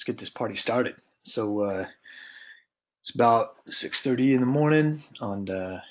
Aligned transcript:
let's 0.00 0.06
get 0.06 0.16
this 0.16 0.30
party 0.30 0.54
started. 0.54 0.94
So 1.24 1.60
uh, 1.60 1.86
it's 3.02 3.14
about 3.14 3.62
6:30 3.66 4.32
in 4.32 4.40
the 4.40 4.46
morning 4.46 5.02
on 5.20 5.50
uh, 5.50 5.82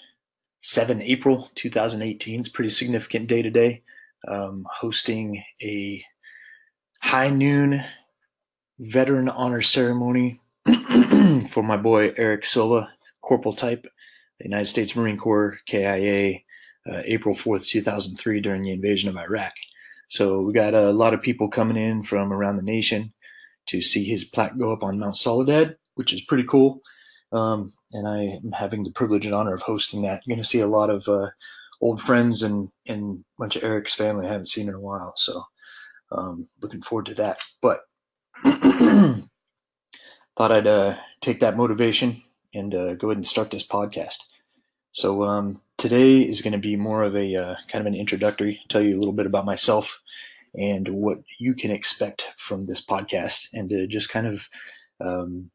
7 0.62 1.00
April 1.04 1.52
2018. 1.54 2.40
It's 2.40 2.50
a 2.50 2.52
pretty 2.52 2.72
significant 2.72 3.28
day 3.28 3.44
today. 3.44 3.84
Um, 4.28 4.66
hosting 4.80 5.44
a 5.62 6.04
high 7.04 7.30
noon 7.30 7.84
veteran 8.80 9.30
honor 9.30 9.62
ceremony 9.62 10.42
for 11.52 11.62
my 11.62 11.78
boy 11.78 12.12
Eric 12.18 12.46
Silva, 12.46 12.90
Corporal 13.22 13.54
Type, 13.54 13.86
United 14.40 14.66
States 14.66 14.96
Marine 14.96 15.18
Corps, 15.18 15.60
KIA, 15.68 16.40
uh, 16.90 17.02
April 17.06 17.36
4th, 17.36 17.68
2003, 17.68 18.42
during 18.42 18.64
the 18.64 18.72
invasion 18.72 19.08
of 19.08 19.18
Iraq. 19.18 19.54
So 20.08 20.42
we 20.42 20.52
got 20.52 20.74
a 20.74 20.90
lot 20.90 21.14
of 21.14 21.22
people 21.22 21.48
coming 21.48 21.78
in 21.78 22.02
from 22.02 22.34
around 22.34 22.56
the 22.56 22.64
nation 22.64 23.14
to 23.70 23.82
see 23.82 24.04
his 24.04 24.24
plaque 24.24 24.58
go 24.58 24.74
up 24.74 24.84
on 24.84 25.00
Mount 25.00 25.16
Soledad, 25.16 25.78
which 25.96 26.14
is 26.14 26.22
pretty 26.22 26.44
cool. 26.44 26.82
Um, 27.32 27.72
and 27.92 28.08
I 28.08 28.40
am 28.44 28.52
having 28.52 28.84
the 28.84 28.92
privilege 28.92 29.26
and 29.26 29.36
honor 29.36 29.54
of 29.54 29.62
hosting 29.62 30.02
that. 30.02 30.24
You're 30.26 30.36
going 30.36 30.44
to 30.44 30.50
see 30.50 30.60
a 30.60 30.68
lot 30.68 30.90
of 30.90 31.08
uh, 31.08 31.30
old 31.80 32.02
friends 32.02 32.42
and, 32.42 32.70
and 32.88 33.20
a 33.20 33.42
bunch 33.42 33.56
of 33.56 33.64
Eric's 33.64 33.94
family 33.94 34.26
I 34.26 34.32
haven't 34.32 34.50
seen 34.50 34.68
in 34.68 34.74
a 34.74 34.80
while. 34.80 35.14
So 35.16 35.44
um, 36.12 36.50
looking 36.62 36.82
forward 36.82 37.06
to 37.08 37.14
that. 37.16 37.42
But 37.62 37.82
thought 38.44 40.52
I'd 40.52 40.68
uh, 40.68 40.98
take 41.22 41.40
that 41.42 41.58
motivation 41.58 42.18
and 42.54 42.74
uh, 42.74 42.96
go 42.96 43.10
ahead 43.10 43.18
and 43.18 43.28
start 43.28 43.52
this 43.52 43.66
podcast. 43.66 44.18
So 44.92 45.24
um, 45.24 45.62
today 45.78 46.22
is 46.22 46.42
going 46.42 46.54
to 46.54 46.60
be 46.60 46.76
more 46.76 47.04
of 47.04 47.16
a 47.16 47.36
uh, 47.36 47.56
kind 47.72 47.82
of 47.82 47.86
an 47.86 47.94
introductory, 47.94 48.60
tell 48.70 48.82
you 48.82 48.96
a 48.96 49.00
little 49.00 49.14
bit 49.14 49.28
about 49.28 49.46
myself 49.46 50.02
and 50.54 50.88
what 50.90 51.20
you 51.40 51.54
can 51.54 51.72
expect 51.72 52.26
from 52.38 52.66
this 52.66 52.86
podcast, 52.86 53.48
and 53.54 53.70
to 53.70 53.88
just 53.88 54.10
kind 54.10 54.28
of 54.28 54.50
um, 55.00 55.52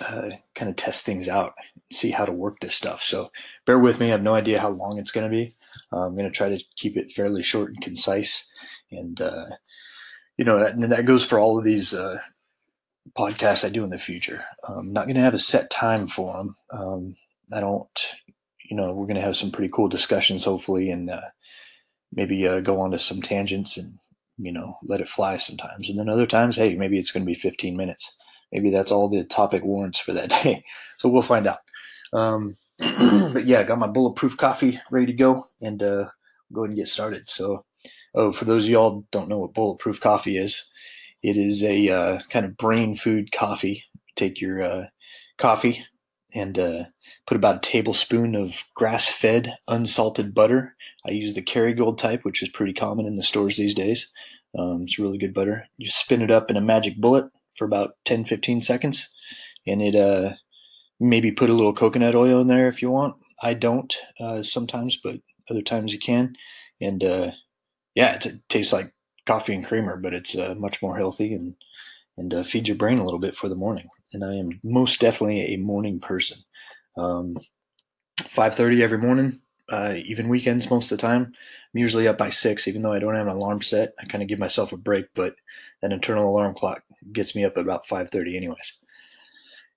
uh, 0.00 0.30
kind 0.54 0.70
of 0.70 0.76
test 0.76 1.04
things 1.04 1.28
out, 1.28 1.54
see 1.92 2.10
how 2.10 2.24
to 2.24 2.32
work 2.32 2.58
this 2.60 2.74
stuff. 2.74 3.02
So 3.02 3.30
bear 3.66 3.78
with 3.78 4.00
me. 4.00 4.06
I 4.06 4.10
have 4.10 4.22
no 4.22 4.34
idea 4.34 4.60
how 4.60 4.70
long 4.70 4.98
it's 4.98 5.12
going 5.12 5.30
to 5.30 5.36
be. 5.36 5.52
Uh, 5.92 6.06
I'm 6.06 6.14
going 6.14 6.30
to 6.30 6.36
try 6.36 6.48
to 6.48 6.62
keep 6.76 6.96
it 6.96 7.12
fairly 7.12 7.42
short 7.42 7.70
and 7.70 7.80
concise, 7.82 8.50
and 8.90 9.20
uh, 9.20 9.46
you 10.36 10.44
know 10.44 10.58
that, 10.58 10.80
that 10.90 11.06
goes 11.06 11.24
for 11.24 11.38
all 11.38 11.58
of 11.58 11.64
these 11.64 11.94
uh, 11.94 12.18
podcasts 13.16 13.64
I 13.64 13.68
do 13.68 13.84
in 13.84 13.90
the 13.90 13.98
future. 13.98 14.44
I'm 14.68 14.92
not 14.92 15.04
going 15.04 15.16
to 15.16 15.22
have 15.22 15.34
a 15.34 15.38
set 15.38 15.70
time 15.70 16.06
for 16.06 16.36
them. 16.36 16.56
Um, 16.70 17.16
I 17.52 17.60
don't, 17.60 18.06
you 18.68 18.76
know, 18.76 18.92
we're 18.92 19.06
going 19.06 19.16
to 19.16 19.22
have 19.22 19.36
some 19.36 19.50
pretty 19.50 19.70
cool 19.72 19.88
discussions, 19.88 20.44
hopefully, 20.44 20.90
and 20.90 21.10
uh, 21.10 21.20
maybe 22.14 22.46
uh, 22.46 22.60
go 22.60 22.80
on 22.80 22.90
to 22.92 22.98
some 22.98 23.20
tangents 23.20 23.76
and, 23.76 23.98
you 24.38 24.52
know, 24.52 24.78
let 24.84 25.00
it 25.00 25.08
fly 25.08 25.36
sometimes. 25.36 25.88
And 25.88 25.98
then 25.98 26.08
other 26.08 26.26
times, 26.26 26.56
hey, 26.56 26.74
maybe 26.74 26.98
it's 26.98 27.10
going 27.10 27.24
to 27.24 27.30
be 27.30 27.34
15 27.34 27.76
minutes. 27.76 28.10
Maybe 28.52 28.70
that's 28.70 28.92
all 28.92 29.08
the 29.08 29.24
topic 29.24 29.64
warrants 29.64 29.98
for 29.98 30.12
that 30.12 30.30
day. 30.42 30.64
So 30.98 31.08
we'll 31.08 31.22
find 31.22 31.46
out. 31.46 31.58
Um, 32.12 32.56
but 32.78 33.46
yeah, 33.46 33.62
got 33.62 33.78
my 33.78 33.86
bulletproof 33.86 34.36
coffee 34.36 34.80
ready 34.90 35.06
to 35.06 35.12
go 35.12 35.44
and 35.60 35.82
uh, 35.82 36.08
go 36.52 36.62
ahead 36.62 36.70
and 36.70 36.76
get 36.76 36.88
started. 36.88 37.28
So, 37.28 37.64
oh, 38.14 38.32
for 38.32 38.44
those 38.44 38.64
of 38.64 38.70
y'all 38.70 39.04
don't 39.10 39.28
know 39.28 39.38
what 39.38 39.54
bulletproof 39.54 40.00
coffee 40.00 40.38
is, 40.38 40.64
it 41.22 41.36
is 41.36 41.62
a 41.62 41.88
uh, 41.88 42.18
kind 42.30 42.44
of 42.46 42.56
brain 42.56 42.94
food 42.94 43.32
coffee. 43.32 43.84
Take 44.16 44.40
your 44.40 44.62
uh, 44.62 44.86
coffee 45.38 45.84
and 46.34 46.58
uh, 46.58 46.84
put 47.26 47.36
about 47.36 47.56
a 47.56 47.70
tablespoon 47.70 48.34
of 48.34 48.64
grass 48.74 49.08
fed 49.08 49.56
unsalted 49.68 50.34
butter. 50.34 50.76
I 51.06 51.12
use 51.12 51.34
the 51.34 51.42
Kerrygold 51.42 51.98
type, 51.98 52.24
which 52.24 52.42
is 52.42 52.48
pretty 52.48 52.72
common 52.72 53.06
in 53.06 53.14
the 53.14 53.22
stores 53.22 53.56
these 53.56 53.74
days. 53.74 54.08
Um, 54.58 54.82
it's 54.82 54.98
really 54.98 55.18
good 55.18 55.34
butter. 55.34 55.66
You 55.76 55.90
spin 55.90 56.22
it 56.22 56.30
up 56.30 56.50
in 56.50 56.56
a 56.56 56.60
magic 56.60 56.96
bullet 56.96 57.26
for 57.56 57.64
about 57.64 57.96
10 58.04 58.24
15 58.24 58.60
seconds, 58.60 59.08
and 59.66 59.80
it 59.80 59.94
uh, 59.94 60.34
maybe 61.00 61.30
put 61.30 61.50
a 61.50 61.54
little 61.54 61.74
coconut 61.74 62.14
oil 62.14 62.40
in 62.40 62.48
there 62.48 62.68
if 62.68 62.82
you 62.82 62.90
want. 62.90 63.16
I 63.42 63.54
don't 63.54 63.94
uh, 64.20 64.42
sometimes, 64.42 64.96
but 64.96 65.16
other 65.50 65.62
times 65.62 65.92
you 65.92 65.98
can. 65.98 66.34
And 66.80 67.04
uh, 67.04 67.30
yeah, 67.94 68.14
it, 68.14 68.48
tastes 68.48 68.72
like 68.72 68.92
coffee 69.26 69.54
and 69.54 69.66
creamer, 69.66 69.96
but 69.96 70.14
it's 70.14 70.36
uh, 70.36 70.54
much 70.56 70.82
more 70.82 70.96
healthy 70.96 71.34
and 71.34 71.54
and 72.16 72.32
uh, 72.32 72.42
feeds 72.44 72.68
your 72.68 72.76
brain 72.76 72.98
a 72.98 73.04
little 73.04 73.18
bit 73.18 73.36
for 73.36 73.48
the 73.48 73.56
morning. 73.56 73.88
And 74.14 74.24
I 74.24 74.34
am 74.34 74.60
most 74.62 75.00
definitely 75.00 75.54
a 75.54 75.58
morning 75.58 76.00
person. 76.00 76.38
Um, 76.96 77.36
5.30 78.20 78.80
every 78.80 78.98
morning, 78.98 79.40
uh, 79.70 79.94
even 79.96 80.28
weekends 80.28 80.70
most 80.70 80.90
of 80.90 80.98
the 80.98 81.02
time. 81.02 81.32
I'm 81.32 81.80
usually 81.80 82.06
up 82.06 82.16
by 82.16 82.30
6, 82.30 82.68
even 82.68 82.82
though 82.82 82.92
I 82.92 83.00
don't 83.00 83.16
have 83.16 83.26
an 83.26 83.34
alarm 83.34 83.60
set. 83.60 83.94
I 84.00 84.06
kind 84.06 84.22
of 84.22 84.28
give 84.28 84.38
myself 84.38 84.72
a 84.72 84.76
break, 84.76 85.06
but 85.14 85.34
that 85.82 85.92
internal 85.92 86.30
alarm 86.30 86.54
clock 86.54 86.82
gets 87.12 87.34
me 87.34 87.44
up 87.44 87.56
at 87.56 87.64
about 87.64 87.86
5.30 87.86 88.36
anyways. 88.36 88.78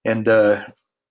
And 0.05 0.27
uh, 0.27 0.65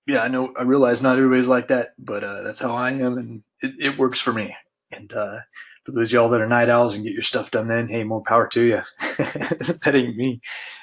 yeah, 0.07 0.21
I 0.23 0.29
know, 0.29 0.55
I 0.59 0.63
realize 0.63 1.03
not 1.03 1.17
everybody's 1.17 1.49
like 1.49 1.69
that, 1.69 1.95
but 1.99 2.23
uh, 2.23 2.43
that's 2.43 2.61
how 2.61 2.77
I 2.77 2.93
am, 2.93 3.19
and 3.19 3.43
it, 3.61 3.75
it 3.79 3.99
works 3.99 4.21
for 4.21 4.33
me. 4.33 4.57
And 4.93 5.13
uh, 5.13 5.41
for 5.87 5.93
those 5.93 6.13
y'all 6.13 6.29
that 6.29 6.41
are 6.41 6.49
night 6.49 6.69
owls 6.69 6.95
and 6.95 7.05
get 7.05 7.15
your 7.15 7.23
stuff 7.23 7.51
done 7.51 7.69
then, 7.69 7.89
hey, 7.89 8.05
more 8.05 8.23
power 8.23 8.47
to 8.49 8.63
you. 8.63 8.81
that 9.17 9.93
ain't 9.95 10.17
me. 10.17 10.41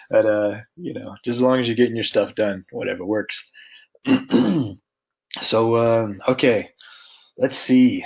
But, 0.10 0.26
uh, 0.26 0.62
you 0.78 0.94
know, 0.94 1.16
just 1.24 1.38
as 1.38 1.42
long 1.42 1.60
as 1.60 1.68
you're 1.68 1.76
getting 1.76 1.96
your 1.96 2.04
stuff 2.04 2.34
done, 2.34 2.64
whatever 2.72 3.06
works. 3.06 3.52
So, 5.42 5.78
um, 5.78 6.22
okay, 6.28 6.70
let's 7.38 7.58
see. 7.58 8.06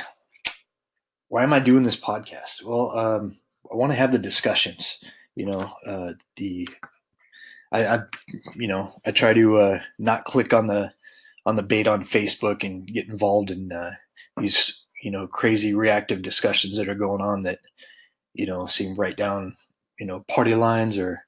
Why 1.28 1.44
am 1.44 1.54
I 1.54 1.60
doing 1.60 1.84
this 1.84 2.00
podcast? 2.00 2.64
Well, 2.64 2.98
um, 2.98 3.38
I 3.70 3.76
want 3.76 3.92
to 3.92 3.98
have 3.98 4.14
the 4.14 4.18
discussions. 4.18 5.00
You 5.36 5.48
know, 5.48 5.74
uh, 5.86 6.14
the 6.38 6.70
I, 7.72 7.86
I, 7.86 8.00
you 8.56 8.68
know, 8.68 8.94
I 9.06 9.12
try 9.12 9.34
to 9.34 9.58
uh, 9.58 9.80
not 10.00 10.24
click 10.24 10.54
on 10.54 10.68
the 10.68 10.94
on 11.46 11.58
the 11.58 11.64
bait 11.64 11.88
on 11.88 12.06
Facebook 12.06 12.64
and 12.64 12.88
get 12.88 13.08
involved 13.08 13.52
in 13.52 13.72
uh, 13.74 13.92
these 14.38 14.82
you 15.08 15.12
know 15.12 15.26
crazy 15.28 15.74
reactive 15.74 16.22
discussions 16.22 16.76
that 16.76 16.90
are 16.90 17.02
going 17.06 17.22
on 17.22 17.44
that 17.44 17.60
you 18.34 18.46
know 18.46 18.66
seem 18.66 18.96
right 18.96 19.16
down 19.16 19.56
you 20.00 20.06
know 20.06 20.26
party 20.28 20.54
lines 20.54 20.98
or 20.98 21.24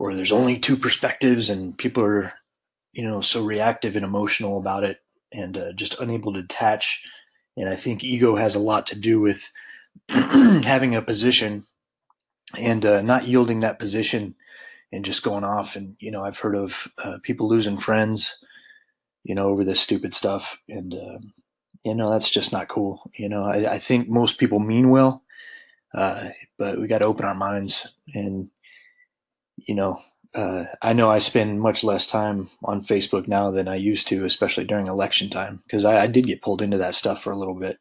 or 0.00 0.14
there's 0.14 0.32
only 0.32 0.58
two 0.58 0.76
perspectives 0.76 1.48
and 1.48 1.78
people 1.78 2.02
are 2.02 2.32
you 2.92 3.04
know 3.04 3.20
so 3.20 3.44
reactive 3.44 3.94
and 3.94 4.04
emotional 4.04 4.58
about 4.58 4.82
it 4.82 4.98
and 5.32 5.56
uh, 5.56 5.72
just 5.72 5.98
unable 6.00 6.32
to 6.32 6.42
detach. 6.42 7.02
And 7.56 7.68
I 7.68 7.76
think 7.76 8.04
ego 8.04 8.36
has 8.36 8.54
a 8.54 8.60
lot 8.60 8.86
to 8.86 8.98
do 8.98 9.20
with 9.20 9.50
having 10.08 10.94
a 10.94 11.02
position 11.02 11.66
and 12.56 12.84
uh, 12.84 13.02
not 13.02 13.26
yielding 13.26 13.60
that 13.60 13.78
position 13.78 14.34
and 14.92 15.04
just 15.04 15.22
going 15.22 15.44
off. 15.44 15.76
And, 15.76 15.96
you 16.00 16.10
know, 16.10 16.24
I've 16.24 16.38
heard 16.38 16.56
of 16.56 16.88
uh, 17.02 17.18
people 17.22 17.48
losing 17.48 17.76
friends, 17.76 18.38
you 19.24 19.34
know, 19.34 19.48
over 19.48 19.64
this 19.64 19.80
stupid 19.80 20.14
stuff. 20.14 20.58
And, 20.68 20.94
um, 20.94 21.32
you 21.88 21.94
know, 21.94 22.10
that's 22.10 22.28
just 22.28 22.52
not 22.52 22.68
cool. 22.68 23.10
You 23.16 23.30
know, 23.30 23.44
I, 23.44 23.74
I 23.74 23.78
think 23.78 24.10
most 24.10 24.36
people 24.36 24.58
mean 24.58 24.90
well, 24.90 25.24
uh, 25.94 26.28
but 26.58 26.78
we 26.78 26.86
got 26.86 26.98
to 26.98 27.06
open 27.06 27.24
our 27.24 27.34
minds 27.34 27.86
and, 28.14 28.50
you 29.56 29.74
know, 29.74 30.00
uh, 30.34 30.64
I 30.82 30.92
know 30.92 31.10
I 31.10 31.18
spend 31.20 31.62
much 31.62 31.82
less 31.82 32.06
time 32.06 32.50
on 32.62 32.84
Facebook 32.84 33.26
now 33.26 33.50
than 33.50 33.68
I 33.68 33.76
used 33.76 34.06
to, 34.08 34.26
especially 34.26 34.64
during 34.64 34.86
election 34.86 35.30
time, 35.30 35.62
because 35.64 35.86
I, 35.86 36.02
I, 36.02 36.06
did 36.06 36.26
get 36.26 36.42
pulled 36.42 36.60
into 36.60 36.76
that 36.76 36.94
stuff 36.94 37.22
for 37.22 37.32
a 37.32 37.38
little 37.38 37.54
bit. 37.54 37.78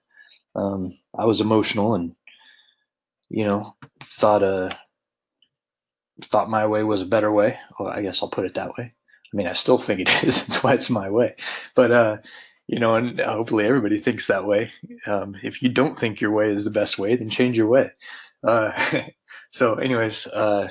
Um, 0.56 0.98
I 1.14 1.26
was 1.26 1.42
emotional 1.42 1.94
and, 1.94 2.16
you 3.30 3.46
know, 3.46 3.76
thought 4.06 4.42
uh, 4.42 4.70
thought 6.24 6.50
my 6.50 6.66
way 6.66 6.84
was 6.84 7.02
a 7.02 7.06
better 7.06 7.32
way. 7.32 7.60
Well, 7.78 7.90
I 7.90 8.02
guess 8.02 8.24
I'll 8.24 8.30
put 8.30 8.46
it 8.46 8.54
that 8.54 8.78
way. 8.78 8.94
I 9.34 9.36
mean, 9.36 9.48
I 9.48 9.54
still 9.54 9.78
think 9.78 10.00
it 10.00 10.10
is. 10.24 10.48
That's 10.48 10.64
why 10.64 10.74
it's 10.74 10.90
my 10.90 11.10
way. 11.10 11.36
But 11.76 11.92
uh, 11.92 12.18
you 12.68 12.80
know, 12.80 12.96
and 12.96 13.20
hopefully 13.20 13.66
everybody 13.66 14.00
thinks 14.00 14.28
that 14.28 14.46
way. 14.46 14.72
Um, 15.06 15.36
if 15.42 15.64
you 15.64 15.70
don't 15.70 15.98
think 15.98 16.20
your 16.20 16.32
way 16.32 16.52
is 16.52 16.66
the 16.66 16.70
best 16.70 17.00
way, 17.00 17.16
then 17.16 17.30
change 17.30 17.58
your 17.58 17.68
way. 17.68 17.92
Uh, 18.46 18.72
so, 19.52 19.76
anyways, 19.76 20.28
uh, 20.28 20.68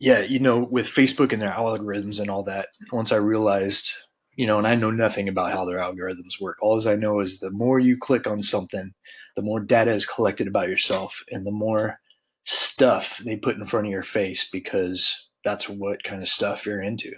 yeah, 0.00 0.20
you 0.20 0.40
know, 0.40 0.58
with 0.58 0.86
Facebook 0.86 1.32
and 1.32 1.40
their 1.40 1.52
algorithms 1.52 2.20
and 2.20 2.30
all 2.30 2.42
that, 2.44 2.68
once 2.90 3.12
I 3.12 3.16
realized, 3.16 3.92
you 4.34 4.46
know, 4.46 4.58
and 4.58 4.66
I 4.66 4.74
know 4.74 4.90
nothing 4.90 5.28
about 5.28 5.52
how 5.52 5.64
their 5.64 5.78
algorithms 5.78 6.40
work. 6.40 6.56
All 6.60 6.86
I 6.88 6.96
know 6.96 7.20
is 7.20 7.38
the 7.38 7.50
more 7.50 7.78
you 7.78 7.96
click 7.96 8.26
on 8.26 8.42
something, 8.42 8.92
the 9.36 9.42
more 9.42 9.60
data 9.60 9.92
is 9.92 10.06
collected 10.06 10.48
about 10.48 10.68
yourself 10.68 11.22
and 11.30 11.46
the 11.46 11.52
more 11.52 12.00
stuff 12.44 13.18
they 13.18 13.36
put 13.36 13.56
in 13.56 13.66
front 13.66 13.86
of 13.86 13.92
your 13.92 14.02
face 14.02 14.48
because 14.50 15.28
that's 15.44 15.68
what 15.68 16.02
kind 16.02 16.22
of 16.22 16.28
stuff 16.28 16.66
you're 16.66 16.82
into. 16.82 17.12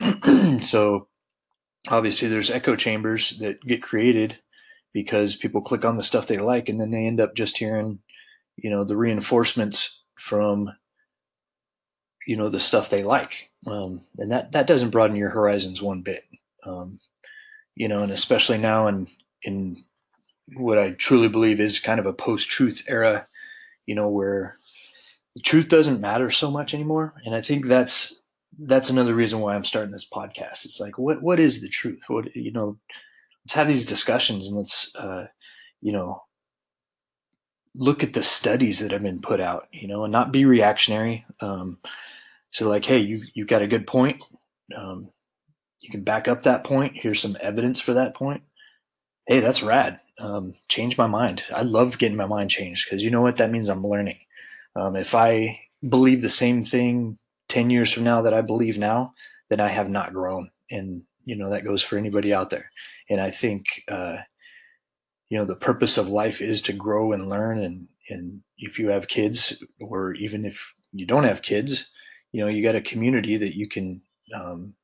so 0.62 1.09
obviously 1.88 2.28
there's 2.28 2.50
echo 2.50 2.76
chambers 2.76 3.38
that 3.38 3.60
get 3.62 3.82
created 3.82 4.38
because 4.92 5.36
people 5.36 5.62
click 5.62 5.84
on 5.84 5.94
the 5.94 6.02
stuff 6.02 6.26
they 6.26 6.38
like 6.38 6.68
and 6.68 6.80
then 6.80 6.90
they 6.90 7.06
end 7.06 7.20
up 7.20 7.34
just 7.34 7.58
hearing, 7.58 8.00
you 8.56 8.70
know, 8.70 8.84
the 8.84 8.96
reinforcements 8.96 10.02
from 10.16 10.70
you 12.26 12.36
know 12.36 12.50
the 12.50 12.60
stuff 12.60 12.90
they 12.90 13.02
like 13.02 13.50
um, 13.66 14.02
and 14.18 14.30
that 14.30 14.52
that 14.52 14.66
doesn't 14.66 14.90
broaden 14.90 15.16
your 15.16 15.30
horizons 15.30 15.80
one 15.80 16.02
bit 16.02 16.22
um, 16.66 16.98
you 17.74 17.88
know 17.88 18.02
and 18.02 18.12
especially 18.12 18.58
now 18.58 18.86
in 18.86 19.08
in 19.42 19.82
what 20.54 20.78
i 20.78 20.90
truly 20.90 21.28
believe 21.28 21.58
is 21.58 21.80
kind 21.80 21.98
of 21.98 22.04
a 22.04 22.12
post-truth 22.12 22.84
era 22.86 23.26
you 23.86 23.94
know 23.94 24.08
where 24.08 24.58
the 25.34 25.40
truth 25.40 25.68
doesn't 25.68 26.00
matter 26.00 26.30
so 26.30 26.50
much 26.50 26.74
anymore. 26.74 27.14
And 27.24 27.34
I 27.34 27.40
think 27.40 27.66
that's 27.66 28.19
that's 28.62 28.90
another 28.90 29.14
reason 29.14 29.40
why 29.40 29.54
I'm 29.54 29.64
starting 29.64 29.92
this 29.92 30.08
podcast. 30.10 30.64
It's 30.64 30.80
like, 30.80 30.98
what 30.98 31.22
what 31.22 31.40
is 31.40 31.60
the 31.60 31.68
truth? 31.68 32.02
What 32.08 32.34
you 32.36 32.52
know, 32.52 32.78
let's 33.44 33.54
have 33.54 33.68
these 33.68 33.86
discussions 33.86 34.46
and 34.48 34.56
let's 34.56 34.94
uh, 34.94 35.26
you 35.80 35.92
know 35.92 36.22
look 37.74 38.02
at 38.02 38.12
the 38.12 38.22
studies 38.22 38.80
that 38.80 38.90
have 38.90 39.02
been 39.02 39.20
put 39.20 39.40
out, 39.40 39.68
you 39.72 39.86
know, 39.86 40.04
and 40.04 40.12
not 40.12 40.32
be 40.32 40.44
reactionary. 40.44 41.24
Um, 41.40 41.78
so 42.50 42.68
like, 42.68 42.84
hey, 42.84 42.98
you 42.98 43.22
you 43.34 43.46
got 43.46 43.62
a 43.62 43.68
good 43.68 43.86
point. 43.86 44.22
Um, 44.76 45.08
you 45.80 45.90
can 45.90 46.02
back 46.02 46.28
up 46.28 46.42
that 46.42 46.64
point. 46.64 46.92
Here's 46.96 47.20
some 47.20 47.38
evidence 47.40 47.80
for 47.80 47.94
that 47.94 48.14
point. 48.14 48.42
Hey, 49.26 49.40
that's 49.40 49.62
rad. 49.62 50.00
Um, 50.18 50.52
change 50.68 50.98
my 50.98 51.06
mind. 51.06 51.44
I 51.54 51.62
love 51.62 51.96
getting 51.96 52.16
my 52.16 52.26
mind 52.26 52.50
changed 52.50 52.86
because 52.86 53.02
you 53.02 53.10
know 53.10 53.22
what 53.22 53.36
that 53.36 53.50
means. 53.50 53.70
I'm 53.70 53.86
learning. 53.86 54.18
Um, 54.76 54.96
if 54.96 55.14
I 55.14 55.60
believe 55.88 56.20
the 56.20 56.28
same 56.28 56.62
thing 56.62 57.18
10 57.50 57.68
years 57.68 57.92
from 57.92 58.04
now 58.04 58.22
that 58.22 58.32
I 58.32 58.40
believe 58.40 58.78
now, 58.78 59.12
then 59.50 59.60
I 59.60 59.68
have 59.68 59.90
not 59.90 60.14
grown. 60.14 60.50
And, 60.70 61.02
you 61.24 61.36
know, 61.36 61.50
that 61.50 61.64
goes 61.64 61.82
for 61.82 61.98
anybody 61.98 62.32
out 62.32 62.48
there. 62.48 62.70
And 63.10 63.20
I 63.20 63.30
think, 63.30 63.64
uh, 63.88 64.18
you 65.28 65.36
know, 65.36 65.44
the 65.44 65.56
purpose 65.56 65.98
of 65.98 66.08
life 66.08 66.40
is 66.40 66.62
to 66.62 66.72
grow 66.72 67.12
and 67.12 67.28
learn. 67.28 67.58
And, 67.58 67.88
and 68.08 68.40
if 68.56 68.78
you 68.78 68.88
have 68.88 69.08
kids, 69.08 69.62
or 69.80 70.14
even 70.14 70.44
if 70.44 70.74
you 70.92 71.06
don't 71.06 71.24
have 71.24 71.42
kids, 71.42 71.86
you 72.32 72.40
know, 72.40 72.48
you 72.48 72.62
got 72.62 72.76
a 72.76 72.80
community 72.80 73.36
that 73.36 73.56
you 73.56 73.68
can, 73.68 74.00
um, 74.34 74.74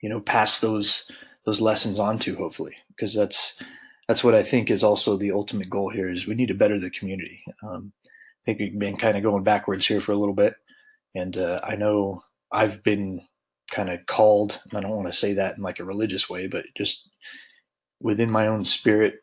you 0.00 0.08
know, 0.08 0.20
pass 0.20 0.58
those, 0.60 1.04
those 1.44 1.60
lessons 1.60 1.98
on 1.98 2.18
to 2.20 2.36
hopefully, 2.36 2.74
because 2.88 3.14
that's, 3.14 3.60
that's 4.08 4.24
what 4.24 4.34
I 4.34 4.42
think 4.42 4.70
is 4.70 4.82
also 4.82 5.16
the 5.16 5.32
ultimate 5.32 5.68
goal 5.68 5.90
here 5.90 6.10
is 6.10 6.26
we 6.26 6.34
need 6.34 6.48
to 6.48 6.54
better 6.54 6.80
the 6.80 6.90
community. 6.90 7.44
Um, 7.62 7.92
I 8.08 8.42
think 8.44 8.58
we've 8.58 8.78
been 8.78 8.96
kind 8.96 9.18
of 9.18 9.22
going 9.22 9.44
backwards 9.44 9.86
here 9.86 10.00
for 10.00 10.12
a 10.12 10.16
little 10.16 10.34
bit. 10.34 10.54
And 11.14 11.36
uh, 11.36 11.60
I 11.64 11.76
know 11.76 12.22
I've 12.52 12.82
been 12.82 13.20
kind 13.70 13.90
of 13.90 14.04
called, 14.06 14.60
I 14.74 14.80
don't 14.80 14.90
want 14.90 15.06
to 15.06 15.18
say 15.18 15.34
that 15.34 15.56
in 15.56 15.62
like 15.62 15.80
a 15.80 15.84
religious 15.84 16.28
way, 16.28 16.46
but 16.46 16.64
just 16.76 17.08
within 18.00 18.30
my 18.30 18.46
own 18.46 18.64
spirit, 18.64 19.22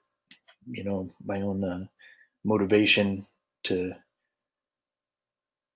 you 0.70 0.84
know, 0.84 1.10
my 1.26 1.42
own 1.42 1.64
uh, 1.64 1.86
motivation 2.44 3.26
to, 3.66 3.94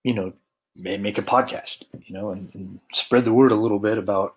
you 0.03 0.13
know, 0.13 0.33
make 0.77 1.17
a 1.17 1.23
podcast, 1.23 1.83
you 2.05 2.13
know, 2.13 2.31
and, 2.31 2.49
and 2.53 2.79
spread 2.93 3.25
the 3.25 3.33
word 3.33 3.51
a 3.51 3.55
little 3.55 3.79
bit 3.79 3.97
about 3.97 4.35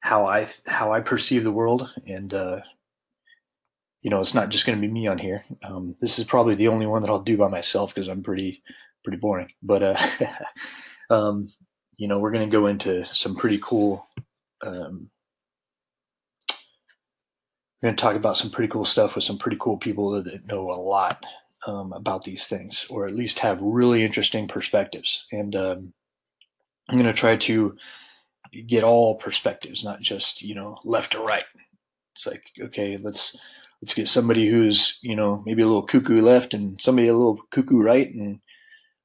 how 0.00 0.26
I 0.26 0.46
how 0.66 0.92
I 0.92 1.00
perceive 1.00 1.44
the 1.44 1.50
world 1.50 1.92
and 2.06 2.32
uh, 2.32 2.60
you 4.02 4.10
know, 4.10 4.20
it's 4.20 4.34
not 4.34 4.48
just 4.48 4.64
going 4.64 4.80
to 4.80 4.86
be 4.86 4.92
me 4.92 5.06
on 5.06 5.18
here. 5.18 5.44
Um, 5.62 5.96
this 6.00 6.18
is 6.18 6.24
probably 6.24 6.54
the 6.54 6.68
only 6.68 6.86
one 6.86 7.02
that 7.02 7.10
I'll 7.10 7.20
do 7.20 7.36
by 7.36 7.48
myself 7.48 7.94
because 7.94 8.08
I'm 8.08 8.22
pretty 8.22 8.62
pretty 9.08 9.20
boring. 9.20 9.48
But 9.62 9.82
uh, 9.82 9.96
um, 11.10 11.48
you 11.96 12.08
know, 12.08 12.18
we're 12.18 12.30
going 12.30 12.48
to 12.48 12.54
go 12.54 12.66
into 12.66 13.06
some 13.06 13.34
pretty 13.34 13.58
cool. 13.62 14.06
Um, 14.62 15.08
we're 17.80 17.88
going 17.88 17.96
to 17.96 18.00
talk 18.00 18.16
about 18.16 18.36
some 18.36 18.50
pretty 18.50 18.70
cool 18.70 18.84
stuff 18.84 19.14
with 19.14 19.24
some 19.24 19.38
pretty 19.38 19.56
cool 19.58 19.78
people 19.78 20.10
that 20.22 20.46
know 20.46 20.70
a 20.70 20.72
lot 20.72 21.24
um, 21.66 21.94
about 21.94 22.22
these 22.22 22.46
things, 22.46 22.86
or 22.90 23.06
at 23.06 23.14
least 23.14 23.38
have 23.38 23.62
really 23.62 24.04
interesting 24.04 24.46
perspectives. 24.46 25.24
And 25.32 25.56
um, 25.56 25.94
I'm 26.90 26.98
going 26.98 27.06
to 27.06 27.14
try 27.14 27.36
to 27.36 27.76
get 28.66 28.84
all 28.84 29.14
perspectives, 29.14 29.82
not 29.82 30.00
just 30.00 30.42
you 30.42 30.54
know 30.54 30.76
left 30.84 31.14
or 31.14 31.26
right. 31.26 31.44
It's 32.14 32.26
like 32.26 32.44
okay, 32.60 32.98
let's 33.00 33.38
let's 33.80 33.94
get 33.94 34.08
somebody 34.08 34.48
who's 34.48 34.98
you 35.00 35.16
know 35.16 35.42
maybe 35.46 35.62
a 35.62 35.66
little 35.66 35.82
cuckoo 35.82 36.20
left 36.20 36.52
and 36.52 36.78
somebody 36.78 37.08
a 37.08 37.14
little 37.14 37.40
cuckoo 37.50 37.80
right 37.80 38.12
and 38.12 38.40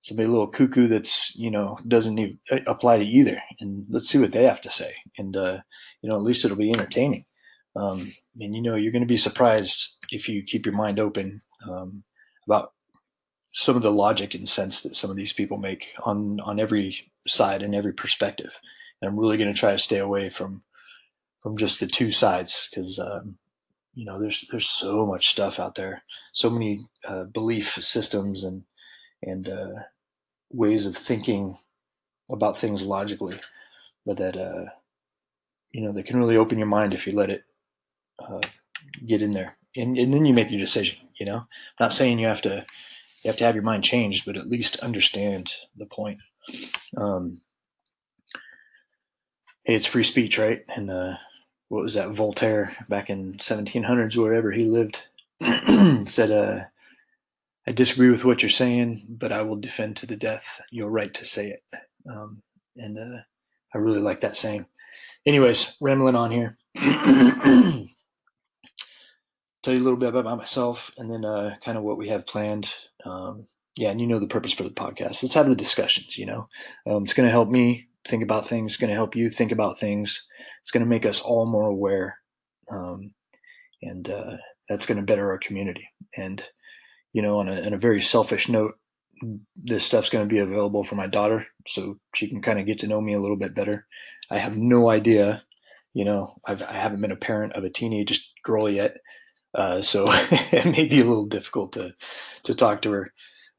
somebody 0.04 0.28
a 0.28 0.32
little 0.32 0.48
cuckoo 0.48 0.88
that's 0.88 1.36
you 1.36 1.50
know 1.50 1.80
doesn't 1.88 2.20
even 2.20 2.40
uh, 2.52 2.60
apply 2.68 3.00
to 3.00 3.06
either. 3.06 3.42
And 3.60 3.86
let's 3.90 4.08
see 4.08 4.20
what 4.20 4.32
they 4.32 4.44
have 4.44 4.62
to 4.62 4.70
say. 4.70 4.94
And 5.18 5.36
uh, 5.36 5.60
you 6.02 6.10
know 6.10 6.16
at 6.16 6.24
least 6.24 6.46
it'll 6.46 6.58
be 6.58 6.70
entertaining. 6.70 7.26
Um, 7.76 8.14
and 8.40 8.56
you 8.56 8.62
know 8.62 8.76
you're 8.76 8.92
going 8.92 9.02
to 9.02 9.08
be 9.08 9.18
surprised 9.18 9.98
if 10.12 10.30
you 10.30 10.44
keep 10.44 10.66
your 10.66 10.76
mind 10.76 11.00
open 11.00 11.42
um, 11.68 12.04
about 12.48 12.74
some 13.54 13.76
of 13.76 13.82
the 13.82 13.92
logic 13.92 14.36
and 14.36 14.48
sense 14.48 14.82
that 14.82 14.96
some 14.96 15.10
of 15.10 15.16
these 15.16 15.34
people 15.34 15.58
make 15.58 15.88
on 16.06 16.40
on 16.42 16.60
every 16.60 17.12
side 17.28 17.64
and 17.64 17.74
every 17.74 17.94
perspective. 17.94 18.52
And 19.02 19.10
i'm 19.10 19.20
really 19.20 19.38
going 19.38 19.52
to 19.52 19.60
try 19.60 19.72
to 19.72 19.78
stay 19.78 19.98
away 19.98 20.30
from 20.30 20.64
from 21.42 21.58
just 21.58 21.80
the 21.80 21.88
two 21.88 22.12
sides 22.12 22.68
because 22.70 23.00
um, 23.00 23.38
you 23.94 24.06
know 24.06 24.20
there's 24.20 24.46
there's 24.52 24.70
so 24.70 25.06
much 25.06 25.30
stuff 25.30 25.60
out 25.60 25.76
there. 25.76 26.04
So 26.34 26.50
many 26.50 26.82
uh, 27.08 27.24
belief 27.24 27.74
systems 27.74 28.44
and 28.44 28.64
and 29.22 29.48
uh, 29.48 29.84
ways 30.54 30.86
of 30.86 30.96
thinking 30.96 31.58
about 32.30 32.58
things 32.58 32.84
logically 32.84 33.40
but 34.06 34.18
that 34.18 34.38
uh, 34.38 34.66
you 35.72 35.82
know 35.82 35.92
that 35.92 36.06
can 36.06 36.18
really 36.18 36.38
open 36.38 36.58
your 36.58 36.68
mind 36.68 36.94
if 36.94 37.08
you 37.08 37.14
let 37.14 37.30
it 37.30 37.44
uh, 38.20 38.40
get 39.06 39.22
in 39.22 39.32
there. 39.32 39.58
And, 39.76 39.98
and 39.98 40.14
then 40.14 40.26
you 40.26 40.34
make 40.34 40.52
your 40.52 40.60
decision 40.60 41.00
you 41.20 41.26
know? 41.26 41.38
I'm 41.38 41.48
not 41.80 41.94
saying 41.94 42.20
you 42.20 42.28
have 42.28 42.42
to 42.44 42.66
you 43.24 43.30
have 43.30 43.38
to 43.38 43.44
have 43.46 43.56
your 43.56 43.64
mind 43.64 43.84
changed 43.84 44.26
but 44.26 44.38
at 44.38 44.50
least 44.50 44.78
understand 44.78 45.52
the 45.76 45.86
point. 45.86 46.22
Um, 46.96 47.42
hey 49.64 49.76
it's 49.76 49.86
free 49.86 50.04
speech 50.04 50.38
right? 50.38 50.64
And 50.76 50.92
uh, 50.92 51.14
what 51.70 51.84
was 51.84 51.96
that 51.96 52.12
Voltaire 52.12 52.76
back 52.90 53.10
in 53.10 53.36
1700s 53.36 54.16
wherever 54.16 54.52
he 54.52 54.66
lived 54.66 55.02
said 56.10 56.32
uh, 56.32 56.66
I 57.68 57.71
disagree 57.71 58.10
with 58.10 58.25
what 58.25 58.42
you're 58.42 58.50
saying 58.50 59.06
but 59.10 59.31
I 59.31 59.42
will 59.42 59.56
defend 59.56 59.98
to 59.98 60.06
the 60.06 60.15
death 60.15 60.62
your 60.71 60.89
right 60.89 61.13
to 61.13 61.25
say 61.25 61.50
it. 61.50 61.63
Um, 62.10 62.42
and 62.75 62.98
uh, 62.98 63.21
I 63.74 63.77
really 63.77 64.00
like 64.00 64.21
that 64.21 64.38
saying. 64.38 64.65
Anyways 65.25 65.75
rambling 65.81 66.15
on 66.15 66.31
here. 66.31 66.57
Tell 69.63 69.74
you 69.74 69.80
a 69.80 69.86
little 69.86 69.98
bit 69.98 70.13
about 70.13 70.38
myself 70.38 70.92
and 70.98 71.10
then 71.10 71.24
uh, 71.24 71.56
kind 71.63 71.77
of 71.77 71.83
what 71.83 71.98
we 71.98 72.10
have 72.10 72.27
planned. 72.27 72.69
Um, 73.06 73.48
yeah 73.75 73.89
and 73.89 74.00
you 74.00 74.06
know 74.06 74.19
the 74.19 74.27
purpose 74.27 74.54
for 74.54 74.63
the 74.63 74.69
podcast. 74.69 75.24
Let's 75.24 75.33
have 75.33 75.50
the 75.50 75.56
discussions 75.56 76.18
you 76.18 76.25
know? 76.25 76.48
Um, 76.86 77.04
it's 77.04 77.13
going 77.13 77.27
to 77.27 77.31
help 77.31 77.50
me 77.50 77.88
think 78.06 78.21
about 78.21 78.48
things 78.48 78.74
it's 78.74 78.79
going 78.79 78.89
to 78.89 78.96
help 78.96 79.15
you 79.15 79.29
think 79.29 79.51
about 79.51 79.79
things 79.79 80.24
it's 80.63 80.72
going 80.72 80.84
to 80.84 80.89
make 80.89 81.05
us 81.05 81.20
all 81.20 81.46
more 81.46 81.67
aware, 81.67 82.17
um, 82.72 83.13
and 83.82 84.10
uh, 84.10 84.38
that's 84.70 84.86
going 84.86 84.98
to 84.98 85.03
better 85.03 85.29
our 85.29 85.38
community. 85.38 85.89
And 86.15 86.41
you 87.13 87.22
know, 87.22 87.38
on 87.38 87.48
a, 87.48 87.62
on 87.65 87.74
a 87.74 87.77
very 87.77 88.01
selfish 88.01 88.50
note, 88.50 88.75
this 89.55 89.86
stuff's 89.86 90.10
going 90.10 90.27
to 90.27 90.34
be 90.34 90.39
available 90.39 90.84
for 90.84 90.96
my 90.96 91.08
daughter, 91.08 91.48
so 91.67 91.98
she 92.13 92.27
can 92.27 92.41
kind 92.41 92.60
of 92.60 92.65
get 92.65 92.79
to 92.79 92.88
know 92.88 93.00
me 93.00 93.13
a 93.13 93.20
little 93.22 93.38
bit 93.38 93.55
better. 93.55 93.86
I 94.29 94.39
have 94.39 94.58
no 94.58 94.89
idea, 94.89 95.43
you 95.93 96.03
know, 96.03 96.36
I've, 96.46 96.62
I 96.63 96.74
haven't 96.74 97.01
been 97.01 97.12
a 97.12 97.15
parent 97.15 97.53
of 97.53 97.63
a 97.63 97.70
teenage 97.70 98.29
girl 98.43 98.70
yet, 98.70 98.98
uh, 99.55 99.82
so 99.82 100.05
it 100.12 100.65
may 100.65 100.86
be 100.86 101.00
a 101.00 101.05
little 101.05 101.27
difficult 101.27 101.74
to 101.74 101.93
to 102.43 102.55
talk 102.55 102.82
to 102.82 102.91
her. 102.91 103.13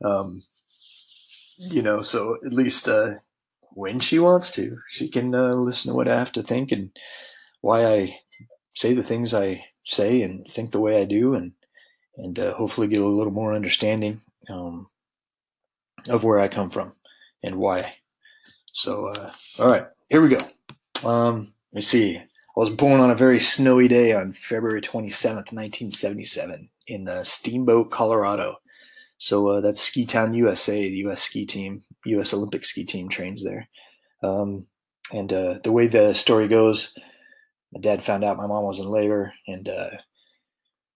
Um, 0.04 0.42
you 1.58 1.82
know, 1.82 2.02
so 2.02 2.36
at 2.44 2.52
least 2.52 2.88
uh, 2.88 3.14
when 3.74 4.00
she 4.00 4.18
wants 4.18 4.52
to. 4.52 4.78
She 4.88 5.08
can 5.08 5.34
uh, 5.34 5.54
listen 5.54 5.90
to 5.90 5.96
what 5.96 6.08
I 6.08 6.16
have 6.18 6.32
to 6.32 6.42
think 6.42 6.72
and 6.72 6.90
why 7.60 7.86
I 7.86 8.18
say 8.76 8.94
the 8.94 9.02
things 9.02 9.34
I 9.34 9.64
say 9.84 10.22
and 10.22 10.46
think 10.50 10.72
the 10.72 10.80
way 10.80 11.00
I 11.00 11.04
do, 11.04 11.34
and 11.34 11.52
and 12.16 12.38
uh, 12.38 12.54
hopefully 12.54 12.86
get 12.86 13.00
a 13.00 13.06
little 13.06 13.32
more 13.32 13.54
understanding 13.54 14.20
um, 14.48 14.86
of 16.08 16.24
where 16.24 16.40
I 16.40 16.48
come 16.48 16.70
from 16.70 16.92
and 17.42 17.56
why. 17.56 17.94
So, 18.72 19.06
uh, 19.08 19.32
all 19.58 19.68
right, 19.68 19.86
here 20.08 20.20
we 20.20 20.36
go. 20.36 21.08
Um, 21.08 21.52
let 21.72 21.76
me 21.76 21.82
see. 21.82 22.16
I 22.16 22.60
was 22.60 22.70
born 22.70 23.00
on 23.00 23.10
a 23.10 23.16
very 23.16 23.40
snowy 23.40 23.88
day 23.88 24.12
on 24.12 24.32
February 24.32 24.80
27th, 24.80 25.52
1977, 25.52 26.70
in 26.86 27.08
uh, 27.08 27.24
Steamboat, 27.24 27.90
Colorado. 27.90 28.56
So 29.16 29.48
uh, 29.48 29.60
that's 29.60 29.80
Ski 29.80 30.06
Town 30.06 30.34
USA, 30.34 30.88
the 30.88 30.96
U.S. 30.98 31.22
ski 31.22 31.46
team, 31.46 31.82
U.S. 32.06 32.32
Olympic 32.32 32.64
ski 32.64 32.84
team 32.84 33.08
trains 33.08 33.42
there. 33.42 33.68
Um, 34.22 34.66
and 35.12 35.32
uh, 35.32 35.58
the 35.62 35.72
way 35.72 35.86
the 35.86 36.12
story 36.12 36.48
goes, 36.48 36.92
my 37.72 37.80
dad 37.80 38.02
found 38.02 38.24
out 38.24 38.36
my 38.36 38.46
mom 38.46 38.64
was 38.64 38.78
in 38.78 38.86
labor 38.86 39.32
and 39.46 39.68
uh, 39.68 39.90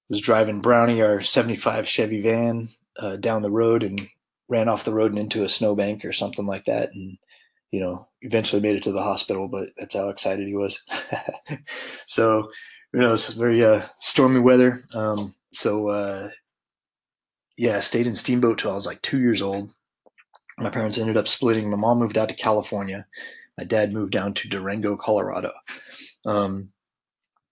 was 0.08 0.20
driving 0.20 0.60
Brownie, 0.60 1.02
our 1.02 1.20
75 1.20 1.86
Chevy 1.86 2.20
van, 2.22 2.68
uh, 2.98 3.16
down 3.16 3.42
the 3.42 3.50
road 3.50 3.82
and 3.82 4.08
ran 4.48 4.68
off 4.68 4.84
the 4.84 4.94
road 4.94 5.12
and 5.12 5.18
into 5.18 5.44
a 5.44 5.48
snowbank 5.48 6.04
or 6.04 6.12
something 6.12 6.46
like 6.46 6.64
that. 6.64 6.90
And, 6.94 7.18
you 7.70 7.80
know, 7.80 8.08
eventually 8.22 8.62
made 8.62 8.76
it 8.76 8.82
to 8.84 8.92
the 8.92 9.02
hospital, 9.02 9.48
but 9.48 9.68
that's 9.76 9.94
how 9.94 10.08
excited 10.08 10.46
he 10.46 10.54
was. 10.54 10.80
so, 12.06 12.50
you 12.92 13.00
know, 13.00 13.12
it's 13.12 13.28
very 13.28 13.64
uh, 13.64 13.82
stormy 14.00 14.40
weather. 14.40 14.80
Um, 14.94 15.34
so, 15.52 15.88
uh, 15.88 16.30
yeah, 17.56 17.76
I 17.76 17.80
stayed 17.80 18.06
in 18.06 18.16
Steamboat 18.16 18.58
till 18.58 18.70
I 18.70 18.74
was 18.74 18.86
like 18.86 19.02
two 19.02 19.18
years 19.18 19.42
old. 19.42 19.74
My 20.58 20.70
parents 20.70 20.98
ended 20.98 21.16
up 21.16 21.28
splitting. 21.28 21.70
My 21.70 21.76
mom 21.76 21.98
moved 21.98 22.16
out 22.16 22.28
to 22.30 22.34
California. 22.34 23.06
My 23.58 23.64
dad 23.64 23.92
moved 23.92 24.12
down 24.12 24.34
to 24.34 24.48
Durango, 24.48 24.96
Colorado. 24.96 25.52
Um, 26.24 26.70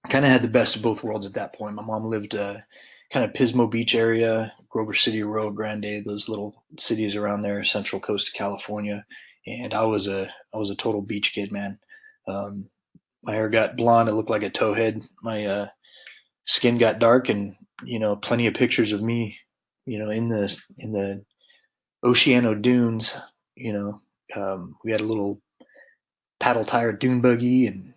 kind 0.06 0.25
of 0.25 0.30
had 0.30 0.42
the 0.42 0.48
best 0.48 0.76
of 0.76 0.82
both 0.82 1.02
worlds 1.02 1.26
at 1.26 1.34
that 1.34 1.54
point. 1.54 1.75
My 1.75 1.82
mom 1.82 2.04
lived 2.04 2.34
uh, 2.34 2.58
kind 3.12 3.25
of 3.25 3.32
Pismo 3.32 3.70
Beach 3.70 3.94
area, 3.94 4.52
Grover 4.68 4.94
City, 4.94 5.22
Arroyo 5.22 5.50
Grande, 5.50 6.04
those 6.04 6.28
little 6.28 6.64
cities 6.78 7.16
around 7.16 7.42
there, 7.42 7.62
central 7.64 8.00
coast 8.00 8.28
of 8.28 8.34
California. 8.34 9.04
And 9.46 9.72
I 9.75 9.84
was 9.84 10.06
a 10.08 10.30
I 10.52 10.58
was 10.58 10.70
a 10.70 10.75
total 10.76 11.02
beach 11.02 11.32
kid, 11.32 11.52
man. 11.52 11.78
Um, 12.26 12.68
my 13.22 13.34
hair 13.34 13.48
got 13.48 13.76
blonde; 13.76 14.08
it 14.08 14.14
looked 14.14 14.30
like 14.30 14.42
a 14.42 14.50
towhead. 14.50 15.02
My 15.22 15.46
uh, 15.46 15.68
skin 16.46 16.78
got 16.78 16.98
dark, 16.98 17.28
and 17.28 17.54
you 17.84 17.98
know, 17.98 18.16
plenty 18.16 18.46
of 18.46 18.54
pictures 18.54 18.92
of 18.92 19.02
me, 19.02 19.38
you 19.84 19.98
know, 19.98 20.10
in 20.10 20.28
the 20.28 20.58
in 20.78 20.92
the 20.92 21.25
Oceano 22.04 22.60
dunes. 22.60 23.16
You 23.54 23.72
know, 23.72 24.00
um, 24.34 24.76
we 24.84 24.92
had 24.92 25.00
a 25.00 25.04
little 25.04 25.40
paddle 26.40 26.64
tire 26.64 26.92
dune 26.92 27.20
buggy, 27.20 27.66
and 27.66 27.94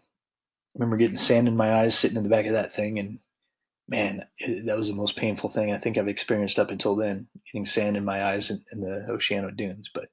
remember 0.75 0.97
getting 0.97 1.17
sand 1.17 1.47
in 1.47 1.57
my 1.57 1.73
eyes 1.73 1.97
sitting 1.97 2.17
in 2.17 2.23
the 2.23 2.29
back 2.29 2.45
of 2.45 2.53
that 2.53 2.73
thing, 2.73 2.99
and 2.99 3.19
man, 3.88 4.25
that 4.65 4.77
was 4.77 4.88
the 4.88 4.95
most 4.95 5.15
painful 5.15 5.49
thing 5.49 5.71
I 5.71 5.77
think 5.77 5.97
I've 5.97 6.07
experienced 6.07 6.59
up 6.59 6.71
until 6.71 6.95
then, 6.95 7.27
getting 7.51 7.65
sand 7.65 7.97
in 7.97 8.05
my 8.05 8.23
eyes 8.23 8.49
in, 8.49 8.63
in 8.71 8.81
the 8.81 9.05
Oceano 9.09 9.55
dunes. 9.55 9.89
But 9.93 10.09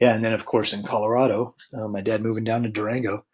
yeah, 0.00 0.14
and 0.14 0.24
then 0.24 0.32
of 0.32 0.46
course 0.46 0.72
in 0.72 0.82
Colorado, 0.82 1.54
uh, 1.72 1.88
my 1.88 2.00
dad 2.00 2.22
moving 2.22 2.44
down 2.44 2.62
to 2.62 2.68
Durango, 2.68 3.24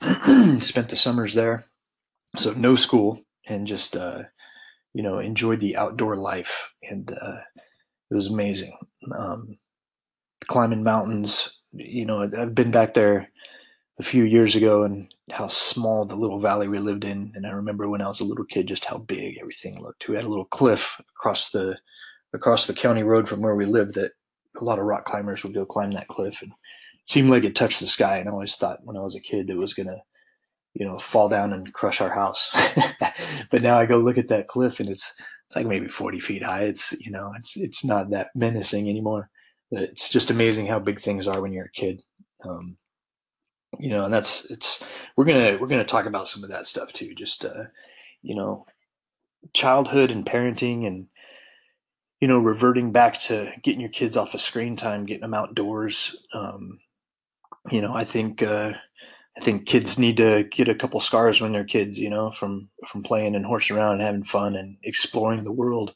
spent 0.60 0.88
the 0.88 0.96
summers 0.96 1.34
there, 1.34 1.64
so 2.36 2.52
no 2.52 2.76
school, 2.76 3.22
and 3.46 3.66
just 3.66 3.96
uh, 3.96 4.22
you 4.92 5.02
know 5.02 5.18
enjoyed 5.18 5.60
the 5.60 5.76
outdoor 5.76 6.16
life, 6.16 6.72
and 6.82 7.10
uh, 7.10 7.38
it 8.10 8.14
was 8.14 8.26
amazing. 8.26 8.76
Um, 9.16 9.58
climbing 10.46 10.82
mountains, 10.82 11.60
you 11.72 12.04
know, 12.04 12.22
I've 12.22 12.54
been 12.54 12.70
back 12.70 12.94
there 12.94 13.30
a 13.98 14.02
few 14.02 14.24
years 14.24 14.54
ago 14.54 14.82
and 14.82 15.13
how 15.30 15.46
small 15.46 16.04
the 16.04 16.16
little 16.16 16.38
valley 16.38 16.68
we 16.68 16.78
lived 16.78 17.04
in. 17.04 17.32
And 17.34 17.46
I 17.46 17.50
remember 17.50 17.88
when 17.88 18.02
I 18.02 18.08
was 18.08 18.20
a 18.20 18.24
little 18.24 18.44
kid, 18.44 18.68
just 18.68 18.84
how 18.84 18.98
big 18.98 19.38
everything 19.40 19.80
looked. 19.80 20.08
We 20.08 20.16
had 20.16 20.24
a 20.24 20.28
little 20.28 20.44
cliff 20.44 21.00
across 21.16 21.50
the 21.50 21.76
across 22.34 22.66
the 22.66 22.74
county 22.74 23.04
road 23.04 23.28
from 23.28 23.40
where 23.40 23.54
we 23.54 23.64
lived 23.64 23.94
that 23.94 24.10
a 24.60 24.64
lot 24.64 24.78
of 24.78 24.84
rock 24.84 25.04
climbers 25.04 25.44
would 25.44 25.54
go 25.54 25.64
climb 25.64 25.92
that 25.92 26.08
cliff 26.08 26.42
and 26.42 26.50
it 26.50 27.08
seemed 27.08 27.30
like 27.30 27.44
it 27.44 27.54
touched 27.54 27.80
the 27.80 27.86
sky. 27.86 28.18
And 28.18 28.28
I 28.28 28.32
always 28.32 28.56
thought 28.56 28.84
when 28.84 28.96
I 28.96 29.00
was 29.00 29.16
a 29.16 29.20
kid 29.20 29.50
it 29.50 29.56
was 29.56 29.72
gonna, 29.72 30.02
you 30.74 30.84
know, 30.84 30.98
fall 30.98 31.28
down 31.28 31.52
and 31.52 31.72
crush 31.72 32.00
our 32.00 32.10
house. 32.10 32.50
but 33.50 33.62
now 33.62 33.78
I 33.78 33.86
go 33.86 33.98
look 33.98 34.18
at 34.18 34.28
that 34.28 34.48
cliff 34.48 34.80
and 34.80 34.88
it's 34.88 35.14
it's 35.46 35.56
like 35.56 35.66
maybe 35.66 35.88
40 35.88 36.20
feet 36.20 36.42
high. 36.42 36.64
It's 36.64 36.92
you 36.92 37.10
know, 37.10 37.32
it's 37.38 37.56
it's 37.56 37.84
not 37.84 38.10
that 38.10 38.28
menacing 38.34 38.88
anymore. 38.88 39.30
It's 39.70 40.10
just 40.10 40.30
amazing 40.30 40.66
how 40.66 40.78
big 40.78 41.00
things 41.00 41.26
are 41.26 41.40
when 41.40 41.52
you're 41.52 41.66
a 41.66 41.70
kid. 41.70 42.02
Um, 42.46 42.76
you 43.80 43.90
know, 43.90 44.04
and 44.04 44.12
that's 44.14 44.44
it's 44.46 44.82
we're 45.16 45.24
gonna 45.24 45.58
we're 45.60 45.66
gonna 45.66 45.84
talk 45.84 46.06
about 46.06 46.28
some 46.28 46.44
of 46.44 46.50
that 46.50 46.66
stuff 46.66 46.92
too. 46.92 47.14
Just 47.14 47.44
uh, 47.44 47.64
you 48.22 48.34
know, 48.34 48.66
childhood 49.52 50.10
and 50.10 50.24
parenting 50.26 50.86
and 50.86 51.06
you 52.20 52.28
know 52.28 52.38
reverting 52.38 52.92
back 52.92 53.20
to 53.22 53.52
getting 53.62 53.80
your 53.80 53.90
kids 53.90 54.16
off 54.16 54.34
of 54.34 54.40
screen 54.40 54.76
time, 54.76 55.06
getting 55.06 55.22
them 55.22 55.34
outdoors. 55.34 56.16
Um, 56.32 56.80
you 57.70 57.80
know, 57.80 57.94
I 57.94 58.04
think 58.04 58.42
uh, 58.42 58.72
I 59.36 59.40
think 59.44 59.66
kids 59.66 59.98
need 59.98 60.16
to 60.18 60.44
get 60.44 60.68
a 60.68 60.74
couple 60.74 61.00
scars 61.00 61.40
when 61.40 61.52
they're 61.52 61.64
kids. 61.64 61.98
You 61.98 62.10
know, 62.10 62.30
from 62.30 62.68
from 62.88 63.02
playing 63.02 63.34
and 63.34 63.46
horsing 63.46 63.76
around 63.76 63.94
and 63.94 64.02
having 64.02 64.24
fun 64.24 64.56
and 64.56 64.76
exploring 64.82 65.44
the 65.44 65.52
world. 65.52 65.94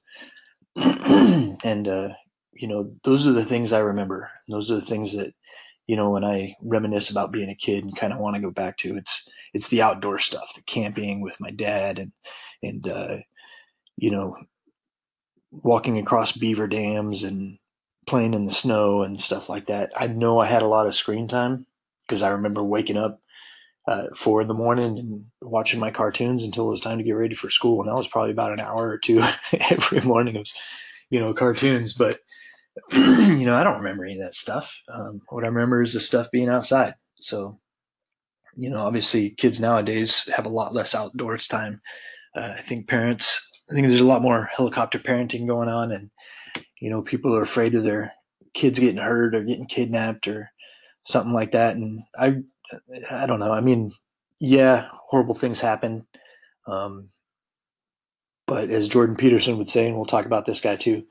and 0.76 1.88
uh, 1.88 2.08
you 2.52 2.68
know, 2.68 2.92
those 3.04 3.26
are 3.26 3.32
the 3.32 3.44
things 3.44 3.72
I 3.72 3.78
remember. 3.78 4.30
Those 4.48 4.70
are 4.70 4.76
the 4.76 4.86
things 4.86 5.12
that 5.12 5.34
you 5.88 5.96
know, 5.96 6.10
when 6.10 6.24
I 6.24 6.54
reminisce 6.62 7.10
about 7.10 7.32
being 7.32 7.50
a 7.50 7.56
kid 7.56 7.82
and 7.82 7.96
kind 7.96 8.12
of 8.12 8.20
want 8.20 8.36
to 8.36 8.42
go 8.42 8.50
back 8.50 8.76
to, 8.78 8.96
it's 8.96 9.28
it's 9.54 9.68
the 9.68 9.82
outdoor 9.82 10.18
stuff, 10.18 10.54
the 10.54 10.62
camping 10.62 11.20
with 11.22 11.40
my 11.40 11.50
dad 11.50 11.98
and 11.98 12.12
and 12.62 12.86
uh, 12.86 13.16
you 13.96 14.10
know, 14.10 14.36
walking 15.50 15.98
across 15.98 16.32
beaver 16.32 16.68
dams 16.68 17.22
and 17.22 17.58
playing 18.06 18.34
in 18.34 18.46
the 18.46 18.52
snow 18.52 19.02
and 19.02 19.20
stuff 19.20 19.48
like 19.48 19.66
that. 19.66 19.92
I 19.96 20.06
know 20.06 20.38
I 20.38 20.46
had 20.46 20.62
a 20.62 20.68
lot 20.68 20.86
of 20.86 20.94
screen 20.94 21.26
time 21.26 21.66
because 22.06 22.22
I 22.22 22.28
remember 22.28 22.62
waking 22.62 22.96
up 22.96 23.20
uh, 23.86 24.08
four 24.14 24.42
in 24.42 24.48
the 24.48 24.54
morning 24.54 24.98
and 24.98 25.24
watching 25.40 25.80
my 25.80 25.90
cartoons 25.90 26.42
until 26.42 26.66
it 26.66 26.70
was 26.70 26.80
time 26.82 26.98
to 26.98 27.04
get 27.04 27.12
ready 27.12 27.34
for 27.34 27.48
school, 27.48 27.80
and 27.80 27.88
that 27.88 27.96
was 27.96 28.08
probably 28.08 28.30
about 28.32 28.52
an 28.52 28.60
hour 28.60 28.88
or 28.88 28.98
two 28.98 29.22
every 29.70 30.02
morning 30.02 30.36
of 30.36 30.46
you 31.08 31.18
know 31.18 31.32
cartoons, 31.32 31.94
but 31.94 32.20
you 32.92 33.46
know, 33.46 33.54
I 33.54 33.64
don't 33.64 33.78
remember 33.78 34.04
any 34.04 34.14
of 34.14 34.20
that 34.20 34.34
stuff. 34.34 34.80
Um, 34.92 35.22
what 35.28 35.44
I 35.44 35.48
remember 35.48 35.82
is 35.82 35.92
the 35.94 36.00
stuff 36.00 36.30
being 36.30 36.48
outside. 36.48 36.94
So, 37.18 37.58
you 38.56 38.70
know, 38.70 38.78
obviously 38.78 39.30
kids 39.30 39.60
nowadays 39.60 40.28
have 40.36 40.46
a 40.46 40.50
lot 40.50 40.74
less 40.74 40.94
outdoors 40.94 41.46
time. 41.46 41.80
Uh, 42.34 42.54
I 42.56 42.60
think 42.60 42.88
parents, 42.88 43.46
I 43.70 43.74
think 43.74 43.88
there's 43.88 44.00
a 44.00 44.06
lot 44.06 44.22
more 44.22 44.50
helicopter 44.54 44.98
parenting 44.98 45.46
going 45.46 45.68
on, 45.68 45.92
and 45.92 46.10
you 46.80 46.90
know, 46.90 47.02
people 47.02 47.34
are 47.34 47.42
afraid 47.42 47.74
of 47.74 47.84
their 47.84 48.12
kids 48.54 48.78
getting 48.78 49.00
hurt 49.00 49.34
or 49.34 49.42
getting 49.44 49.66
kidnapped 49.66 50.28
or 50.28 50.50
something 51.02 51.32
like 51.32 51.52
that. 51.52 51.76
And 51.76 52.02
I, 52.18 52.38
I 53.10 53.26
don't 53.26 53.40
know. 53.40 53.52
I 53.52 53.60
mean, 53.60 53.92
yeah, 54.38 54.88
horrible 55.08 55.34
things 55.34 55.60
happen. 55.60 56.06
Um, 56.66 57.08
but 58.46 58.70
as 58.70 58.88
Jordan 58.88 59.16
Peterson 59.16 59.58
would 59.58 59.70
say, 59.70 59.86
and 59.86 59.96
we'll 59.96 60.06
talk 60.06 60.26
about 60.26 60.46
this 60.46 60.60
guy 60.60 60.76
too, 60.76 61.04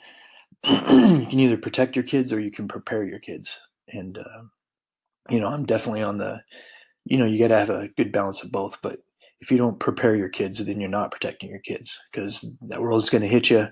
you 0.64 1.26
can 1.30 1.40
either 1.40 1.58
protect 1.58 1.96
your 1.96 2.04
kids 2.04 2.34
or 2.34 2.40
you 2.40 2.52
can 2.52 2.68
prepare 2.68 3.04
your 3.04 3.20
kids. 3.20 3.58
And, 3.90 4.18
uh, 4.18 4.44
you 5.30 5.40
know, 5.40 5.48
I'm 5.48 5.66
definitely 5.66 6.04
on 6.04 6.18
the, 6.18 6.42
you 7.06 7.18
know, 7.18 7.26
you 7.26 7.40
got 7.40 7.50
to 7.50 7.60
have 7.60 7.70
a 7.70 7.90
good 7.90 8.12
balance 8.12 8.44
of 8.44 8.52
both. 8.52 8.82
But 8.82 9.00
if 9.40 9.52
you 9.52 9.58
don't 9.58 9.80
prepare 9.80 10.16
your 10.16 10.30
kids, 10.30 10.64
then 10.64 10.80
you're 10.80 10.90
not 10.90 11.12
protecting 11.12 11.50
your 11.50 11.60
kids 11.60 12.00
because 12.12 12.46
that 12.68 12.82
world 12.82 13.04
is 13.04 13.10
going 13.10 13.22
to 13.22 13.28
hit 13.28 13.50
you 13.50 13.68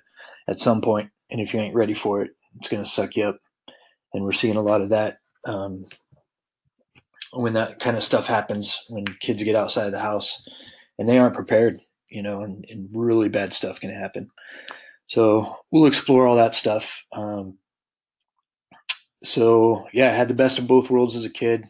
at 0.48 0.60
some 0.60 0.82
point, 0.82 1.10
And 1.32 1.42
if 1.42 1.54
you 1.54 1.60
ain't 1.60 1.76
ready 1.76 1.94
for 1.94 2.22
it, 2.22 2.32
it's 2.58 2.70
going 2.70 2.84
to 2.84 2.90
suck 2.90 3.16
you 3.16 3.26
up. 3.26 3.40
And 4.14 4.24
we're 4.24 4.32
seeing 4.32 4.56
a 4.56 4.62
lot 4.62 4.82
of 4.82 4.90
that 4.90 5.18
um, 5.46 5.86
when 7.32 7.54
that 7.54 7.80
kind 7.80 7.98
of 7.98 8.04
stuff 8.04 8.28
happens, 8.28 8.86
when 8.90 9.06
kids 9.20 9.44
get 9.44 9.56
outside 9.56 9.88
of 9.88 9.92
the 9.92 10.00
house 10.00 10.48
and 10.98 11.08
they 11.08 11.18
aren't 11.18 11.36
prepared, 11.36 11.82
you 12.10 12.24
know, 12.24 12.42
and, 12.42 12.66
and 12.70 12.90
really 12.94 13.30
bad 13.30 13.54
stuff 13.54 13.80
can 13.80 13.94
happen. 13.94 14.30
So 15.08 15.58
we'll 15.72 15.86
explore 15.86 16.28
all 16.28 16.36
that 16.38 16.56
stuff. 16.56 17.04
Um, 17.12 17.58
so 19.24 19.88
yeah, 19.94 20.12
I 20.12 20.16
had 20.16 20.28
the 20.28 20.34
best 20.34 20.58
of 20.60 20.68
both 20.68 20.90
worlds 20.90 21.16
as 21.16 21.26
a 21.26 21.30
kid. 21.30 21.70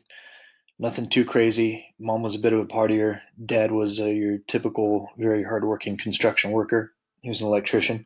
Nothing 0.78 1.10
too 1.10 1.24
crazy. 1.24 1.86
Mom 2.00 2.22
was 2.22 2.36
a 2.36 2.40
bit 2.40 2.54
of 2.54 2.60
a 2.60 2.66
partier. 2.66 3.22
Dad 3.46 3.72
was 3.72 4.00
uh, 4.00 4.06
your 4.06 4.40
typical, 4.40 5.10
very 5.18 5.44
hardworking 5.44 5.98
construction 5.98 6.52
worker. 6.52 6.94
He 7.22 7.30
was 7.30 7.40
an 7.40 7.48
electrician, 7.48 8.06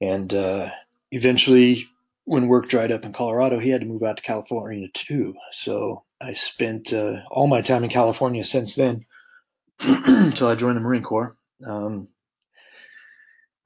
and 0.00 0.34
uh, 0.34 0.70
eventually, 1.12 1.86
when 2.24 2.48
work 2.48 2.68
dried 2.68 2.90
up 2.90 3.04
in 3.04 3.12
Colorado, 3.12 3.60
he 3.60 3.70
had 3.70 3.82
to 3.82 3.86
move 3.86 4.02
out 4.02 4.16
to 4.16 4.22
California 4.22 4.88
too. 4.92 5.34
So 5.52 6.02
I 6.20 6.32
spent 6.32 6.92
uh, 6.92 7.20
all 7.30 7.46
my 7.46 7.60
time 7.60 7.84
in 7.84 7.88
California 7.88 8.42
since 8.42 8.74
then, 8.74 9.06
until 9.78 10.48
I 10.48 10.56
joined 10.56 10.76
the 10.76 10.80
Marine 10.80 11.04
Corps. 11.04 11.36
Um, 11.64 12.08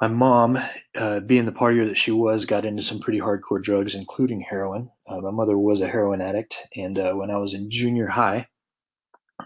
my 0.00 0.08
mom, 0.08 0.58
uh, 0.96 1.20
being 1.20 1.44
the 1.44 1.52
partier 1.52 1.86
that 1.86 1.96
she 1.96 2.10
was, 2.10 2.46
got 2.46 2.64
into 2.64 2.82
some 2.82 3.00
pretty 3.00 3.20
hardcore 3.20 3.62
drugs, 3.62 3.94
including 3.94 4.40
heroin. 4.40 4.90
Uh, 5.06 5.20
my 5.20 5.30
mother 5.30 5.58
was 5.58 5.82
a 5.82 5.88
heroin 5.88 6.22
addict, 6.22 6.66
and 6.74 6.98
uh, 6.98 7.12
when 7.12 7.30
I 7.30 7.36
was 7.36 7.52
in 7.52 7.70
junior 7.70 8.08
high, 8.08 8.48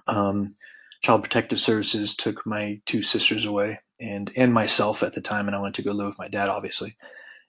um, 0.06 0.54
Child 1.02 1.22
Protective 1.22 1.58
Services 1.58 2.14
took 2.14 2.46
my 2.46 2.80
two 2.86 3.02
sisters 3.02 3.44
away, 3.44 3.80
and 4.00 4.30
and 4.36 4.54
myself 4.54 5.02
at 5.02 5.14
the 5.14 5.20
time, 5.20 5.48
and 5.48 5.56
I 5.56 5.60
went 5.60 5.74
to 5.76 5.82
go 5.82 5.90
live 5.90 6.08
with 6.08 6.18
my 6.18 6.28
dad, 6.28 6.48
obviously. 6.48 6.96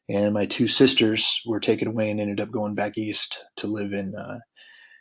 And 0.07 0.33
my 0.33 0.45
two 0.45 0.67
sisters 0.67 1.41
were 1.47 1.59
taken 1.59 1.87
away 1.87 2.11
and 2.11 2.19
ended 2.19 2.39
up 2.39 2.51
going 2.51 2.75
back 2.75 2.95
east 2.97 3.43
to 3.57 3.67
live 3.67 3.93
in 3.93 4.15
uh, 4.15 4.39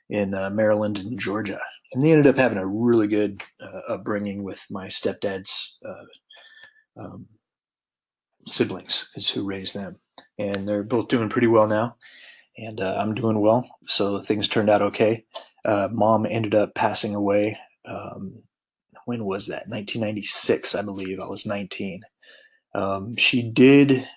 in 0.08 0.34
uh, 0.34 0.50
Maryland 0.50 0.99
and 0.99 1.18
Georgia. 1.18 1.61
And 1.92 2.02
they 2.02 2.12
ended 2.12 2.26
up 2.26 2.37
having 2.37 2.58
a 2.58 2.66
really 2.66 3.06
good 3.06 3.42
uh, 3.62 3.92
upbringing 3.92 4.42
with 4.42 4.64
my 4.70 4.88
stepdad's 4.88 5.78
um, 6.99 7.26
siblings 8.46 9.08
is 9.14 9.30
who 9.30 9.44
raised 9.44 9.74
them, 9.74 9.96
and 10.38 10.68
they're 10.68 10.82
both 10.82 11.08
doing 11.08 11.28
pretty 11.28 11.46
well 11.46 11.66
now, 11.66 11.96
and 12.56 12.80
uh, 12.80 12.96
I'm 12.98 13.14
doing 13.14 13.40
well. 13.40 13.68
So 13.86 14.20
things 14.20 14.48
turned 14.48 14.70
out 14.70 14.82
okay. 14.82 15.24
Uh, 15.64 15.88
mom 15.90 16.26
ended 16.26 16.54
up 16.54 16.74
passing 16.74 17.14
away. 17.14 17.58
Um, 17.86 18.42
when 19.06 19.24
was 19.24 19.46
that? 19.46 19.68
1996, 19.68 20.74
I 20.74 20.82
believe. 20.82 21.20
I 21.20 21.26
was 21.26 21.46
19. 21.46 22.02
Um, 22.74 23.16
she 23.16 23.42
did, 23.42 24.08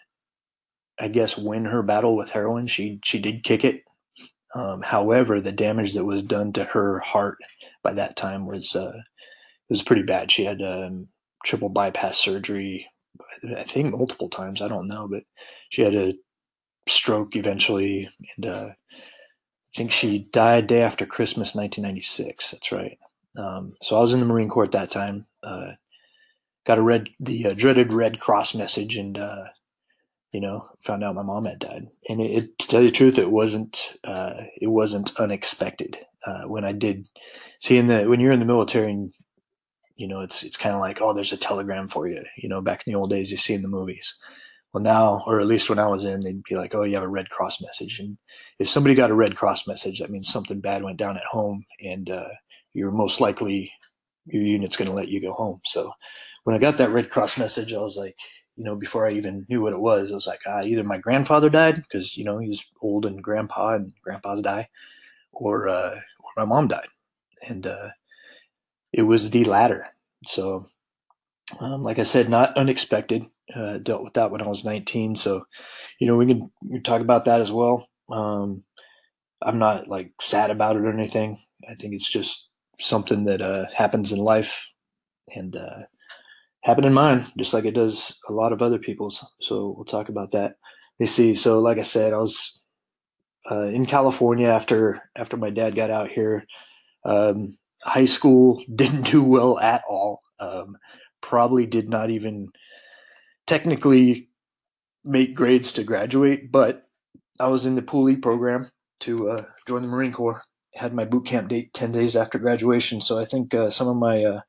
I 0.99 1.07
guess, 1.07 1.37
win 1.37 1.65
her 1.65 1.83
battle 1.83 2.15
with 2.15 2.31
heroin. 2.31 2.67
She 2.67 2.99
she 3.03 3.19
did 3.19 3.43
kick 3.43 3.63
it. 3.63 3.83
Um, 4.55 4.81
however, 4.81 5.39
the 5.41 5.51
damage 5.51 5.93
that 5.93 6.05
was 6.05 6.23
done 6.23 6.53
to 6.53 6.63
her 6.63 6.99
heart 6.99 7.37
by 7.83 7.93
that 7.93 8.15
time 8.15 8.47
was 8.47 8.75
uh, 8.75 8.97
was 9.69 9.83
pretty 9.83 10.03
bad. 10.03 10.31
She 10.31 10.45
had 10.45 10.61
um, 10.61 11.09
triple 11.45 11.69
bypass 11.69 12.17
surgery 12.17 12.87
I 13.57 13.63
think 13.63 13.91
multiple 13.91 14.29
times. 14.29 14.61
I 14.61 14.67
don't 14.67 14.87
know, 14.87 15.07
but 15.07 15.23
she 15.69 15.81
had 15.81 15.95
a 15.95 16.13
stroke 16.87 17.35
eventually, 17.35 18.09
and 18.35 18.45
uh, 18.45 18.69
I 18.71 19.77
think 19.77 19.91
she 19.91 20.19
died 20.31 20.67
day 20.67 20.81
after 20.81 21.05
Christmas, 21.05 21.55
1996. 21.55 22.51
That's 22.51 22.71
right. 22.71 22.97
Um, 23.37 23.73
so 23.81 23.97
I 23.97 23.99
was 23.99 24.13
in 24.13 24.19
the 24.19 24.25
Marine 24.25 24.49
Corps 24.49 24.65
at 24.65 24.71
that 24.71 24.91
time. 24.91 25.25
Uh, 25.43 25.71
got 26.65 26.77
a 26.77 26.81
red 26.81 27.09
the 27.19 27.47
uh, 27.47 27.53
dreaded 27.53 27.93
Red 27.93 28.19
Cross 28.19 28.55
message, 28.55 28.97
and 28.97 29.17
uh, 29.17 29.45
you 30.31 30.41
know 30.41 30.67
found 30.81 31.03
out 31.03 31.15
my 31.15 31.23
mom 31.23 31.45
had 31.45 31.59
died. 31.59 31.87
And 32.09 32.21
it, 32.21 32.31
it, 32.31 32.59
to 32.59 32.67
tell 32.67 32.81
you 32.81 32.87
the 32.87 32.95
truth, 32.95 33.17
it 33.17 33.31
wasn't 33.31 33.93
uh, 34.03 34.33
it 34.59 34.67
wasn't 34.67 35.15
unexpected. 35.19 35.97
Uh, 36.25 36.43
when 36.43 36.65
I 36.65 36.73
did 36.73 37.07
see 37.59 37.77
in 37.77 37.87
the 37.87 38.05
when 38.05 38.19
you're 38.19 38.33
in 38.33 38.39
the 38.39 38.45
military 38.45 38.91
and 38.91 39.13
you 39.97 40.07
know 40.07 40.21
it's 40.21 40.43
it's 40.43 40.57
kind 40.57 40.75
of 40.75 40.81
like 40.81 41.01
oh 41.01 41.13
there's 41.13 41.33
a 41.33 41.37
telegram 41.37 41.87
for 41.87 42.07
you 42.07 42.23
you 42.37 42.47
know 42.47 42.61
back 42.61 42.83
in 42.85 42.93
the 42.93 42.99
old 42.99 43.09
days 43.09 43.31
you 43.31 43.37
see 43.37 43.53
in 43.53 43.61
the 43.61 43.67
movies. 43.67 44.15
Well 44.73 44.83
now 44.83 45.23
or 45.25 45.39
at 45.39 45.47
least 45.47 45.69
when 45.69 45.79
i 45.79 45.87
was 45.87 46.03
in 46.05 46.19
they'd 46.19 46.43
be 46.43 46.55
like 46.55 46.75
oh 46.75 46.83
you 46.83 46.95
have 46.95 47.03
a 47.03 47.07
red 47.07 47.29
cross 47.29 47.61
message 47.61 47.99
and 47.99 48.17
if 48.59 48.69
somebody 48.69 48.95
got 48.95 49.09
a 49.09 49.15
red 49.15 49.35
cross 49.35 49.65
message 49.65 49.99
that 49.99 50.11
means 50.11 50.27
something 50.27 50.59
bad 50.59 50.83
went 50.83 50.97
down 50.97 51.15
at 51.17 51.23
home 51.23 51.65
and 51.81 52.09
uh, 52.09 52.27
you're 52.73 52.91
most 52.91 53.21
likely 53.21 53.71
your 54.27 54.43
unit's 54.43 54.77
going 54.77 54.89
to 54.89 54.95
let 54.95 55.07
you 55.07 55.21
go 55.21 55.33
home. 55.33 55.61
So 55.65 55.91
when 56.43 56.55
I 56.55 56.59
got 56.59 56.77
that 56.77 56.91
Red 56.91 57.09
Cross 57.09 57.37
message, 57.37 57.73
I 57.73 57.79
was 57.79 57.97
like, 57.97 58.15
you 58.55 58.63
know, 58.63 58.75
before 58.75 59.07
I 59.07 59.13
even 59.13 59.45
knew 59.49 59.61
what 59.61 59.73
it 59.73 59.79
was, 59.79 60.11
I 60.11 60.15
was 60.15 60.27
like, 60.27 60.41
ah, 60.47 60.61
either 60.61 60.83
my 60.83 60.97
grandfather 60.97 61.49
died 61.49 61.75
because 61.75 62.17
you 62.17 62.23
know 62.23 62.39
he's 62.39 62.65
old 62.81 63.05
and 63.05 63.23
grandpa 63.23 63.75
and 63.75 63.93
grandpas 64.03 64.41
die, 64.41 64.67
or 65.31 65.67
uh, 65.69 65.95
or 65.95 66.31
my 66.35 66.45
mom 66.45 66.67
died, 66.67 66.87
and 67.47 67.67
uh, 67.67 67.89
it 68.93 69.03
was 69.03 69.29
the 69.29 69.43
latter. 69.45 69.87
So, 70.25 70.65
um, 71.59 71.83
like 71.83 71.99
I 71.99 72.03
said, 72.03 72.29
not 72.29 72.57
unexpected. 72.57 73.25
Uh, 73.55 73.77
dealt 73.77 74.03
with 74.03 74.13
that 74.13 74.29
when 74.29 74.41
I 74.41 74.47
was 74.47 74.65
19. 74.65 75.15
So, 75.15 75.45
you 75.99 76.07
know, 76.07 76.17
we 76.17 76.25
can, 76.25 76.51
talk 76.83 77.01
about 77.01 77.25
that 77.25 77.39
as 77.39 77.51
well. 77.51 77.87
Um, 78.11 78.63
I'm 79.41 79.59
not 79.59 79.87
like 79.87 80.11
sad 80.21 80.49
about 80.49 80.75
it 80.75 80.81
or 80.81 80.91
anything. 80.91 81.37
I 81.69 81.75
think 81.75 81.93
it's 81.93 82.09
just 82.09 82.49
something 82.79 83.25
that 83.25 83.41
uh, 83.41 83.65
happens 83.73 84.11
in 84.11 84.19
life, 84.19 84.65
and 85.33 85.55
uh, 85.55 85.83
happened 86.63 86.85
in 86.85 86.93
mine, 86.93 87.25
just 87.37 87.53
like 87.53 87.65
it 87.65 87.73
does 87.73 88.17
a 88.27 88.33
lot 88.33 88.51
of 88.51 88.61
other 88.61 88.79
people's. 88.79 89.23
So 89.41 89.73
we'll 89.75 89.85
talk 89.85 90.09
about 90.09 90.31
that. 90.31 90.55
You 90.99 91.07
see. 91.07 91.35
So 91.35 91.59
like 91.59 91.77
I 91.77 91.83
said, 91.83 92.13
I 92.13 92.17
was 92.17 92.59
uh, 93.49 93.67
in 93.67 93.85
California 93.85 94.47
after 94.47 95.01
after 95.15 95.37
my 95.37 95.49
dad 95.49 95.75
got 95.75 95.91
out 95.91 96.09
here. 96.09 96.45
Um, 97.05 97.57
high 97.83 98.05
school 98.05 98.61
didn't 98.75 99.03
do 99.03 99.23
well 99.23 99.59
at 99.59 99.83
all. 99.87 100.21
Um, 100.39 100.77
probably 101.21 101.65
did 101.65 101.89
not 101.89 102.09
even 102.09 102.49
technically 103.45 104.29
make 105.03 105.35
grades 105.35 105.71
to 105.73 105.83
graduate, 105.83 106.51
but 106.51 106.87
I 107.39 107.47
was 107.47 107.65
in 107.65 107.75
the 107.75 107.81
Pool 107.81 108.15
program 108.17 108.69
to 109.01 109.29
uh, 109.29 109.45
join 109.67 109.81
the 109.81 109.87
Marine 109.87 110.11
Corps. 110.11 110.43
Had 110.75 110.93
my 110.93 111.05
boot 111.05 111.25
camp 111.25 111.49
date 111.49 111.73
ten 111.73 111.91
days 111.91 112.15
after 112.15 112.37
graduation, 112.37 113.01
so 113.01 113.17
I 113.17 113.25
think 113.25 113.53
uh, 113.53 113.71
some 113.71 113.87
of 113.87 113.97
my 113.97 114.23
uh, 114.23 114.41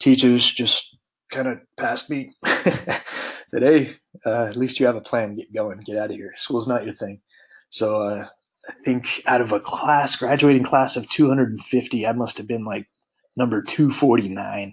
teachers 0.00 0.50
just 0.50 0.96
kind 1.30 1.48
of 1.48 1.58
passed 1.76 2.08
me. 2.08 2.32
Said, 3.48 3.62
"Hey, 3.62 3.90
uh, 4.24 4.44
at 4.44 4.56
least 4.56 4.80
you 4.80 4.86
have 4.86 4.96
a 4.96 5.02
plan. 5.02 5.36
Get 5.36 5.52
going. 5.54 5.78
Get 5.80 5.98
out 5.98 6.10
of 6.10 6.16
here. 6.16 6.32
School's 6.36 6.66
not 6.66 6.86
your 6.86 6.94
thing." 6.94 7.20
So 7.68 8.00
uh, 8.00 8.28
I 8.68 8.72
think 8.84 9.22
out 9.26 9.40
of 9.40 9.52
a 9.52 9.60
class, 9.60 10.16
graduating 10.16 10.64
class 10.64 10.96
of 10.96 11.08
250, 11.08 12.06
I 12.06 12.12
must 12.12 12.38
have 12.38 12.48
been 12.48 12.64
like 12.64 12.88
number 13.36 13.62
249, 13.62 14.72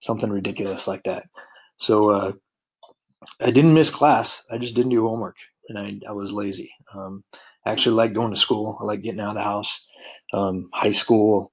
something 0.00 0.30
ridiculous 0.30 0.86
like 0.86 1.04
that. 1.04 1.26
So 1.78 2.10
uh, 2.10 2.32
I 3.40 3.50
didn't 3.50 3.74
miss 3.74 3.90
class. 3.90 4.42
I 4.50 4.58
just 4.58 4.74
didn't 4.74 4.90
do 4.90 5.06
homework, 5.06 5.36
and 5.68 5.78
I, 5.78 6.00
I 6.08 6.12
was 6.12 6.32
lazy. 6.32 6.72
Um, 6.94 7.24
I 7.66 7.72
actually 7.72 7.96
like 7.96 8.14
going 8.14 8.32
to 8.32 8.38
school. 8.38 8.78
I 8.80 8.84
like 8.84 9.02
getting 9.02 9.20
out 9.20 9.30
of 9.30 9.34
the 9.34 9.42
house. 9.42 9.86
Um, 10.32 10.68
high 10.72 10.92
school, 10.92 11.52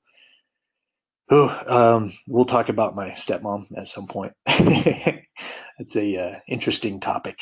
Oh, 1.33 1.63
um, 1.65 2.11
we'll 2.27 2.43
talk 2.43 2.67
about 2.67 2.93
my 2.93 3.11
stepmom 3.11 3.65
at 3.77 3.87
some 3.87 4.05
point. 4.05 4.33
it's 4.45 5.95
a 5.95 6.17
uh, 6.17 6.39
interesting 6.49 6.99
topic. 6.99 7.39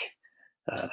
Uh, 0.72 0.90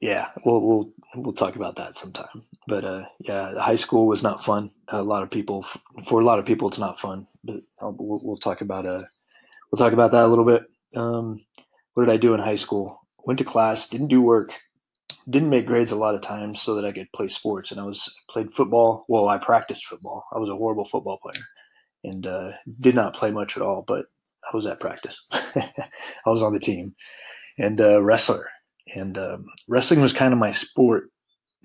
yeah, 0.00 0.28
we'll 0.44 0.62
we'll 0.62 0.92
we'll 1.14 1.34
talk 1.34 1.56
about 1.56 1.76
that 1.76 1.96
sometime. 1.96 2.44
But 2.66 2.84
uh, 2.84 3.02
yeah, 3.20 3.54
high 3.60 3.76
school 3.76 4.06
was 4.06 4.22
not 4.22 4.44
fun. 4.44 4.70
A 4.88 5.02
lot 5.02 5.22
of 5.22 5.30
people, 5.30 5.66
for 6.06 6.20
a 6.20 6.24
lot 6.24 6.38
of 6.38 6.46
people, 6.46 6.68
it's 6.68 6.78
not 6.78 7.00
fun. 7.00 7.26
But 7.44 7.62
I'll, 7.80 7.94
we'll, 7.98 8.20
we'll 8.22 8.36
talk 8.38 8.60
about 8.60 8.86
uh, 8.86 9.02
we'll 9.70 9.78
talk 9.78 9.92
about 9.92 10.12
that 10.12 10.24
a 10.24 10.28
little 10.28 10.44
bit. 10.44 10.62
Um, 10.96 11.40
what 11.94 12.06
did 12.06 12.12
I 12.12 12.16
do 12.16 12.34
in 12.34 12.40
high 12.40 12.56
school? 12.56 13.06
Went 13.24 13.38
to 13.38 13.44
class, 13.44 13.88
didn't 13.88 14.08
do 14.08 14.22
work, 14.22 14.54
didn't 15.28 15.50
make 15.50 15.66
grades 15.66 15.90
a 15.90 15.96
lot 15.96 16.14
of 16.14 16.22
times 16.22 16.62
so 16.62 16.74
that 16.76 16.84
I 16.86 16.92
could 16.92 17.12
play 17.14 17.28
sports. 17.28 17.70
And 17.70 17.80
I 17.80 17.84
was 17.84 18.12
played 18.30 18.52
football. 18.52 19.04
Well, 19.08 19.28
I 19.28 19.36
practiced 19.36 19.84
football. 19.84 20.24
I 20.34 20.38
was 20.38 20.48
a 20.48 20.56
horrible 20.56 20.86
football 20.86 21.18
player 21.18 21.44
and 22.02 22.26
uh, 22.26 22.52
did 22.78 22.94
not 22.94 23.14
play 23.14 23.30
much 23.30 23.56
at 23.56 23.62
all. 23.62 23.84
But 23.86 24.06
I 24.50 24.56
was 24.56 24.66
at 24.66 24.80
practice. 24.80 25.20
I 25.30 25.82
was 26.26 26.42
on 26.42 26.54
the 26.54 26.58
team 26.58 26.94
and 27.58 27.78
uh, 27.80 28.02
wrestler. 28.02 28.48
And 28.94 29.16
um, 29.18 29.46
wrestling 29.68 30.00
was 30.00 30.12
kind 30.12 30.32
of 30.32 30.38
my 30.38 30.50
sport. 30.50 31.10